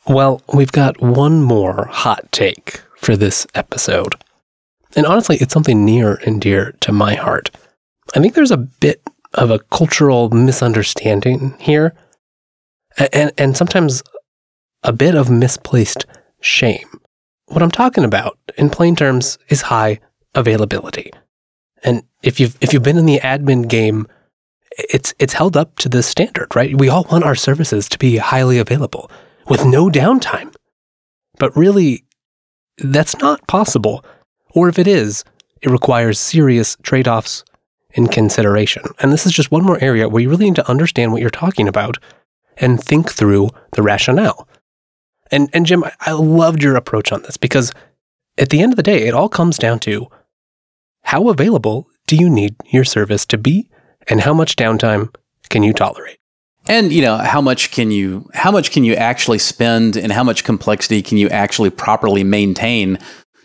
Well, 0.07 0.43
we've 0.53 0.73
got 0.73 1.01
one 1.01 1.43
more 1.43 1.87
hot 1.91 2.31
take 2.31 2.83
for 2.97 3.17
this 3.17 3.47
episode. 3.55 4.15
And 4.95 5.07
honestly, 5.07 5.39
it's 5.41 5.53
something 5.53 5.85
near 5.85 6.17
and 6.27 6.41
dear 6.41 6.73
to 6.81 6.93
my 6.93 7.15
heart. 7.15 7.51
I 8.15 8.21
think 8.21 8.35
there's 8.35 8.51
a 8.51 8.59
bit 8.59 9.03
of 9.33 9.51
a 9.51 9.59
cultural 9.59 10.29
misunderstanding 10.31 11.57
here, 11.59 11.95
and, 13.13 13.33
and 13.39 13.57
sometimes 13.57 14.03
a 14.83 14.93
bit 14.93 15.15
of 15.15 15.31
misplaced 15.31 16.05
shame. 16.41 17.01
What 17.47 17.63
I'm 17.63 17.71
talking 17.71 18.05
about, 18.05 18.39
in 18.59 18.69
plain 18.69 18.97
terms, 18.97 19.39
is 19.49 19.63
high 19.63 20.01
availability. 20.35 21.11
And 21.83 22.03
if 22.23 22.39
you've 22.39 22.57
if 22.61 22.73
you've 22.73 22.83
been 22.83 22.99
in 22.99 23.07
the 23.07 23.21
admin 23.21 23.69
game, 23.69 24.07
it's 24.79 25.15
it's 25.19 25.33
held 25.33 25.57
up 25.57 25.77
to 25.77 25.89
this 25.89 26.07
standard, 26.07 26.55
right? 26.55 26.79
We 26.79 26.89
all 26.89 27.07
want 27.11 27.25
our 27.25 27.35
services 27.35 27.89
to 27.89 27.99
be 27.99 28.19
highly 28.19 28.59
available 28.59 29.11
with 29.49 29.65
no 29.65 29.89
downtime. 29.89 30.55
But 31.39 31.57
really, 31.57 32.05
that's 32.79 33.19
not 33.19 33.47
possible. 33.47 34.05
Or 34.55 34.69
if 34.69 34.79
it 34.79 34.87
is, 34.87 35.25
it 35.63 35.71
requires 35.71 36.19
serious 36.19 36.77
trade 36.83 37.09
offs 37.09 37.45
and 37.97 38.11
consideration. 38.11 38.83
And 39.01 39.13
this 39.13 39.27
is 39.27 39.33
just 39.33 39.51
one 39.51 39.65
more 39.65 39.83
area 39.83 40.09
where 40.09 40.23
you 40.23 40.29
really 40.29 40.47
need 40.47 40.57
to 40.57 40.71
understand 40.71 41.13
what 41.13 41.21
you're 41.21 41.31
talking 41.31 41.69
about 41.69 41.99
and 42.57 42.83
think 42.83 43.11
through 43.11 43.51
the 43.73 43.83
rationale. 43.83 44.49
And, 45.31 45.49
and 45.53 45.67
Jim, 45.67 45.85
I 46.01 46.13
loved 46.13 46.63
your 46.63 46.77
approach 46.77 47.13
on 47.13 47.23
this 47.23 47.37
because 47.37 47.73
at 48.39 48.51
the 48.51 48.61
end 48.61 48.73
of 48.73 48.77
the 48.77 48.83
day, 48.83 49.07
it 49.07 49.15
all 49.15 49.29
comes 49.29 49.59
down 49.59 49.79
to 49.81 50.09
how 51.03 51.29
available 51.29 51.89
do 52.07 52.17
you 52.17 52.29
need 52.29 52.57
your 52.67 52.85
service 52.85 53.25
to 53.27 53.39
be 53.39 53.69
and 54.09 54.21
how 54.21 54.35
much 54.35 54.57
downtime 54.57 55.15
can 55.49 55.63
you 55.63 55.73
tolerate? 55.73 56.19
And 56.67 56.93
you 56.93 57.03
know 57.03 57.17
how 57.19 57.41
much 57.41 57.71
can 57.71 57.91
you 57.91 58.29
how 58.33 58.51
much 58.51 58.71
can 58.71 58.85
you 58.85 58.95
actually 58.95 59.39
spend 59.39 59.97
and 59.97 60.11
how 60.13 60.25
much 60.25 60.45
complexity 60.45 61.03
can 61.03 61.19
you 61.19 61.29
actually 61.29 61.71
properly 61.71 62.25
maintain 62.25 62.99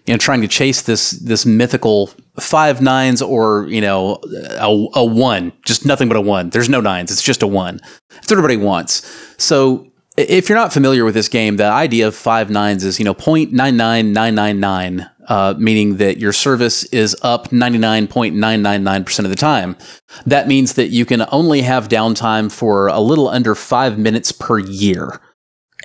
you 0.06 0.14
know 0.14 0.18
trying 0.18 0.42
to 0.42 0.48
chase 0.48 0.84
this 0.84 1.12
this 1.12 1.46
mythical 1.46 2.12
five 2.40 2.82
nines 2.82 3.22
or 3.22 3.68
you 3.68 3.82
know 3.82 4.20
a, 4.58 4.88
a 4.96 5.04
one 5.04 5.52
just 5.66 5.86
nothing 5.86 6.08
but 6.08 6.16
a 6.18 6.22
one. 6.22 6.50
There's 6.50 6.70
no 6.70 6.80
nines. 6.80 7.12
It's 7.12 7.22
just 7.22 7.44
a 7.44 7.48
one. 7.48 7.82
That's 8.10 8.30
what 8.30 8.38
everybody 8.38 8.58
wants. 8.58 9.06
So 9.38 9.86
if 10.16 10.48
you're 10.50 10.58
not 10.58 10.72
familiar 10.74 11.04
with 11.06 11.14
this 11.14 11.28
game 11.28 11.58
the 11.58 11.66
idea 11.66 12.08
of 12.08 12.16
five 12.16 12.50
nines 12.50 12.86
is 12.86 13.00
you 13.00 13.06
know 13.06 13.14
0.99999 13.14 15.10
uh, 15.30 15.54
meaning 15.58 15.98
that 15.98 16.18
your 16.18 16.34
service 16.34 16.84
is 16.86 17.16
up 17.22 17.50
99.999% 17.50 19.20
of 19.20 19.30
the 19.30 19.36
time. 19.36 19.78
That 20.26 20.48
means 20.48 20.74
that 20.74 20.88
you 20.88 21.06
can 21.06 21.26
only 21.32 21.62
have 21.62 21.88
downtime 21.88 22.52
for 22.52 22.88
a 22.88 23.00
little 23.00 23.30
under 23.30 23.56
five 23.56 23.98
minutes 23.98 24.32
per 24.32 24.60
year. 24.60 25.22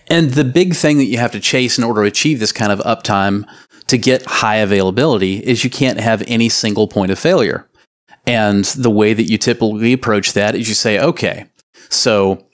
And 0.08 0.30
the 0.30 0.44
big 0.44 0.74
thing 0.74 0.98
that 0.98 1.04
you 1.04 1.18
have 1.18 1.32
to 1.32 1.40
chase 1.40 1.78
in 1.78 1.84
order 1.84 2.02
to 2.02 2.08
achieve 2.08 2.40
this 2.40 2.52
kind 2.52 2.72
of 2.72 2.80
uptime 2.80 3.44
to 3.86 3.98
get 3.98 4.24
high 4.24 4.56
availability 4.56 5.44
is 5.44 5.62
you 5.62 5.70
can't 5.70 6.00
have 6.00 6.22
any 6.26 6.48
single 6.48 6.88
point 6.88 7.12
of 7.12 7.18
failure. 7.18 7.68
And 8.26 8.64
the 8.64 8.90
way 8.90 9.12
that 9.12 9.24
you 9.24 9.36
typically 9.36 9.92
approach 9.92 10.32
that 10.32 10.54
is 10.54 10.68
you 10.68 10.74
say, 10.74 10.98
okay, 10.98 11.46
so 11.90 12.46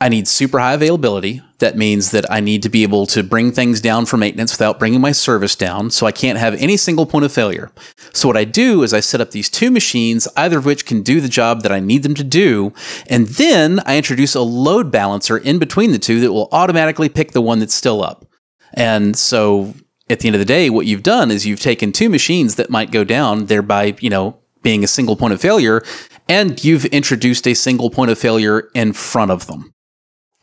I 0.00 0.08
need 0.08 0.26
super 0.28 0.58
high 0.58 0.74
availability. 0.74 1.40
That 1.60 1.76
means 1.76 2.10
that 2.10 2.30
I 2.30 2.40
need 2.40 2.62
to 2.64 2.68
be 2.68 2.82
able 2.82 3.06
to 3.06 3.22
bring 3.22 3.52
things 3.52 3.80
down 3.80 4.06
for 4.06 4.16
maintenance 4.16 4.52
without 4.52 4.78
bringing 4.78 5.00
my 5.00 5.12
service 5.12 5.54
down. 5.54 5.90
So 5.90 6.06
I 6.06 6.12
can't 6.12 6.38
have 6.38 6.54
any 6.54 6.76
single 6.76 7.06
point 7.06 7.24
of 7.24 7.32
failure. 7.32 7.70
So 8.12 8.28
what 8.28 8.36
I 8.36 8.44
do 8.44 8.82
is 8.82 8.92
I 8.92 9.00
set 9.00 9.20
up 9.20 9.30
these 9.30 9.48
two 9.48 9.70
machines, 9.70 10.28
either 10.36 10.58
of 10.58 10.66
which 10.66 10.84
can 10.84 11.02
do 11.02 11.20
the 11.20 11.28
job 11.28 11.62
that 11.62 11.72
I 11.72 11.80
need 11.80 12.02
them 12.02 12.14
to 12.14 12.24
do. 12.24 12.72
And 13.08 13.28
then 13.28 13.80
I 13.86 13.96
introduce 13.96 14.34
a 14.34 14.42
load 14.42 14.90
balancer 14.90 15.38
in 15.38 15.58
between 15.58 15.92
the 15.92 15.98
two 15.98 16.20
that 16.20 16.32
will 16.32 16.48
automatically 16.52 17.08
pick 17.08 17.32
the 17.32 17.40
one 17.40 17.60
that's 17.60 17.74
still 17.74 18.02
up. 18.02 18.26
And 18.74 19.16
so 19.16 19.74
at 20.10 20.20
the 20.20 20.28
end 20.28 20.34
of 20.34 20.40
the 20.40 20.44
day, 20.44 20.70
what 20.70 20.86
you've 20.86 21.02
done 21.02 21.30
is 21.30 21.46
you've 21.46 21.60
taken 21.60 21.92
two 21.92 22.10
machines 22.10 22.56
that 22.56 22.68
might 22.68 22.90
go 22.90 23.04
down, 23.04 23.46
thereby, 23.46 23.96
you 24.00 24.10
know, 24.10 24.38
being 24.62 24.82
a 24.82 24.88
single 24.88 25.16
point 25.16 25.32
of 25.32 25.40
failure, 25.40 25.82
and 26.28 26.62
you've 26.64 26.84
introduced 26.86 27.46
a 27.46 27.54
single 27.54 27.90
point 27.90 28.10
of 28.10 28.18
failure 28.18 28.70
in 28.74 28.92
front 28.92 29.30
of 29.30 29.46
them. 29.46 29.73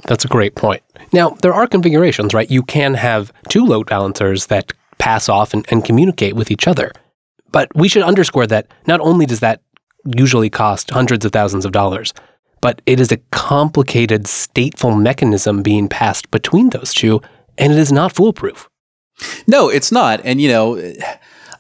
That's 0.08 0.26
a 0.26 0.30
great 0.30 0.56
point. 0.56 0.84
Now, 1.14 1.32
there 1.42 1.54
are 1.54 1.68
configurations, 1.68 2.34
right? 2.34 2.50
You 2.50 2.64
can 2.64 2.94
have 2.96 3.32
two 3.50 3.66
load 3.66 3.88
balancers 3.88 4.48
that 4.48 4.74
pass 4.98 5.30
off 5.30 5.54
and, 5.54 5.66
and 5.70 5.86
communicate 5.86 6.36
with 6.36 6.52
each 6.52 6.68
other. 6.68 6.92
But 7.52 7.70
we 7.76 7.88
should 7.88 8.04
underscore 8.04 8.48
that 8.48 8.68
not 8.88 9.00
only 9.02 9.26
does 9.26 9.42
that 9.42 9.62
usually 10.06 10.50
cost 10.50 10.90
hundreds 10.90 11.26
of 11.26 11.32
thousands 11.32 11.66
of 11.66 11.72
dollars, 11.72 12.14
but 12.62 12.82
it 12.86 13.00
is 13.00 13.12
a 13.12 13.18
complicated 13.32 14.24
stateful 14.24 15.00
mechanism 15.02 15.62
being 15.62 15.90
passed 15.90 16.30
between 16.32 16.70
those 16.70 16.94
two, 16.94 17.22
and 17.58 17.74
it 17.74 17.80
is 17.80 17.92
not 17.92 18.14
foolproof. 18.14 18.70
No, 19.48 19.70
it's 19.70 19.92
not. 19.92 20.22
And, 20.24 20.40
you 20.40 20.48
know, 20.48 20.94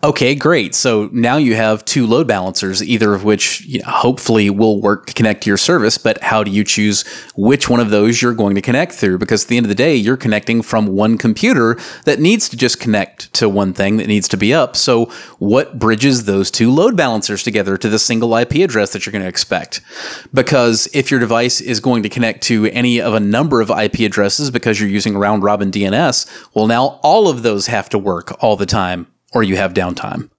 Okay, 0.04 0.34
great. 0.34 0.74
So 0.74 1.10
now 1.12 1.38
you 1.38 1.54
have 1.54 1.86
two 1.86 2.08
load 2.08 2.28
balancers, 2.28 2.82
either 2.82 3.14
of 3.14 3.24
which 3.24 3.62
you 3.62 3.80
know, 3.80 3.86
hopefully 3.88 4.50
will 4.50 4.82
work 4.82 5.06
to 5.06 5.14
connect 5.14 5.44
to 5.44 5.50
your 5.52 5.58
service. 5.58 6.00
But 6.00 6.20
how 6.24 6.44
do 6.44 6.50
you 6.50 6.64
choose 6.64 7.08
which 7.36 7.70
one 7.70 7.80
of 7.80 7.92
those 7.92 8.20
you're 8.20 8.34
going 8.34 8.56
to 8.56 8.64
connect 8.64 8.94
through? 8.94 9.20
Because 9.20 9.44
at 9.44 9.50
the 9.50 9.58
end 9.58 9.68
of 9.68 9.70
the 9.70 9.76
day, 9.76 9.96
you're 9.96 10.18
connecting 10.18 10.64
from 10.64 10.88
one 10.88 11.20
computer 11.20 11.78
that 12.06 12.20
needs 12.20 12.50
to 12.50 12.58
just 12.58 12.80
connect 12.80 13.32
to 13.36 13.48
one 13.48 13.74
thing 13.74 13.98
that 13.98 14.08
needs 14.08 14.28
to 14.30 14.38
be 14.38 14.56
up. 14.56 14.76
So 14.76 15.06
what 15.38 15.78
bridges 15.78 16.26
those 16.26 16.50
two 16.50 16.72
load 16.72 16.98
balancers 16.98 17.44
together 17.44 17.78
to 17.78 17.88
the 17.88 18.00
single 18.00 18.36
IP 18.36 18.56
address 18.56 18.94
that 18.94 19.06
you're 19.06 19.12
going 19.12 19.22
to 19.22 19.30
expect? 19.30 19.82
Because 20.34 20.88
if 20.94 21.12
your 21.12 21.20
device 21.20 21.62
is 21.62 21.80
going 21.80 22.02
to 22.02 22.10
connect 22.10 22.42
to 22.46 22.66
any 22.68 23.00
of 23.00 23.14
a 23.14 23.20
number 23.20 23.62
of 23.62 23.70
IP 23.70 24.00
addresses 24.00 24.50
because 24.50 24.80
you're 24.80 24.90
using 24.90 25.16
round 25.16 25.44
robin 25.44 25.70
DNS, 25.70 26.50
well, 26.56 26.66
now 26.66 27.00
all 27.04 27.28
of 27.28 27.44
those 27.44 27.68
have 27.68 27.88
to 27.90 28.00
work 28.00 28.36
all 28.44 28.56
the 28.56 28.66
time 28.66 29.06
or 29.34 29.44
you 29.44 29.56
have 29.58 29.74
downtime. 29.74 30.30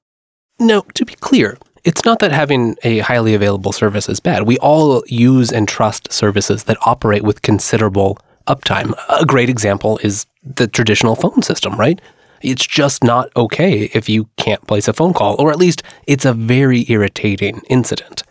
No, 0.59 0.83
to 0.95 1.05
be 1.05 1.15
clear, 1.15 1.59
it's 1.85 2.05
not 2.05 2.21
that 2.21 2.33
having 2.33 2.77
a 2.85 2.99
highly 3.01 3.35
available 3.35 3.73
service 3.73 4.09
is 4.09 4.21
bad. 4.21 4.45
We 4.45 4.59
all 4.59 5.03
use 5.07 5.51
and 5.51 5.67
trust 5.67 6.13
services 6.13 6.65
that 6.65 6.77
operate 6.87 7.23
with 7.23 7.43
considerable 7.43 8.19
uptime. 8.47 8.95
A 9.09 9.25
great 9.25 9.49
example 9.49 9.99
is 10.03 10.27
the 10.43 10.67
traditional 10.67 11.17
phone 11.17 11.43
system, 11.43 11.75
right? 11.77 12.01
It's 12.41 12.67
just 12.67 13.05
not 13.05 13.31
okay 13.37 13.91
if 13.95 14.09
you 14.09 14.29
can't 14.37 14.67
place 14.67 14.89
a 14.89 14.93
phone 14.93 15.15
call, 15.15 15.37
or 15.39 15.51
at 15.51 15.59
least 15.59 15.83
it's 16.07 16.25
a 16.25 16.33
very 16.33 16.85
irritating 16.89 17.63
incident. 17.69 18.25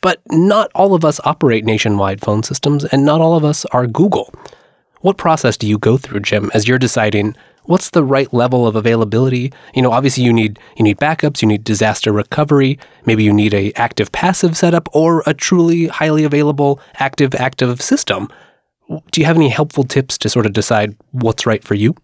But 0.00 0.20
not 0.30 0.70
all 0.74 0.94
of 0.94 1.04
us 1.04 1.20
operate 1.24 1.64
nationwide 1.64 2.20
phone 2.20 2.42
systems, 2.42 2.84
and 2.84 3.04
not 3.04 3.20
all 3.20 3.36
of 3.36 3.44
us 3.44 3.64
are 3.66 3.86
Google. 3.86 4.32
What 5.00 5.16
process 5.16 5.56
do 5.56 5.66
you 5.66 5.78
go 5.78 5.96
through, 5.96 6.20
Jim, 6.20 6.50
as 6.54 6.68
you're 6.68 6.78
deciding 6.78 7.36
what's 7.66 7.90
the 7.90 8.04
right 8.04 8.32
level 8.32 8.66
of 8.66 8.76
availability? 8.76 9.52
You 9.74 9.82
know, 9.82 9.92
obviously 9.92 10.24
you 10.24 10.32
need 10.32 10.58
you 10.76 10.84
need 10.84 10.98
backups, 10.98 11.42
you 11.42 11.48
need 11.48 11.64
disaster 11.64 12.12
recovery, 12.12 12.78
maybe 13.04 13.24
you 13.24 13.32
need 13.32 13.54
a 13.54 13.72
active 13.74 14.10
passive 14.12 14.56
setup 14.56 14.88
or 14.92 15.22
a 15.26 15.34
truly 15.34 15.86
highly 15.86 16.24
available 16.24 16.80
active 16.94 17.34
active 17.34 17.82
system. 17.82 18.28
Do 18.88 19.20
you 19.20 19.26
have 19.26 19.36
any 19.36 19.48
helpful 19.48 19.84
tips 19.84 20.16
to 20.18 20.28
sort 20.28 20.46
of 20.46 20.52
decide 20.52 20.96
what's 21.10 21.46
right 21.46 21.62
for 21.62 21.74
you? 21.74 21.94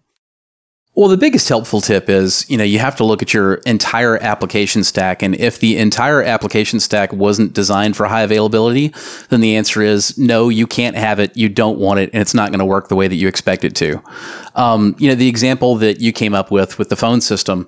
Well, 0.95 1.09
the 1.09 1.17
biggest 1.17 1.49
helpful 1.49 1.81
tip 1.81 2.07
is, 2.07 2.47
you 2.51 2.55
know, 2.55 2.63
you 2.63 2.77
have 2.77 2.95
to 2.97 3.03
look 3.03 3.23
at 3.23 3.33
your 3.33 3.55
entire 3.65 4.21
application 4.21 4.83
stack. 4.83 5.23
And 5.23 5.33
if 5.33 5.57
the 5.57 5.79
entire 5.79 6.21
application 6.21 6.79
stack 6.79 7.11
wasn't 7.11 7.53
designed 7.53 7.97
for 7.97 8.05
high 8.05 8.21
availability, 8.21 8.93
then 9.29 9.41
the 9.41 9.55
answer 9.55 9.81
is 9.81 10.15
no, 10.19 10.49
you 10.49 10.67
can't 10.67 10.95
have 10.95 11.17
it. 11.17 11.35
You 11.35 11.49
don't 11.49 11.79
want 11.79 11.99
it. 11.99 12.11
And 12.13 12.21
it's 12.21 12.35
not 12.35 12.51
going 12.51 12.59
to 12.59 12.65
work 12.65 12.89
the 12.89 12.95
way 12.95 13.07
that 13.07 13.15
you 13.15 13.27
expect 13.27 13.63
it 13.63 13.75
to. 13.77 14.03
Um, 14.53 14.95
you 14.99 15.09
know, 15.09 15.15
the 15.15 15.27
example 15.27 15.77
that 15.77 15.99
you 15.99 16.13
came 16.13 16.35
up 16.35 16.51
with 16.51 16.77
with 16.77 16.89
the 16.89 16.95
phone 16.95 17.21
system, 17.21 17.67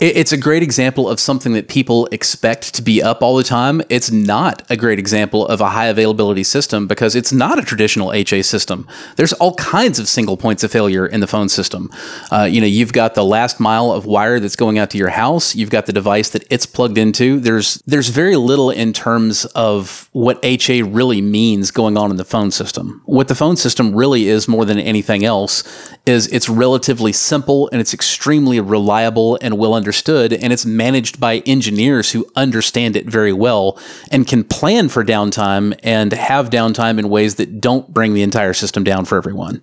It's 0.00 0.32
a 0.32 0.36
great 0.36 0.64
example 0.64 1.08
of 1.08 1.20
something 1.20 1.52
that 1.52 1.68
people 1.68 2.08
expect 2.10 2.74
to 2.74 2.82
be 2.82 3.00
up 3.00 3.22
all 3.22 3.36
the 3.36 3.44
time. 3.44 3.80
It's 3.88 4.10
not 4.10 4.68
a 4.68 4.76
great 4.76 4.98
example 4.98 5.46
of 5.46 5.60
a 5.60 5.70
high 5.70 5.86
availability 5.86 6.42
system 6.42 6.88
because 6.88 7.14
it's 7.14 7.32
not 7.32 7.60
a 7.60 7.62
traditional 7.62 8.12
HA 8.12 8.42
system. 8.42 8.88
There's 9.14 9.32
all 9.34 9.54
kinds 9.54 10.00
of 10.00 10.08
single 10.08 10.36
points 10.36 10.64
of 10.64 10.72
failure 10.72 11.06
in 11.06 11.20
the 11.20 11.28
phone 11.28 11.48
system. 11.48 11.92
Uh, 12.32 12.42
you 12.42 12.60
know, 12.60 12.66
you've 12.66 12.92
got 12.92 13.14
the 13.14 13.24
last 13.24 13.60
mile 13.60 13.92
of 13.92 14.04
wire 14.04 14.40
that's 14.40 14.56
going 14.56 14.78
out 14.78 14.90
to 14.90 14.98
your 14.98 15.10
house. 15.10 15.54
You've 15.54 15.70
got 15.70 15.86
the 15.86 15.92
device 15.92 16.30
that 16.30 16.44
it's 16.50 16.66
plugged 16.66 16.98
into. 16.98 17.38
There's 17.38 17.76
there's 17.86 18.08
very 18.08 18.34
little 18.34 18.70
in 18.70 18.92
terms 18.92 19.44
of 19.54 20.08
what 20.10 20.40
HA 20.42 20.82
really 20.82 21.22
means 21.22 21.70
going 21.70 21.96
on 21.96 22.10
in 22.10 22.16
the 22.16 22.24
phone 22.24 22.50
system. 22.50 23.00
What 23.04 23.28
the 23.28 23.36
phone 23.36 23.54
system 23.54 23.94
really 23.94 24.26
is 24.26 24.48
more 24.48 24.64
than 24.64 24.80
anything 24.80 25.24
else 25.24 25.62
is 26.04 26.26
it's 26.32 26.48
relatively 26.48 27.12
simple 27.12 27.68
and 27.70 27.80
it's 27.80 27.94
extremely 27.94 28.58
reliable 28.58 29.38
and 29.40 29.56
well 29.56 29.83
understood 29.84 30.32
and 30.32 30.50
it's 30.50 30.64
managed 30.64 31.20
by 31.20 31.40
engineers 31.40 32.12
who 32.12 32.26
understand 32.36 32.96
it 32.96 33.04
very 33.04 33.34
well 33.34 33.78
and 34.10 34.26
can 34.26 34.42
plan 34.42 34.88
for 34.88 35.04
downtime 35.04 35.78
and 35.82 36.10
have 36.14 36.48
downtime 36.48 36.98
in 36.98 37.10
ways 37.10 37.34
that 37.34 37.60
don't 37.60 37.92
bring 37.92 38.14
the 38.14 38.22
entire 38.22 38.54
system 38.54 38.82
down 38.82 39.04
for 39.04 39.18
everyone. 39.18 39.62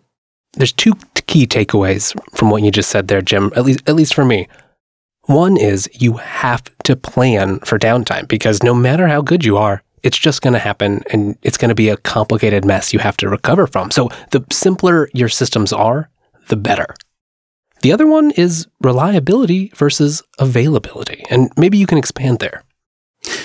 There's 0.54 0.72
two 0.72 0.94
key 1.26 1.48
takeaways 1.48 2.16
from 2.36 2.52
what 2.52 2.62
you 2.62 2.70
just 2.70 2.92
said 2.92 3.08
there, 3.08 3.24
Jim, 3.24 3.52
at 3.56 3.66
least, 3.66 3.82
at 3.90 3.96
least 3.96 4.14
for 4.14 4.24
me. 4.24 4.48
One 5.26 5.58
is 5.58 5.90
you 5.92 6.18
have 6.18 6.64
to 6.84 6.96
plan 6.96 7.60
for 7.62 7.80
downtime 7.80 8.28
because 8.28 8.62
no 8.62 8.76
matter 8.76 9.08
how 9.08 9.22
good 9.22 9.44
you 9.44 9.58
are, 9.58 9.82
it's 10.04 10.18
just 10.20 10.44
going 10.44 10.54
to 10.54 10.60
happen 10.60 11.04
and 11.12 11.36
it's 11.42 11.58
going 11.58 11.70
to 11.70 11.76
be 11.76 11.90
a 11.90 11.98
complicated 11.98 12.64
mess 12.64 12.94
you 12.94 13.00
have 13.00 13.18
to 13.18 13.30
recover 13.30 13.66
from. 13.66 13.90
So 13.90 14.10
the 14.32 14.46
simpler 14.52 15.10
your 15.14 15.30
systems 15.30 15.74
are, 15.74 16.10
the 16.50 16.58
better. 16.58 16.94
The 17.82 17.92
other 17.92 18.08
one 18.08 18.32
is 18.32 18.68
reliability 18.82 19.72
versus 19.76 20.24
availability. 20.40 21.24
And 21.30 21.52
maybe 21.58 21.78
you 21.78 21.88
can 21.88 21.98
expand 21.98 22.40
there. 22.40 22.64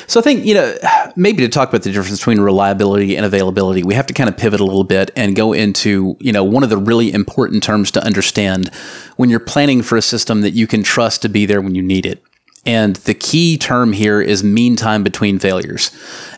So 0.07 0.21
I 0.21 0.23
think, 0.23 0.47
you 0.47 0.55
know, 0.55 0.75
maybe 1.17 1.43
to 1.43 1.49
talk 1.49 1.69
about 1.69 1.83
the 1.83 1.93
difference 1.93 2.19
between 2.19 2.41
reliability 2.41 3.17
and 3.17 3.27
availability, 3.27 3.83
we 3.83 3.95
have 3.95 4.07
to 4.07 4.15
kind 4.15 4.29
of 4.29 4.37
pivot 4.37 4.61
a 4.61 4.65
little 4.65 4.85
bit 4.85 5.11
and 5.17 5.37
go 5.37 5.53
into, 5.53 6.17
you 6.21 6.33
know, 6.33 6.45
one 6.45 6.63
of 6.63 6.71
the 6.71 6.79
really 6.79 7.13
important 7.13 7.63
terms 7.63 7.91
to 7.91 8.03
understand 8.03 8.71
when 9.17 9.29
you're 9.29 9.41
planning 9.41 9.83
for 9.83 9.97
a 9.99 10.03
system 10.03 10.41
that 10.41 10.53
you 10.53 10.67
can 10.67 10.83
trust 10.83 11.23
to 11.23 11.29
be 11.29 11.45
there 11.45 11.61
when 11.61 11.75
you 11.75 11.83
need 11.83 12.07
it. 12.07 12.23
And 12.67 12.97
the 12.97 13.15
key 13.15 13.57
term 13.57 13.93
here 13.93 14.21
is 14.21 14.43
mean 14.43 14.77
time 14.77 15.05
between 15.05 15.39
failures. 15.39 15.91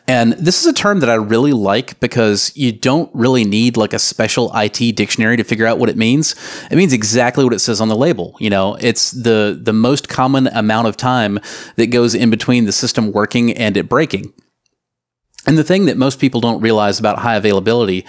And 0.07 0.33
this 0.33 0.61
is 0.61 0.67
a 0.67 0.73
term 0.73 1.01
that 1.01 1.11
I 1.11 1.15
really 1.15 1.53
like 1.53 1.99
because 2.01 2.51
you 2.57 2.73
don't 2.73 3.11
really 3.15 3.45
need 3.45 3.77
like 3.77 3.93
a 3.93 3.99
special 3.99 4.51
IT 4.55 4.97
dictionary 4.97 5.37
to 5.37 5.45
figure 5.45 5.67
out 5.67 5.79
what 5.79 5.89
it 5.89 5.97
means. 5.97 6.35
It 6.71 6.77
means 6.77 6.93
exactly 6.93 7.45
what 7.45 7.53
it 7.53 7.59
says 7.59 7.81
on 7.81 7.89
the 7.89 7.97
label. 7.97 8.35
You 8.39 8.51
know, 8.51 8.77
it's 8.77 9.11
the 9.11 9.59
the 9.61 9.75
most 9.75 10.09
common 10.09 10.47
amount 10.49 10.89
of 10.89 10.97
time 10.97 11.41
that 11.77 11.89
goes 11.89 12.15
in 12.15 12.31
between 12.31 12.65
the 12.65 12.73
system 12.73 13.13
working 13.13 13.53
and 13.53 13.77
it 13.77 13.89
breaking. 13.89 14.33
And 15.49 15.57
the 15.57 15.65
thing 15.65 15.87
that 15.87 15.97
most 15.97 16.21
people 16.21 16.43
don't 16.43 16.61
realize 16.61 17.01
about 17.01 17.21
high 17.21 17.37
availability 17.37 18.05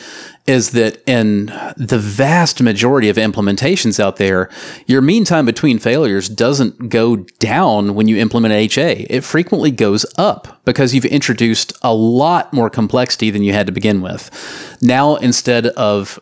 is 0.45 0.71
that 0.71 1.01
in 1.07 1.45
the 1.77 1.97
vast 1.97 2.61
majority 2.61 3.07
of 3.07 3.15
implementations 3.15 3.97
out 3.97 4.17
there, 4.17 4.49
your 4.87 4.99
mean 5.01 5.23
time 5.23 5.45
between 5.45 5.79
failures 5.79 6.27
doesn't 6.27 6.89
go 6.89 7.15
down 7.15 7.95
when 7.95 8.09
you 8.09 8.17
implement 8.17 8.53
HA. 8.53 9.05
It 9.09 9.23
frequently 9.23 9.71
goes 9.71 10.05
up 10.17 10.59
because 10.65 10.93
you've 10.93 11.05
introduced 11.05 11.71
a 11.81 11.93
lot 11.93 12.51
more 12.51 12.69
complexity 12.69 13.29
than 13.29 13.43
you 13.43 13.53
had 13.53 13.67
to 13.67 13.71
begin 13.71 14.01
with. 14.01 14.77
Now, 14.81 15.15
instead 15.15 15.67
of 15.67 16.19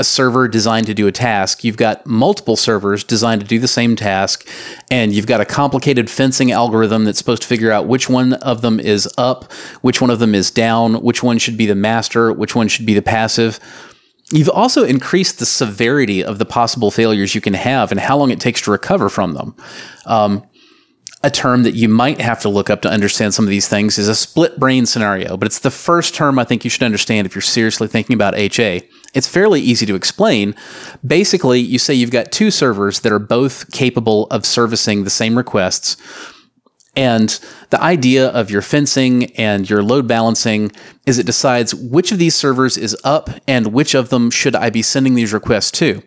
a 0.00 0.04
server 0.04 0.48
designed 0.48 0.86
to 0.86 0.94
do 0.94 1.06
a 1.06 1.12
task, 1.12 1.62
you've 1.62 1.76
got 1.76 2.06
multiple 2.06 2.56
servers 2.56 3.04
designed 3.04 3.42
to 3.42 3.46
do 3.46 3.58
the 3.58 3.68
same 3.68 3.94
task, 3.94 4.48
and 4.90 5.12
you've 5.12 5.26
got 5.26 5.42
a 5.42 5.44
complicated 5.44 6.08
fencing 6.08 6.50
algorithm 6.50 7.04
that's 7.04 7.18
supposed 7.18 7.42
to 7.42 7.48
figure 7.48 7.70
out 7.70 7.86
which 7.86 8.08
one 8.08 8.32
of 8.32 8.62
them 8.62 8.80
is 8.80 9.06
up, 9.18 9.52
which 9.82 10.00
one 10.00 10.08
of 10.08 10.18
them 10.18 10.34
is 10.34 10.50
down, 10.50 10.94
which 11.02 11.22
one 11.22 11.36
should 11.36 11.58
be 11.58 11.66
the 11.66 11.74
master, 11.74 12.32
which 12.32 12.54
one 12.54 12.66
should 12.66 12.86
be 12.86 12.94
the 12.94 13.02
passive. 13.02 13.60
You've 14.32 14.48
also 14.48 14.84
increased 14.84 15.38
the 15.38 15.44
severity 15.44 16.24
of 16.24 16.38
the 16.38 16.46
possible 16.46 16.90
failures 16.90 17.34
you 17.34 17.42
can 17.42 17.54
have 17.54 17.92
and 17.92 18.00
how 18.00 18.16
long 18.16 18.30
it 18.30 18.40
takes 18.40 18.62
to 18.62 18.70
recover 18.70 19.10
from 19.10 19.34
them. 19.34 19.54
Um, 20.06 20.48
a 21.22 21.30
term 21.30 21.64
that 21.64 21.74
you 21.74 21.90
might 21.90 22.22
have 22.22 22.40
to 22.40 22.48
look 22.48 22.70
up 22.70 22.80
to 22.82 22.88
understand 22.88 23.34
some 23.34 23.44
of 23.44 23.50
these 23.50 23.68
things 23.68 23.98
is 23.98 24.08
a 24.08 24.14
split 24.14 24.58
brain 24.58 24.86
scenario, 24.86 25.36
but 25.36 25.44
it's 25.44 25.58
the 25.58 25.70
first 25.70 26.14
term 26.14 26.38
I 26.38 26.44
think 26.44 26.64
you 26.64 26.70
should 26.70 26.84
understand 26.84 27.26
if 27.26 27.34
you're 27.34 27.42
seriously 27.42 27.86
thinking 27.86 28.14
about 28.14 28.34
HA. 28.34 28.88
It's 29.12 29.28
fairly 29.28 29.60
easy 29.60 29.86
to 29.86 29.94
explain. 29.94 30.54
Basically, 31.04 31.60
you 31.60 31.78
say 31.78 31.94
you've 31.94 32.10
got 32.10 32.30
two 32.30 32.50
servers 32.50 33.00
that 33.00 33.12
are 33.12 33.18
both 33.18 33.70
capable 33.72 34.26
of 34.26 34.46
servicing 34.46 35.04
the 35.04 35.10
same 35.10 35.36
requests. 35.36 35.96
And 36.96 37.38
the 37.70 37.80
idea 37.80 38.28
of 38.28 38.50
your 38.50 38.62
fencing 38.62 39.26
and 39.36 39.68
your 39.68 39.82
load 39.82 40.06
balancing 40.06 40.72
is 41.06 41.18
it 41.18 41.26
decides 41.26 41.74
which 41.74 42.12
of 42.12 42.18
these 42.18 42.34
servers 42.34 42.76
is 42.76 42.96
up 43.04 43.30
and 43.46 43.72
which 43.72 43.94
of 43.94 44.10
them 44.10 44.30
should 44.30 44.56
I 44.56 44.70
be 44.70 44.82
sending 44.82 45.14
these 45.14 45.32
requests 45.32 45.70
to. 45.72 46.02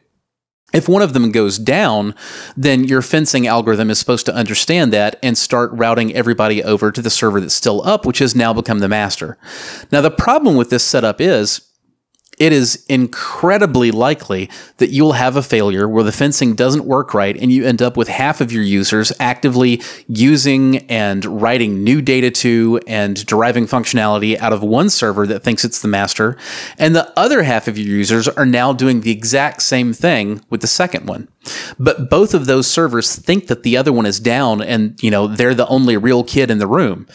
If 0.73 0.89
one 0.89 1.03
of 1.03 1.13
them 1.13 1.31
goes 1.31 1.59
down, 1.59 2.15
then 2.57 2.83
your 2.83 3.03
fencing 3.03 3.45
algorithm 3.45 3.91
is 3.91 3.99
supposed 3.99 4.25
to 4.25 4.35
understand 4.35 4.91
that 4.91 5.17
and 5.21 5.37
start 5.37 5.69
routing 5.73 6.13
everybody 6.15 6.63
over 6.63 6.91
to 6.91 7.01
the 7.01 7.11
server 7.11 7.39
that's 7.39 7.53
still 7.53 7.85
up, 7.85 8.05
which 8.05 8.19
has 8.19 8.35
now 8.35 8.53
become 8.53 8.79
the 8.79 8.89
master. 8.89 9.37
Now, 9.91 10.01
the 10.01 10.09
problem 10.09 10.55
with 10.55 10.71
this 10.71 10.83
setup 10.83 11.21
is 11.21 11.69
it 12.43 12.51
is 12.51 12.83
incredibly 12.89 13.89
likely 13.89 14.49
that 14.75 14.89
you'll 14.89 15.13
have 15.13 15.37
a 15.37 15.41
failure 15.41 15.87
where 15.87 16.03
the 16.03 16.11
fencing 16.11 16.55
doesn't 16.55 16.83
work 16.83 17.13
right 17.13 17.37
and 17.37 17.53
you 17.53 17.63
end 17.63 17.81
up 17.81 17.95
with 17.95 18.09
half 18.09 18.41
of 18.41 18.51
your 18.51 18.63
users 18.63 19.13
actively 19.17 19.81
using 20.09 20.79
and 20.89 21.23
writing 21.23 21.85
new 21.85 22.01
data 22.01 22.29
to 22.29 22.81
and 22.85 23.25
deriving 23.25 23.65
functionality 23.65 24.37
out 24.39 24.51
of 24.51 24.61
one 24.61 24.89
server 24.89 25.25
that 25.25 25.41
thinks 25.41 25.63
it's 25.63 25.81
the 25.81 25.87
master. 25.87 26.35
And 26.77 26.93
the 26.93 27.17
other 27.17 27.43
half 27.43 27.69
of 27.69 27.77
your 27.77 27.87
users 27.87 28.27
are 28.27 28.45
now 28.45 28.73
doing 28.73 28.99
the 28.99 29.11
exact 29.11 29.61
same 29.61 29.93
thing 29.93 30.41
with 30.49 30.59
the 30.59 30.67
second 30.67 31.07
one. 31.07 31.29
But 31.79 32.09
both 32.09 32.33
of 32.33 32.45
those 32.45 32.67
servers 32.67 33.15
think 33.15 33.47
that 33.47 33.63
the 33.63 33.77
other 33.77 33.93
one 33.93 34.05
is 34.05 34.19
down 34.19 34.61
and, 34.61 35.01
you 35.01 35.11
know, 35.11 35.27
they're 35.27 35.55
the 35.55 35.67
only 35.67 35.95
real 35.95 36.25
kid 36.25 36.51
in 36.51 36.57
the 36.57 36.67
room 36.67 37.07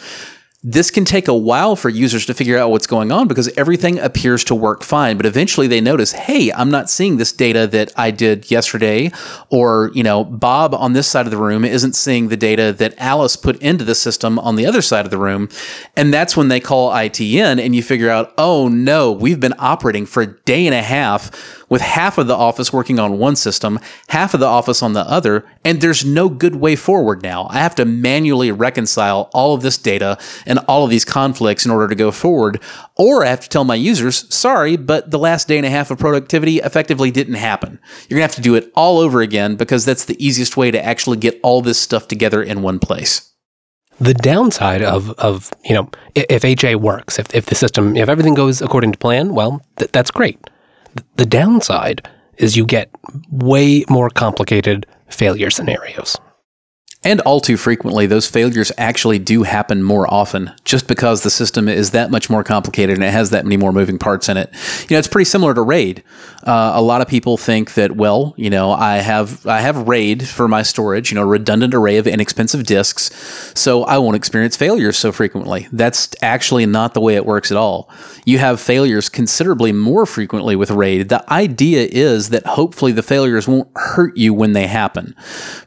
this 0.61 0.91
can 0.91 1.05
take 1.05 1.29
a 1.29 1.33
while 1.33 1.77
for 1.77 1.87
users 1.87 2.25
to 2.25 2.33
figure 2.33 2.57
out 2.57 2.69
what's 2.69 2.85
going 2.85 3.13
on 3.13 3.29
because 3.29 3.47
everything 3.55 3.97
appears 3.97 4.43
to 4.43 4.53
work 4.53 4.83
fine 4.83 5.15
but 5.15 5.25
eventually 5.25 5.67
they 5.67 5.79
notice 5.79 6.11
hey 6.11 6.51
i'm 6.51 6.69
not 6.69 6.89
seeing 6.89 7.15
this 7.15 7.31
data 7.31 7.65
that 7.65 7.93
i 7.95 8.11
did 8.11 8.51
yesterday 8.51 9.09
or 9.49 9.89
you 9.93 10.03
know 10.03 10.25
bob 10.25 10.73
on 10.73 10.91
this 10.91 11.07
side 11.07 11.25
of 11.25 11.31
the 11.31 11.37
room 11.37 11.63
isn't 11.63 11.93
seeing 11.93 12.27
the 12.27 12.35
data 12.35 12.73
that 12.73 12.93
alice 12.97 13.37
put 13.37 13.55
into 13.61 13.85
the 13.85 13.95
system 13.95 14.37
on 14.39 14.57
the 14.57 14.65
other 14.65 14.81
side 14.81 15.05
of 15.05 15.11
the 15.11 15.17
room 15.17 15.47
and 15.95 16.13
that's 16.13 16.35
when 16.35 16.49
they 16.49 16.59
call 16.59 16.93
it 16.93 17.21
in 17.21 17.57
and 17.57 17.73
you 17.73 17.81
figure 17.81 18.09
out 18.09 18.33
oh 18.37 18.67
no 18.67 19.13
we've 19.13 19.39
been 19.39 19.55
operating 19.59 20.05
for 20.05 20.23
a 20.23 20.27
day 20.43 20.65
and 20.65 20.75
a 20.75 20.83
half 20.83 21.31
with 21.69 21.81
half 21.81 22.17
of 22.17 22.27
the 22.27 22.35
office 22.35 22.73
working 22.73 22.99
on 22.99 23.19
one 23.19 23.35
system, 23.35 23.79
half 24.07 24.33
of 24.33 24.39
the 24.39 24.45
office 24.45 24.83
on 24.83 24.93
the 24.93 25.01
other, 25.01 25.45
and 25.63 25.79
there's 25.79 26.03
no 26.03 26.27
good 26.27 26.55
way 26.55 26.75
forward 26.75 27.21
now. 27.21 27.47
I 27.49 27.59
have 27.59 27.75
to 27.75 27.85
manually 27.85 28.51
reconcile 28.51 29.29
all 29.33 29.53
of 29.53 29.61
this 29.61 29.77
data 29.77 30.17
and 30.49 30.59
all 30.67 30.83
of 30.83 30.89
these 30.89 31.05
conflicts 31.05 31.63
in 31.65 31.71
order 31.71 31.87
to 31.87 31.95
go 31.95 32.11
forward, 32.11 32.61
or 32.97 33.23
I 33.23 33.29
have 33.29 33.39
to 33.41 33.49
tell 33.49 33.63
my 33.63 33.75
users, 33.75 34.33
sorry, 34.33 34.75
but 34.75 35.11
the 35.11 35.19
last 35.19 35.47
day 35.47 35.55
and 35.57 35.65
a 35.65 35.69
half 35.69 35.91
of 35.91 35.97
productivity 35.99 36.57
effectively 36.57 37.11
didn't 37.11 37.35
happen. 37.35 37.79
You're 38.09 38.17
gonna 38.17 38.27
have 38.27 38.35
to 38.35 38.41
do 38.41 38.55
it 38.55 38.71
all 38.75 38.99
over 38.99 39.21
again 39.21 39.55
because 39.55 39.85
that's 39.85 40.05
the 40.05 40.21
easiest 40.23 40.57
way 40.57 40.71
to 40.71 40.83
actually 40.83 41.17
get 41.17 41.39
all 41.43 41.61
this 41.61 41.79
stuff 41.79 42.07
together 42.09 42.43
in 42.43 42.61
one 42.61 42.79
place. 42.79 43.31
The 44.01 44.13
downside 44.13 44.81
of, 44.81 45.11
of 45.19 45.51
you 45.65 45.73
know, 45.75 45.89
if 46.15 46.43
HA 46.45 46.75
works, 46.75 47.19
if, 47.19 47.33
if 47.35 47.47
the 47.47 47.55
system, 47.55 47.95
if 47.97 48.07
everything 48.09 48.33
goes 48.33 48.61
according 48.61 48.93
to 48.93 48.97
plan, 48.97 49.33
well, 49.35 49.61
th- 49.77 49.91
that's 49.91 50.09
great. 50.11 50.39
Th- 50.95 51.05
The 51.17 51.25
downside 51.25 52.07
is 52.37 52.55
you 52.55 52.65
get 52.65 52.89
way 53.29 53.83
more 53.89 54.09
complicated 54.09 54.85
failure 55.09 55.49
scenarios. 55.49 56.15
And 57.01 57.21
all 57.21 57.39
too 57.39 57.55
frequently, 57.55 58.07
those 58.07 58.27
failures 58.27 58.73
actually 58.77 59.19
do 59.19 59.43
happen 59.43 59.83
more 59.83 60.11
often 60.13 60.51
just 60.65 60.85
because 60.85 61.23
the 61.23 61.29
system 61.29 61.69
is 61.69 61.91
that 61.91 62.11
much 62.11 62.29
more 62.29 62.43
complicated 62.43 62.95
and 62.95 63.05
it 63.05 63.11
has 63.11 63.29
that 63.29 63.45
many 63.45 63.55
more 63.55 63.71
moving 63.71 63.97
parts 63.97 64.27
in 64.27 64.35
it. 64.35 64.51
You 64.89 64.95
know, 64.95 64.99
it's 64.99 65.07
pretty 65.07 65.25
similar 65.25 65.53
to 65.53 65.61
RAID. 65.61 66.03
Uh, 66.43 66.71
a 66.75 66.81
lot 66.81 67.01
of 67.01 67.07
people 67.07 67.37
think 67.37 67.73
that, 67.73 67.97
well, 67.97 68.33
you 68.37 68.49
know, 68.49 68.71
I 68.71 68.97
have 68.97 69.45
I 69.45 69.59
have 69.59 69.87
RAID 69.87 70.27
for 70.27 70.47
my 70.47 70.61
storage, 70.61 71.11
you 71.11 71.15
know, 71.15 71.23
redundant 71.23 71.73
array 71.73 71.97
of 71.97 72.07
inexpensive 72.07 72.65
disks, 72.65 73.11
so 73.59 73.83
I 73.83 73.97
won't 73.97 74.15
experience 74.15 74.55
failures 74.55 74.97
so 74.97 75.11
frequently. 75.11 75.67
That's 75.73 76.15
actually 76.21 76.65
not 76.65 76.93
the 76.93 77.01
way 77.01 77.15
it 77.15 77.25
works 77.25 77.51
at 77.51 77.57
all. 77.57 77.89
You 78.25 78.37
have 78.39 78.61
failures 78.61 79.09
considerably 79.09 79.73
more 79.73 80.05
frequently 80.05 80.55
with 80.55 80.71
RAID. 80.71 81.09
The 81.09 81.29
idea 81.31 81.87
is 81.91 82.29
that 82.29 82.45
hopefully 82.45 82.93
the 82.93 83.03
failures 83.03 83.47
won't 83.47 83.69
hurt 83.75 84.15
you 84.15 84.33
when 84.33 84.53
they 84.53 84.67
happen. 84.67 85.15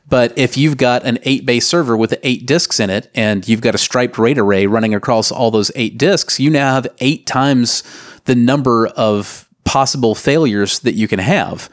But 0.08 0.36
if 0.36 0.56
you've 0.56 0.76
got 0.78 1.04
an 1.04 1.18
eight 1.22 1.44
bay 1.44 1.60
server 1.60 1.96
with 1.96 2.18
eight 2.22 2.46
disks 2.46 2.80
in 2.80 2.88
it 2.88 3.10
and 3.14 3.46
you've 3.46 3.60
got 3.60 3.74
a 3.74 3.78
striped 3.78 4.16
RAID 4.18 4.38
array 4.38 4.66
running 4.66 4.94
across 4.94 5.30
all 5.30 5.50
those 5.50 5.70
eight 5.74 5.98
disks, 5.98 6.40
you 6.40 6.50
now 6.50 6.74
have 6.74 6.86
eight 7.00 7.26
times 7.26 7.82
the 8.24 8.34
number 8.34 8.86
of 8.88 9.48
possible 9.64 10.14
failures 10.14 10.80
that 10.80 10.94
you 10.94 11.08
can 11.08 11.18
have. 11.18 11.70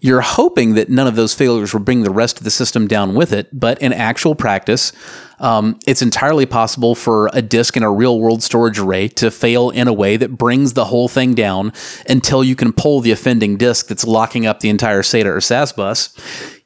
You're 0.00 0.20
hoping 0.20 0.74
that 0.74 0.88
none 0.88 1.06
of 1.06 1.16
those 1.16 1.34
failures 1.34 1.72
will 1.72 1.80
bring 1.80 2.02
the 2.02 2.10
rest 2.10 2.38
of 2.38 2.44
the 2.44 2.50
system 2.50 2.86
down 2.86 3.14
with 3.14 3.32
it, 3.32 3.48
but 3.52 3.80
in 3.80 3.92
actual 3.92 4.34
practice, 4.34 4.92
um, 5.38 5.78
it's 5.86 6.02
entirely 6.02 6.46
possible 6.46 6.94
for 6.94 7.28
a 7.32 7.42
disk 7.42 7.76
in 7.76 7.82
a 7.82 7.90
real 7.90 8.20
world 8.20 8.42
storage 8.42 8.78
array 8.78 9.08
to 9.08 9.30
fail 9.30 9.70
in 9.70 9.88
a 9.88 9.92
way 9.92 10.16
that 10.16 10.38
brings 10.38 10.74
the 10.74 10.84
whole 10.84 11.08
thing 11.08 11.34
down 11.34 11.72
until 12.08 12.44
you 12.44 12.54
can 12.54 12.72
pull 12.72 13.00
the 13.00 13.10
offending 13.10 13.56
disk 13.56 13.88
that's 13.88 14.06
locking 14.06 14.46
up 14.46 14.60
the 14.60 14.68
entire 14.68 15.02
SATA 15.02 15.26
or 15.26 15.40
SAS 15.40 15.72
bus. 15.72 16.16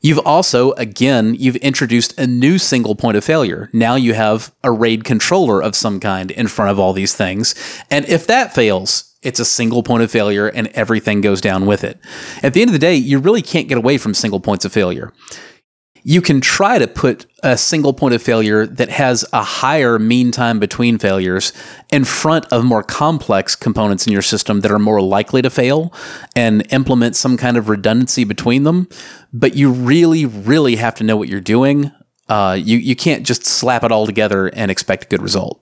You've 0.03 0.19
also, 0.21 0.73
again, 0.73 1.35
you've 1.35 1.57
introduced 1.57 2.19
a 2.19 2.27
new 2.27 2.59
single 2.59 2.95
point 2.95 3.17
of 3.17 3.25
failure. 3.25 3.71
Now 3.73 3.95
you 3.95 4.13
have 4.13 4.55
a 4.63 4.71
RAID 4.71 5.05
controller 5.05 5.63
of 5.63 5.75
some 5.75 5.99
kind 5.99 6.31
in 6.31 6.47
front 6.47 6.71
of 6.71 6.79
all 6.79 6.93
these 6.93 7.15
things. 7.15 7.55
And 7.91 8.05
if 8.07 8.27
that 8.27 8.55
fails, 8.55 9.06
it's 9.27 9.41
a 9.41 9.45
single 9.45 9.83
point 9.83 10.05
of 10.05 10.11
failure 10.11 10.47
and 10.47 10.69
everything 10.69 11.21
goes 11.21 11.41
down 11.41 11.67
with 11.67 11.83
it. 11.83 11.99
At 12.45 12.55
the 12.55 12.63
end 12.63 12.69
of 12.69 12.73
the 12.73 12.79
day, 12.79 12.95
you 12.95 13.19
really 13.19 13.43
can't 13.43 13.67
get 13.67 13.77
away 13.77 13.99
from 13.99 14.15
single 14.15 14.39
points 14.39 14.65
of 14.65 14.73
failure. 14.73 15.13
You 16.05 16.23
can 16.23 16.41
try 16.41 16.79
to 16.79 16.87
put 16.87 17.27
a 17.43 17.59
single 17.59 17.93
point 17.93 18.15
of 18.15 18.23
failure 18.23 18.65
that 18.65 18.89
has 18.89 19.25
a 19.33 19.43
higher 19.43 19.99
mean 19.99 20.31
time 20.31 20.61
between 20.61 20.99
failures 20.99 21.53
in 21.91 22.05
front 22.05 22.47
of 22.53 22.65
more 22.65 22.85
complex 22.85 23.57
components 23.57 24.07
in 24.07 24.13
your 24.13 24.23
system 24.23 24.61
that 24.61 24.71
are 24.71 24.79
more 24.79 25.03
likely 25.03 25.43
to 25.43 25.51
fail 25.51 25.93
and 26.37 26.65
implement 26.73 27.17
some 27.17 27.37
kind 27.37 27.57
of 27.57 27.69
redundancy 27.69 28.23
between 28.23 28.63
them. 28.63 28.89
But 29.33 29.57
you 29.57 29.73
really, 29.73 30.25
really 30.25 30.77
have 30.77 30.95
to 30.97 31.05
know 31.05 31.17
what 31.17 31.29
you're 31.29 31.41
doing. 31.41 31.91
Uh, 32.29 32.57
you, 32.61 32.79
you 32.79 32.95
can't 32.95 33.27
just 33.27 33.45
slap 33.45 33.83
it 33.83 33.91
all 33.91 34.07
together 34.07 34.47
and 34.47 34.71
expect 34.71 35.07
a 35.07 35.09
good 35.09 35.23
result. 35.23 35.61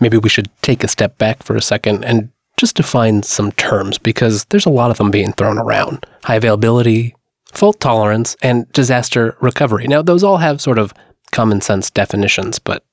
Maybe 0.00 0.18
we 0.18 0.28
should 0.28 0.50
take 0.62 0.82
a 0.82 0.88
step 0.88 1.18
back 1.18 1.44
for 1.44 1.54
a 1.54 1.62
second 1.62 2.04
and 2.04 2.30
just 2.56 2.76
define 2.76 3.22
some 3.22 3.52
terms 3.52 3.98
because 3.98 4.44
there's 4.46 4.66
a 4.66 4.70
lot 4.70 4.90
of 4.90 4.98
them 4.98 5.10
being 5.10 5.32
thrown 5.32 5.58
around. 5.58 6.06
High 6.24 6.36
availability, 6.36 7.14
fault 7.52 7.80
tolerance, 7.80 8.36
and 8.42 8.70
disaster 8.72 9.36
recovery. 9.40 9.86
Now, 9.86 10.02
those 10.02 10.24
all 10.24 10.38
have 10.38 10.60
sort 10.60 10.78
of 10.78 10.94
common 11.32 11.60
sense 11.60 11.90
definitions, 11.90 12.58
but 12.58 12.84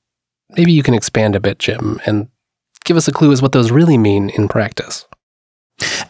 maybe 0.50 0.72
you 0.72 0.82
can 0.82 0.94
expand 0.94 1.34
a 1.34 1.40
bit, 1.40 1.58
Jim, 1.58 2.00
and 2.06 2.28
give 2.84 2.96
us 2.96 3.08
a 3.08 3.12
clue 3.12 3.32
as 3.32 3.40
what 3.40 3.52
those 3.52 3.70
really 3.70 3.98
mean 3.98 4.30
in 4.30 4.48
practice. 4.48 5.06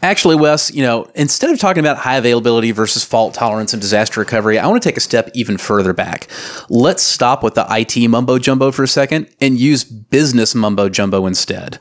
Actually, 0.05 0.37
Wes, 0.37 0.71
you 0.71 0.83
know, 0.83 1.11
instead 1.15 1.49
of 1.49 1.59
talking 1.59 1.81
about 1.81 1.97
high 1.97 2.17
availability 2.17 2.73
versus 2.73 3.03
fault 3.03 3.33
tolerance 3.33 3.73
and 3.73 3.81
disaster 3.81 4.21
recovery, 4.21 4.59
I 4.59 4.67
want 4.67 4.83
to 4.83 4.87
take 4.87 4.99
a 4.99 5.01
step 5.01 5.31
even 5.33 5.57
further 5.57 5.95
back. 5.95 6.29
Let's 6.69 7.03
stop 7.03 7.43
with 7.43 7.55
the 7.55 7.67
IT 7.71 8.09
mumbo 8.09 8.39
jumbo 8.39 8.71
for 8.71 8.83
a 8.83 8.89
second 8.89 9.35
and 9.41 9.59
use 9.59 9.83
business 9.83 10.55
mumbo 10.55 10.91
jumbo 10.91 11.25
instead. 11.25 11.79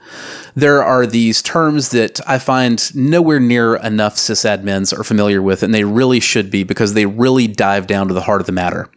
There 0.55 0.81
are 0.81 1.05
these 1.05 1.41
terms 1.41 1.89
that 1.89 2.21
I 2.25 2.39
find 2.39 2.95
nowhere 2.95 3.41
near 3.41 3.75
enough 3.75 4.15
sysadmins 4.15 4.97
are 4.97 5.03
familiar 5.03 5.41
with, 5.41 5.61
and 5.61 5.73
they 5.73 5.83
really 5.83 6.21
should 6.21 6.49
be 6.49 6.63
because 6.63 6.93
they 6.93 7.05
really 7.05 7.47
dive 7.47 7.87
down 7.87 8.07
to 8.07 8.13
the 8.13 8.21
heart 8.21 8.39
of 8.39 8.47
the 8.47 8.53
matter. 8.53 8.89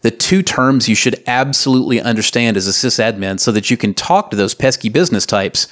The 0.00 0.10
two 0.10 0.42
terms 0.42 0.88
you 0.88 0.96
should 0.96 1.22
absolutely 1.28 2.00
understand 2.00 2.56
as 2.56 2.66
a 2.66 2.72
sysadmin 2.72 3.38
so 3.38 3.52
that 3.52 3.70
you 3.70 3.76
can 3.76 3.94
talk 3.94 4.30
to 4.30 4.36
those 4.36 4.54
pesky 4.54 4.88
business 4.88 5.24
types 5.24 5.68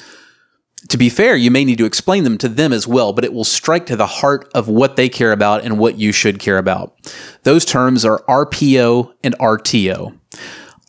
to 0.88 0.96
be 0.96 1.08
fair, 1.08 1.36
you 1.36 1.50
may 1.50 1.64
need 1.64 1.78
to 1.78 1.84
explain 1.84 2.24
them 2.24 2.38
to 2.38 2.48
them 2.48 2.72
as 2.72 2.86
well, 2.86 3.12
but 3.12 3.24
it 3.24 3.32
will 3.32 3.44
strike 3.44 3.86
to 3.86 3.96
the 3.96 4.06
heart 4.06 4.50
of 4.54 4.68
what 4.68 4.96
they 4.96 5.08
care 5.08 5.32
about 5.32 5.64
and 5.64 5.78
what 5.78 5.98
you 5.98 6.12
should 6.12 6.38
care 6.38 6.58
about. 6.58 6.96
Those 7.42 7.64
terms 7.64 8.04
are 8.04 8.24
RPO 8.28 9.12
and 9.22 9.36
RTO. 9.38 10.18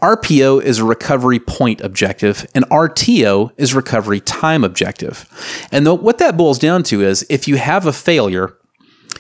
RPO 0.02 0.64
is 0.64 0.80
a 0.80 0.86
recovery 0.86 1.39
point 1.39 1.82
objective, 1.82 2.48
and 2.56 2.66
RTO 2.70 3.52
is 3.58 3.76
recovery 3.76 4.20
time 4.22 4.64
objective. 4.64 5.28
And 5.72 5.86
the, 5.86 5.94
what 5.94 6.18
that 6.18 6.38
boils 6.38 6.58
down 6.58 6.84
to 6.84 7.04
is 7.04 7.26
if 7.30 7.48
you 7.48 7.58
have 7.58 7.86
a 7.86 7.94
failure, 7.94 8.58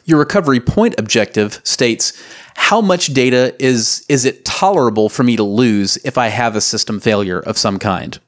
your 0.05 0.17
recovery 0.17 0.59
point 0.59 0.95
objective 0.97 1.61
states 1.63 2.19
how 2.55 2.81
much 2.81 3.07
data 3.13 3.55
is, 3.59 4.05
is 4.09 4.25
it 4.25 4.43
tolerable 4.43 5.09
for 5.09 5.23
me 5.23 5.35
to 5.35 5.43
lose 5.43 5.97
if 6.03 6.17
I 6.17 6.27
have 6.27 6.55
a 6.55 6.61
system 6.61 6.99
failure 6.99 7.39
of 7.39 7.57
some 7.57 7.77
kind. 7.77 8.19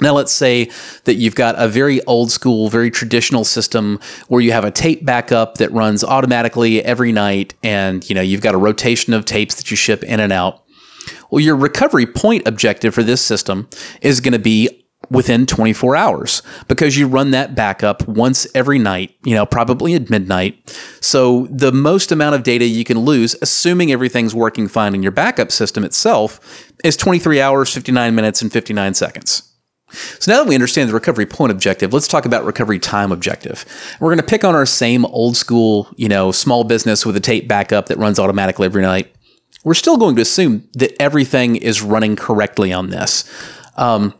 Now, 0.00 0.14
let's 0.14 0.32
say 0.32 0.70
that 1.04 1.14
you've 1.14 1.34
got 1.36 1.54
a 1.56 1.68
very 1.68 2.02
old 2.04 2.30
school, 2.30 2.68
very 2.68 2.90
traditional 2.90 3.44
system 3.44 4.00
where 4.28 4.40
you 4.40 4.52
have 4.52 4.64
a 4.64 4.70
tape 4.70 5.04
backup 5.04 5.58
that 5.58 5.70
runs 5.72 6.02
automatically 6.02 6.82
every 6.82 7.12
night, 7.12 7.54
and 7.62 8.08
you 8.08 8.14
know 8.14 8.22
you've 8.22 8.40
got 8.40 8.54
a 8.54 8.58
rotation 8.58 9.14
of 9.14 9.24
tapes 9.24 9.54
that 9.56 9.70
you 9.70 9.76
ship 9.76 10.02
in 10.02 10.20
and 10.20 10.32
out. 10.32 10.64
Well, 11.30 11.40
your 11.40 11.56
recovery 11.56 12.06
point 12.06 12.46
objective 12.46 12.94
for 12.94 13.02
this 13.02 13.20
system 13.20 13.68
is 14.00 14.20
going 14.20 14.32
to 14.32 14.38
be 14.38 14.84
within 15.10 15.46
24 15.46 15.96
hours 15.96 16.42
because 16.68 16.96
you 16.96 17.06
run 17.06 17.30
that 17.32 17.54
backup 17.54 18.06
once 18.08 18.46
every 18.54 18.78
night, 18.78 19.14
you 19.24 19.34
know, 19.34 19.46
probably 19.46 19.94
at 19.94 20.10
midnight. 20.10 20.76
So 21.00 21.46
the 21.50 21.72
most 21.72 22.10
amount 22.10 22.34
of 22.34 22.42
data 22.42 22.64
you 22.64 22.84
can 22.84 23.00
lose, 23.00 23.36
assuming 23.42 23.92
everything's 23.92 24.34
working 24.34 24.68
fine 24.68 24.94
in 24.94 25.02
your 25.02 25.12
backup 25.12 25.52
system 25.52 25.84
itself, 25.84 26.40
is 26.82 26.96
23 26.96 27.40
hours, 27.40 27.72
59 27.72 28.14
minutes, 28.14 28.42
and 28.42 28.52
59 28.52 28.94
seconds. 28.94 29.53
So 29.90 30.32
now 30.32 30.42
that 30.42 30.48
we 30.48 30.54
understand 30.54 30.88
the 30.88 30.94
recovery 30.94 31.26
point 31.26 31.52
objective, 31.52 31.92
let's 31.92 32.08
talk 32.08 32.24
about 32.24 32.44
recovery 32.44 32.78
time 32.78 33.12
objective. 33.12 33.64
We're 34.00 34.08
going 34.08 34.18
to 34.18 34.26
pick 34.26 34.44
on 34.44 34.54
our 34.54 34.66
same 34.66 35.04
old 35.06 35.36
school, 35.36 35.88
you 35.96 36.08
know, 36.08 36.32
small 36.32 36.64
business 36.64 37.06
with 37.06 37.16
a 37.16 37.20
tape 37.20 37.46
backup 37.46 37.86
that 37.86 37.98
runs 37.98 38.18
automatically 38.18 38.66
every 38.66 38.82
night. 38.82 39.14
We're 39.62 39.74
still 39.74 39.96
going 39.96 40.16
to 40.16 40.22
assume 40.22 40.68
that 40.74 41.00
everything 41.00 41.56
is 41.56 41.80
running 41.80 42.16
correctly 42.16 42.72
on 42.72 42.90
this. 42.90 43.30
Um, 43.76 44.14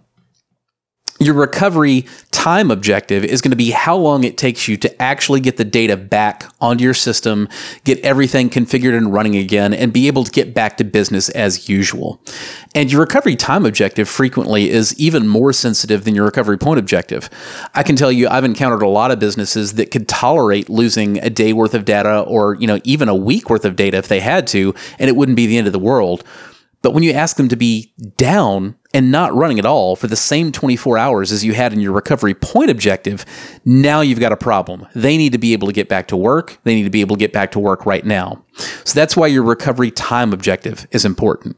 your 1.20 1.34
recovery 1.34 2.06
time 2.30 2.70
objective 2.70 3.24
is 3.24 3.40
going 3.40 3.50
to 3.52 3.56
be 3.56 3.70
how 3.70 3.96
long 3.96 4.24
it 4.24 4.36
takes 4.36 4.66
you 4.66 4.76
to 4.76 5.02
actually 5.02 5.40
get 5.40 5.56
the 5.56 5.64
data 5.64 5.96
back 5.96 6.44
onto 6.60 6.82
your 6.82 6.92
system, 6.92 7.48
get 7.84 7.98
everything 8.00 8.50
configured 8.50 8.96
and 8.96 9.12
running 9.12 9.36
again, 9.36 9.72
and 9.72 9.92
be 9.92 10.08
able 10.08 10.24
to 10.24 10.30
get 10.32 10.52
back 10.52 10.76
to 10.76 10.84
business 10.84 11.28
as 11.30 11.68
usual. 11.68 12.20
And 12.74 12.90
your 12.90 13.00
recovery 13.00 13.36
time 13.36 13.64
objective 13.64 14.08
frequently 14.08 14.68
is 14.68 14.98
even 14.98 15.28
more 15.28 15.52
sensitive 15.52 16.04
than 16.04 16.14
your 16.14 16.24
recovery 16.24 16.58
point 16.58 16.80
objective. 16.80 17.30
I 17.74 17.84
can 17.84 17.94
tell 17.94 18.10
you, 18.10 18.28
I've 18.28 18.44
encountered 18.44 18.82
a 18.82 18.88
lot 18.88 19.12
of 19.12 19.20
businesses 19.20 19.74
that 19.74 19.92
could 19.92 20.08
tolerate 20.08 20.68
losing 20.68 21.18
a 21.18 21.30
day 21.30 21.52
worth 21.52 21.74
of 21.74 21.84
data 21.84 22.20
or, 22.22 22.56
you 22.56 22.66
know, 22.66 22.80
even 22.82 23.08
a 23.08 23.14
week 23.14 23.48
worth 23.48 23.64
of 23.64 23.76
data 23.76 23.96
if 23.98 24.08
they 24.08 24.20
had 24.20 24.48
to, 24.48 24.74
and 24.98 25.08
it 25.08 25.14
wouldn't 25.16 25.36
be 25.36 25.46
the 25.46 25.56
end 25.56 25.68
of 25.68 25.72
the 25.72 25.78
world. 25.78 26.24
But 26.84 26.92
when 26.92 27.02
you 27.02 27.12
ask 27.12 27.38
them 27.38 27.48
to 27.48 27.56
be 27.56 27.94
down 28.18 28.76
and 28.92 29.10
not 29.10 29.34
running 29.34 29.58
at 29.58 29.64
all 29.64 29.96
for 29.96 30.06
the 30.06 30.16
same 30.16 30.52
24 30.52 30.98
hours 30.98 31.32
as 31.32 31.42
you 31.42 31.54
had 31.54 31.72
in 31.72 31.80
your 31.80 31.92
recovery 31.92 32.34
point 32.34 32.70
objective, 32.70 33.24
now 33.64 34.02
you've 34.02 34.20
got 34.20 34.32
a 34.32 34.36
problem. 34.36 34.86
They 34.94 35.16
need 35.16 35.32
to 35.32 35.38
be 35.38 35.54
able 35.54 35.66
to 35.66 35.72
get 35.72 35.88
back 35.88 36.08
to 36.08 36.16
work. 36.18 36.58
They 36.64 36.74
need 36.74 36.82
to 36.82 36.90
be 36.90 37.00
able 37.00 37.16
to 37.16 37.20
get 37.20 37.32
back 37.32 37.52
to 37.52 37.58
work 37.58 37.86
right 37.86 38.04
now. 38.04 38.44
So 38.84 38.92
that's 39.00 39.16
why 39.16 39.28
your 39.28 39.44
recovery 39.44 39.92
time 39.92 40.34
objective 40.34 40.86
is 40.90 41.06
important. 41.06 41.56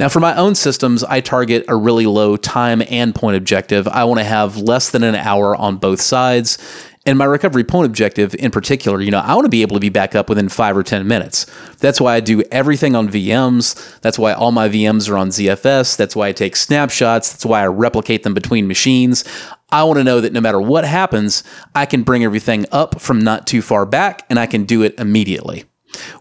Now, 0.00 0.08
for 0.08 0.18
my 0.18 0.34
own 0.34 0.56
systems, 0.56 1.04
I 1.04 1.20
target 1.20 1.64
a 1.68 1.76
really 1.76 2.06
low 2.06 2.36
time 2.36 2.82
and 2.90 3.14
point 3.14 3.36
objective. 3.36 3.86
I 3.86 4.02
want 4.02 4.18
to 4.18 4.24
have 4.24 4.56
less 4.56 4.90
than 4.90 5.04
an 5.04 5.14
hour 5.14 5.54
on 5.54 5.76
both 5.76 6.00
sides. 6.00 6.58
And 7.04 7.18
my 7.18 7.24
recovery 7.24 7.64
point 7.64 7.86
objective 7.86 8.32
in 8.36 8.52
particular, 8.52 9.00
you 9.00 9.10
know, 9.10 9.18
I 9.18 9.34
want 9.34 9.44
to 9.44 9.50
be 9.50 9.62
able 9.62 9.74
to 9.74 9.80
be 9.80 9.88
back 9.88 10.14
up 10.14 10.28
within 10.28 10.48
five 10.48 10.76
or 10.76 10.84
10 10.84 11.06
minutes. 11.08 11.46
That's 11.78 12.00
why 12.00 12.14
I 12.14 12.20
do 12.20 12.42
everything 12.52 12.94
on 12.94 13.08
VMs. 13.08 14.00
That's 14.02 14.20
why 14.20 14.32
all 14.32 14.52
my 14.52 14.68
VMs 14.68 15.10
are 15.10 15.16
on 15.16 15.30
ZFS. 15.30 15.96
That's 15.96 16.14
why 16.14 16.28
I 16.28 16.32
take 16.32 16.54
snapshots. 16.54 17.32
That's 17.32 17.44
why 17.44 17.62
I 17.62 17.66
replicate 17.66 18.22
them 18.22 18.34
between 18.34 18.68
machines. 18.68 19.24
I 19.72 19.82
want 19.82 19.98
to 19.98 20.04
know 20.04 20.20
that 20.20 20.32
no 20.32 20.40
matter 20.40 20.60
what 20.60 20.84
happens, 20.84 21.42
I 21.74 21.86
can 21.86 22.04
bring 22.04 22.22
everything 22.22 22.66
up 22.70 23.00
from 23.00 23.20
not 23.20 23.48
too 23.48 23.62
far 23.62 23.84
back 23.84 24.24
and 24.30 24.38
I 24.38 24.46
can 24.46 24.64
do 24.64 24.82
it 24.82 24.94
immediately. 25.00 25.64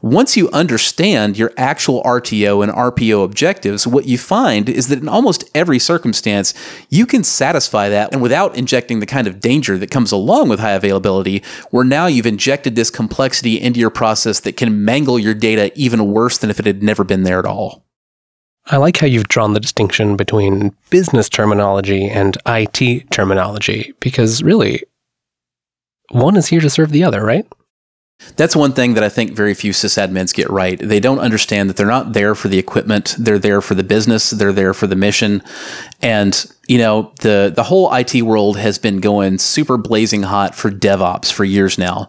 Once 0.01 0.35
you 0.35 0.49
understand 0.51 1.37
your 1.37 1.51
actual 1.57 2.01
RTO 2.03 2.63
and 2.63 2.71
RPO 2.71 3.23
objectives, 3.23 3.87
what 3.87 4.05
you 4.05 4.17
find 4.17 4.69
is 4.69 4.87
that 4.87 4.99
in 4.99 5.07
almost 5.07 5.49
every 5.55 5.79
circumstance, 5.79 6.53
you 6.89 7.05
can 7.05 7.23
satisfy 7.23 7.89
that 7.89 8.11
and 8.11 8.21
without 8.21 8.55
injecting 8.57 8.99
the 8.99 9.05
kind 9.05 9.27
of 9.27 9.39
danger 9.39 9.77
that 9.77 9.91
comes 9.91 10.11
along 10.11 10.49
with 10.49 10.59
high 10.59 10.71
availability, 10.71 11.43
where 11.69 11.85
now 11.85 12.07
you've 12.07 12.25
injected 12.25 12.75
this 12.75 12.89
complexity 12.89 13.59
into 13.59 13.79
your 13.79 13.89
process 13.89 14.39
that 14.41 14.57
can 14.57 14.83
mangle 14.83 15.19
your 15.19 15.33
data 15.33 15.71
even 15.75 16.11
worse 16.11 16.37
than 16.37 16.49
if 16.49 16.59
it 16.59 16.65
had 16.65 16.83
never 16.83 17.03
been 17.03 17.23
there 17.23 17.39
at 17.39 17.45
all. 17.45 17.85
I 18.67 18.77
like 18.77 18.97
how 18.97 19.07
you've 19.07 19.27
drawn 19.27 19.53
the 19.53 19.59
distinction 19.59 20.15
between 20.15 20.75
business 20.89 21.29
terminology 21.29 22.07
and 22.07 22.37
IT 22.45 23.09
terminology 23.11 23.93
because 23.99 24.43
really, 24.43 24.83
one 26.11 26.37
is 26.37 26.47
here 26.47 26.61
to 26.61 26.69
serve 26.69 26.91
the 26.91 27.03
other, 27.03 27.23
right? 27.23 27.45
That's 28.35 28.55
one 28.55 28.73
thing 28.73 28.93
that 28.93 29.03
I 29.03 29.09
think 29.09 29.33
very 29.33 29.53
few 29.53 29.71
sysadmins 29.71 30.33
get 30.33 30.49
right. 30.49 30.79
They 30.79 30.99
don't 30.99 31.19
understand 31.19 31.69
that 31.69 31.77
they're 31.77 31.85
not 31.87 32.13
there 32.13 32.35
for 32.35 32.47
the 32.47 32.57
equipment, 32.57 33.15
they're 33.17 33.39
there 33.39 33.61
for 33.61 33.75
the 33.75 33.83
business, 33.83 34.29
they're 34.29 34.53
there 34.53 34.73
for 34.73 34.87
the 34.87 34.95
mission. 34.95 35.41
And, 36.01 36.45
you 36.67 36.77
know, 36.77 37.11
the 37.21 37.51
the 37.53 37.63
whole 37.63 37.93
IT 37.93 38.21
world 38.21 38.57
has 38.57 38.77
been 38.77 38.99
going 38.99 39.37
super 39.37 39.77
blazing 39.77 40.23
hot 40.23 40.55
for 40.55 40.71
DevOps 40.71 41.31
for 41.31 41.43
years 41.43 41.77
now. 41.77 42.07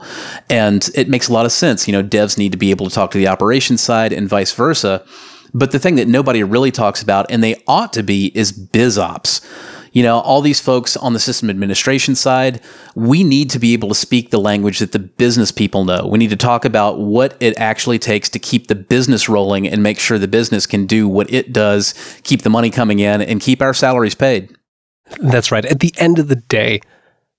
And 0.48 0.88
it 0.94 1.08
makes 1.08 1.28
a 1.28 1.32
lot 1.32 1.46
of 1.46 1.52
sense. 1.52 1.86
You 1.88 1.92
know, 1.92 2.02
devs 2.02 2.38
need 2.38 2.52
to 2.52 2.58
be 2.58 2.70
able 2.70 2.88
to 2.88 2.94
talk 2.94 3.10
to 3.12 3.18
the 3.18 3.28
operations 3.28 3.80
side 3.80 4.12
and 4.12 4.28
vice 4.28 4.52
versa. 4.52 5.04
But 5.54 5.72
the 5.72 5.78
thing 5.78 5.96
that 5.96 6.08
nobody 6.08 6.42
really 6.42 6.70
talks 6.70 7.02
about, 7.02 7.30
and 7.30 7.44
they 7.44 7.62
ought 7.66 7.92
to 7.92 8.02
be, 8.02 8.32
is 8.34 8.52
BizOps 8.52 9.44
You 9.92 10.02
know, 10.02 10.20
all 10.20 10.40
these 10.40 10.60
folks 10.60 10.96
on 10.96 11.12
the 11.12 11.18
system 11.18 11.50
administration 11.50 12.14
side, 12.14 12.60
we 12.94 13.22
need 13.22 13.50
to 13.50 13.58
be 13.58 13.74
able 13.74 13.90
to 13.90 13.94
speak 13.94 14.30
the 14.30 14.40
language 14.40 14.78
that 14.78 14.92
the 14.92 14.98
business 14.98 15.52
people 15.52 15.84
know. 15.84 16.06
We 16.06 16.18
need 16.18 16.30
to 16.30 16.36
talk 16.36 16.64
about 16.64 16.98
what 16.98 17.36
it 17.40 17.58
actually 17.58 17.98
takes 17.98 18.28
to 18.30 18.38
keep 18.38 18.68
the 18.68 18.74
business 18.74 19.28
rolling 19.28 19.68
and 19.68 19.82
make 19.82 19.98
sure 19.98 20.18
the 20.18 20.28
business 20.28 20.66
can 20.66 20.86
do 20.86 21.06
what 21.06 21.30
it 21.32 21.52
does, 21.52 21.94
keep 22.24 22.42
the 22.42 22.50
money 22.50 22.70
coming 22.70 23.00
in, 23.00 23.20
and 23.20 23.40
keep 23.40 23.60
our 23.60 23.74
salaries 23.74 24.14
paid. 24.14 24.56
That's 25.20 25.52
right. 25.52 25.64
At 25.64 25.80
the 25.80 25.92
end 25.98 26.18
of 26.18 26.28
the 26.28 26.36
day, 26.36 26.80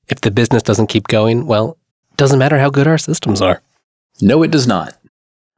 if 0.08 0.22
the 0.22 0.32
business 0.32 0.62
doesn't 0.62 0.88
keep 0.88 1.08
going, 1.08 1.48
well, 1.48 1.78
doesn't 2.18 2.40
matter 2.40 2.60
how 2.60 2.70
good 2.70 2.88
our 2.88 3.00
systems 3.00 3.42
are. 3.42 3.62
No, 4.22 4.44
it 4.44 4.52
does 4.52 4.68
not. 4.68 4.96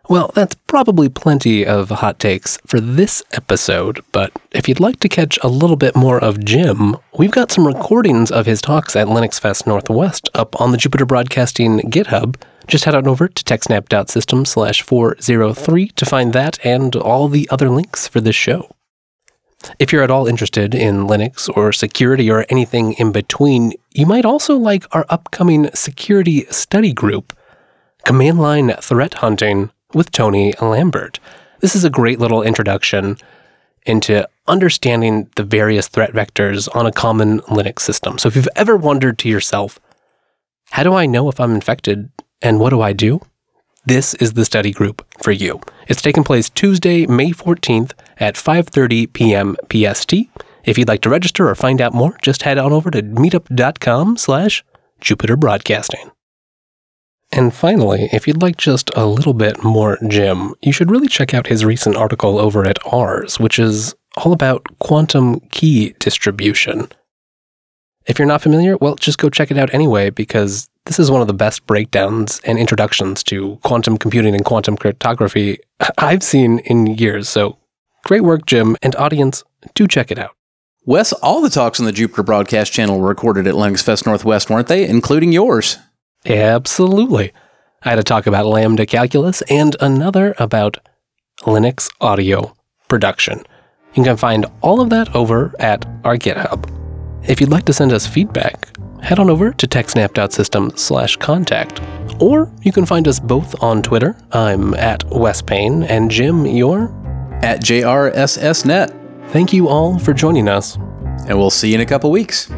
Well, 0.08 0.32
that's 0.36 0.54
probably 0.68 1.10
plenty 1.10 1.66
of 1.66 1.90
hot 1.90 2.20
takes 2.20 2.58
for 2.68 2.80
this 2.80 3.24
episode, 3.32 4.02
but 4.12 4.32
if 4.52 4.70
you'd 4.70 4.80
like 4.80 5.00
to 5.00 5.10
catch 5.10 5.40
a 5.42 5.48
little 5.48 5.76
bit 5.76 5.96
more 5.96 6.24
of 6.24 6.46
Jim, 6.46 6.96
we've 7.18 7.32
got 7.32 7.52
some 7.52 7.66
recordings 7.66 8.30
of 8.30 8.46
his 8.46 8.62
talks 8.62 8.96
at 8.96 9.08
LinuxFest 9.08 9.66
Northwest 9.66 10.30
up 10.36 10.60
on 10.62 10.72
the 10.72 10.78
Jupiter 10.78 11.08
Broadcasting 11.08 11.80
GitHub. 11.90 12.36
Just 12.68 12.86
head 12.86 12.94
on 12.94 13.08
over 13.08 13.28
to 13.28 13.44
techsnap.system 13.44 14.46
slash 14.46 14.84
403 14.84 15.88
to 15.88 16.06
find 16.06 16.34
that 16.34 16.64
and 16.64 16.96
all 16.96 17.28
the 17.28 17.50
other 17.50 17.70
links 17.70 18.08
for 18.08 18.22
this 18.22 18.36
show. 18.36 18.70
If 19.80 19.92
you're 19.92 20.04
at 20.04 20.12
all 20.12 20.28
interested 20.28 20.76
in 20.76 21.08
Linux 21.08 21.50
or 21.58 21.74
security 21.74 22.30
or 22.30 22.46
anything 22.50 22.94
in 22.94 23.12
between, 23.12 23.74
you 23.96 24.06
might 24.06 24.26
also 24.26 24.56
like 24.56 24.86
our 24.96 25.08
upcoming 25.10 25.72
security 25.74 26.46
study 26.52 26.94
group, 26.94 27.36
Command 28.06 28.40
Line 28.40 28.72
Threat 28.80 29.16
Hunting 29.16 29.72
with 29.94 30.12
Tony 30.12 30.54
Lambert. 30.62 31.20
This 31.60 31.76
is 31.76 31.84
a 31.84 31.90
great 31.90 32.20
little 32.20 32.44
introduction 32.44 33.18
into 33.86 34.28
understanding 34.48 35.30
the 35.36 35.44
various 35.44 35.88
threat 35.88 36.14
vectors 36.14 36.74
on 36.76 36.86
a 36.86 36.92
common 36.92 37.40
Linux 37.42 37.80
system. 37.80 38.18
So 38.18 38.28
if 38.28 38.36
you've 38.36 38.50
ever 38.56 38.76
wondered 38.76 39.18
to 39.20 39.30
yourself, 39.30 39.80
how 40.72 40.84
do 40.84 40.94
I 40.94 41.06
know 41.06 41.30
if 41.30 41.40
I'm 41.40 41.54
infected 41.54 42.10
and 42.42 42.60
what 42.60 42.72
do 42.72 42.82
I 42.82 42.94
do? 42.94 43.22
This 43.86 44.16
is 44.16 44.34
the 44.34 44.46
study 44.46 44.72
group 44.72 45.06
for 45.22 45.32
you. 45.32 45.62
It's 45.88 46.02
taking 46.02 46.24
place 46.24 46.50
Tuesday, 46.50 47.06
May 47.06 47.32
14th 47.32 47.92
at 48.18 48.36
5:30 48.36 49.14
p.m. 49.14 49.56
PST. 49.70 50.14
If 50.64 50.80
you'd 50.80 50.88
like 50.88 51.02
to 51.02 51.10
register 51.10 51.48
or 51.48 51.54
find 51.54 51.80
out 51.80 51.94
more, 51.94 52.18
just 52.24 52.42
head 52.42 52.58
on 52.58 52.74
over 52.74 52.90
to 52.90 53.04
meetup.com 53.04 54.18
slash 54.18 54.64
Jupiter 55.00 55.36
Broadcasting. 55.36 56.10
And 57.36 57.54
finally, 57.54 58.08
if 58.14 58.28
you'd 58.28 58.42
like 58.42 58.56
just 58.56 58.90
a 58.96 59.06
little 59.06 59.34
bit 59.34 59.62
more 59.62 59.98
Jim, 60.08 60.56
you 60.62 60.72
should 60.72 60.90
really 60.90 61.10
check 61.10 61.34
out 61.34 61.48
his 61.48 61.66
recent 61.66 61.98
article 61.98 62.40
over 62.40 62.66
at 62.66 62.80
Ars, 62.86 63.42
which 63.42 63.60
is 63.60 63.94
all 64.16 64.32
about 64.32 64.66
quantum 64.80 65.42
key 65.52 65.94
distribution. 66.00 66.88
If 68.06 68.18
you're 68.18 68.26
not 68.26 68.42
familiar, 68.42 68.78
well, 68.78 68.96
just 68.96 69.18
go 69.18 69.30
check 69.30 69.52
it 69.52 69.58
out 69.58 69.74
anyway, 69.74 70.12
because 70.12 70.70
this 70.86 70.98
is 70.98 71.12
one 71.12 71.20
of 71.20 71.28
the 71.28 71.34
best 71.34 71.66
breakdowns 71.66 72.40
and 72.46 72.58
introductions 72.58 73.22
to 73.24 73.60
quantum 73.64 73.98
computing 73.98 74.34
and 74.34 74.46
quantum 74.46 74.78
cryptography 74.78 75.60
I've 75.98 76.24
seen 76.24 76.60
in 76.60 76.88
years. 76.88 77.28
So 77.28 77.58
great 78.06 78.22
work, 78.22 78.46
Jim, 78.46 78.78
and 78.82 78.96
audience, 78.96 79.44
do 79.74 79.90
check 79.90 80.10
it 80.10 80.18
out. 80.18 80.32
Wes, 80.86 81.12
all 81.12 81.42
the 81.42 81.50
talks 81.50 81.82
on 81.82 81.86
the 81.86 81.92
Jupiter 81.92 82.24
Broadcast 82.24 82.72
channel 82.72 83.00
were 83.00 83.10
recorded 83.10 83.46
at 83.46 83.56
LinuxFest 83.56 84.06
Northwest, 84.06 84.50
weren't 84.50 84.68
they? 84.68 84.88
Including 84.88 85.34
yours. 85.34 85.80
Absolutely. 86.26 87.34
I 87.84 87.90
had 87.90 88.00
a 88.00 88.04
talk 88.04 88.26
about 88.26 88.46
Lambda 88.46 88.86
calculus 88.86 89.42
and 89.44 89.76
another 89.80 90.34
about 90.40 90.78
Linux 91.42 91.90
audio 92.02 92.56
production. 92.88 93.44
You 93.94 94.04
can 94.04 94.18
find 94.18 94.46
all 94.62 94.82
of 94.82 94.90
that 94.90 95.16
over 95.16 95.54
at 95.60 95.86
our 96.04 96.18
GitHub. 96.18 96.72
If 97.28 97.40
you'd 97.40 97.52
like 97.52 97.66
to 97.66 97.74
send 97.74 97.92
us 97.92 98.08
feedback, 98.08 98.76
head 99.02 99.20
on 99.20 99.30
over 99.30 99.52
to 99.52 99.68
techsnap.system 99.68 100.72
slash 100.76 101.16
contact. 101.18 101.82
Or 102.20 102.52
you 102.62 102.72
can 102.72 102.86
find 102.86 103.08
us 103.08 103.20
both 103.20 103.62
on 103.64 103.82
Twitter. 103.82 104.18
I'm 104.32 104.74
at 104.76 105.04
Wes 105.12 105.42
Payne, 105.42 105.84
and 105.84 106.10
Jim, 106.10 106.46
you're 106.46 106.86
at 107.44 107.62
JRSSNet. 107.62 109.30
Thank 109.32 109.54
you 109.54 109.68
all 109.68 110.00
for 110.00 110.14
joining 110.14 110.48
us. 110.48 110.76
And 111.28 111.38
we'll 111.38 111.50
see 111.50 111.70
you 111.70 111.76
in 111.76 111.82
a 111.82 111.86
couple 111.86 112.12
weeks. 112.12 112.50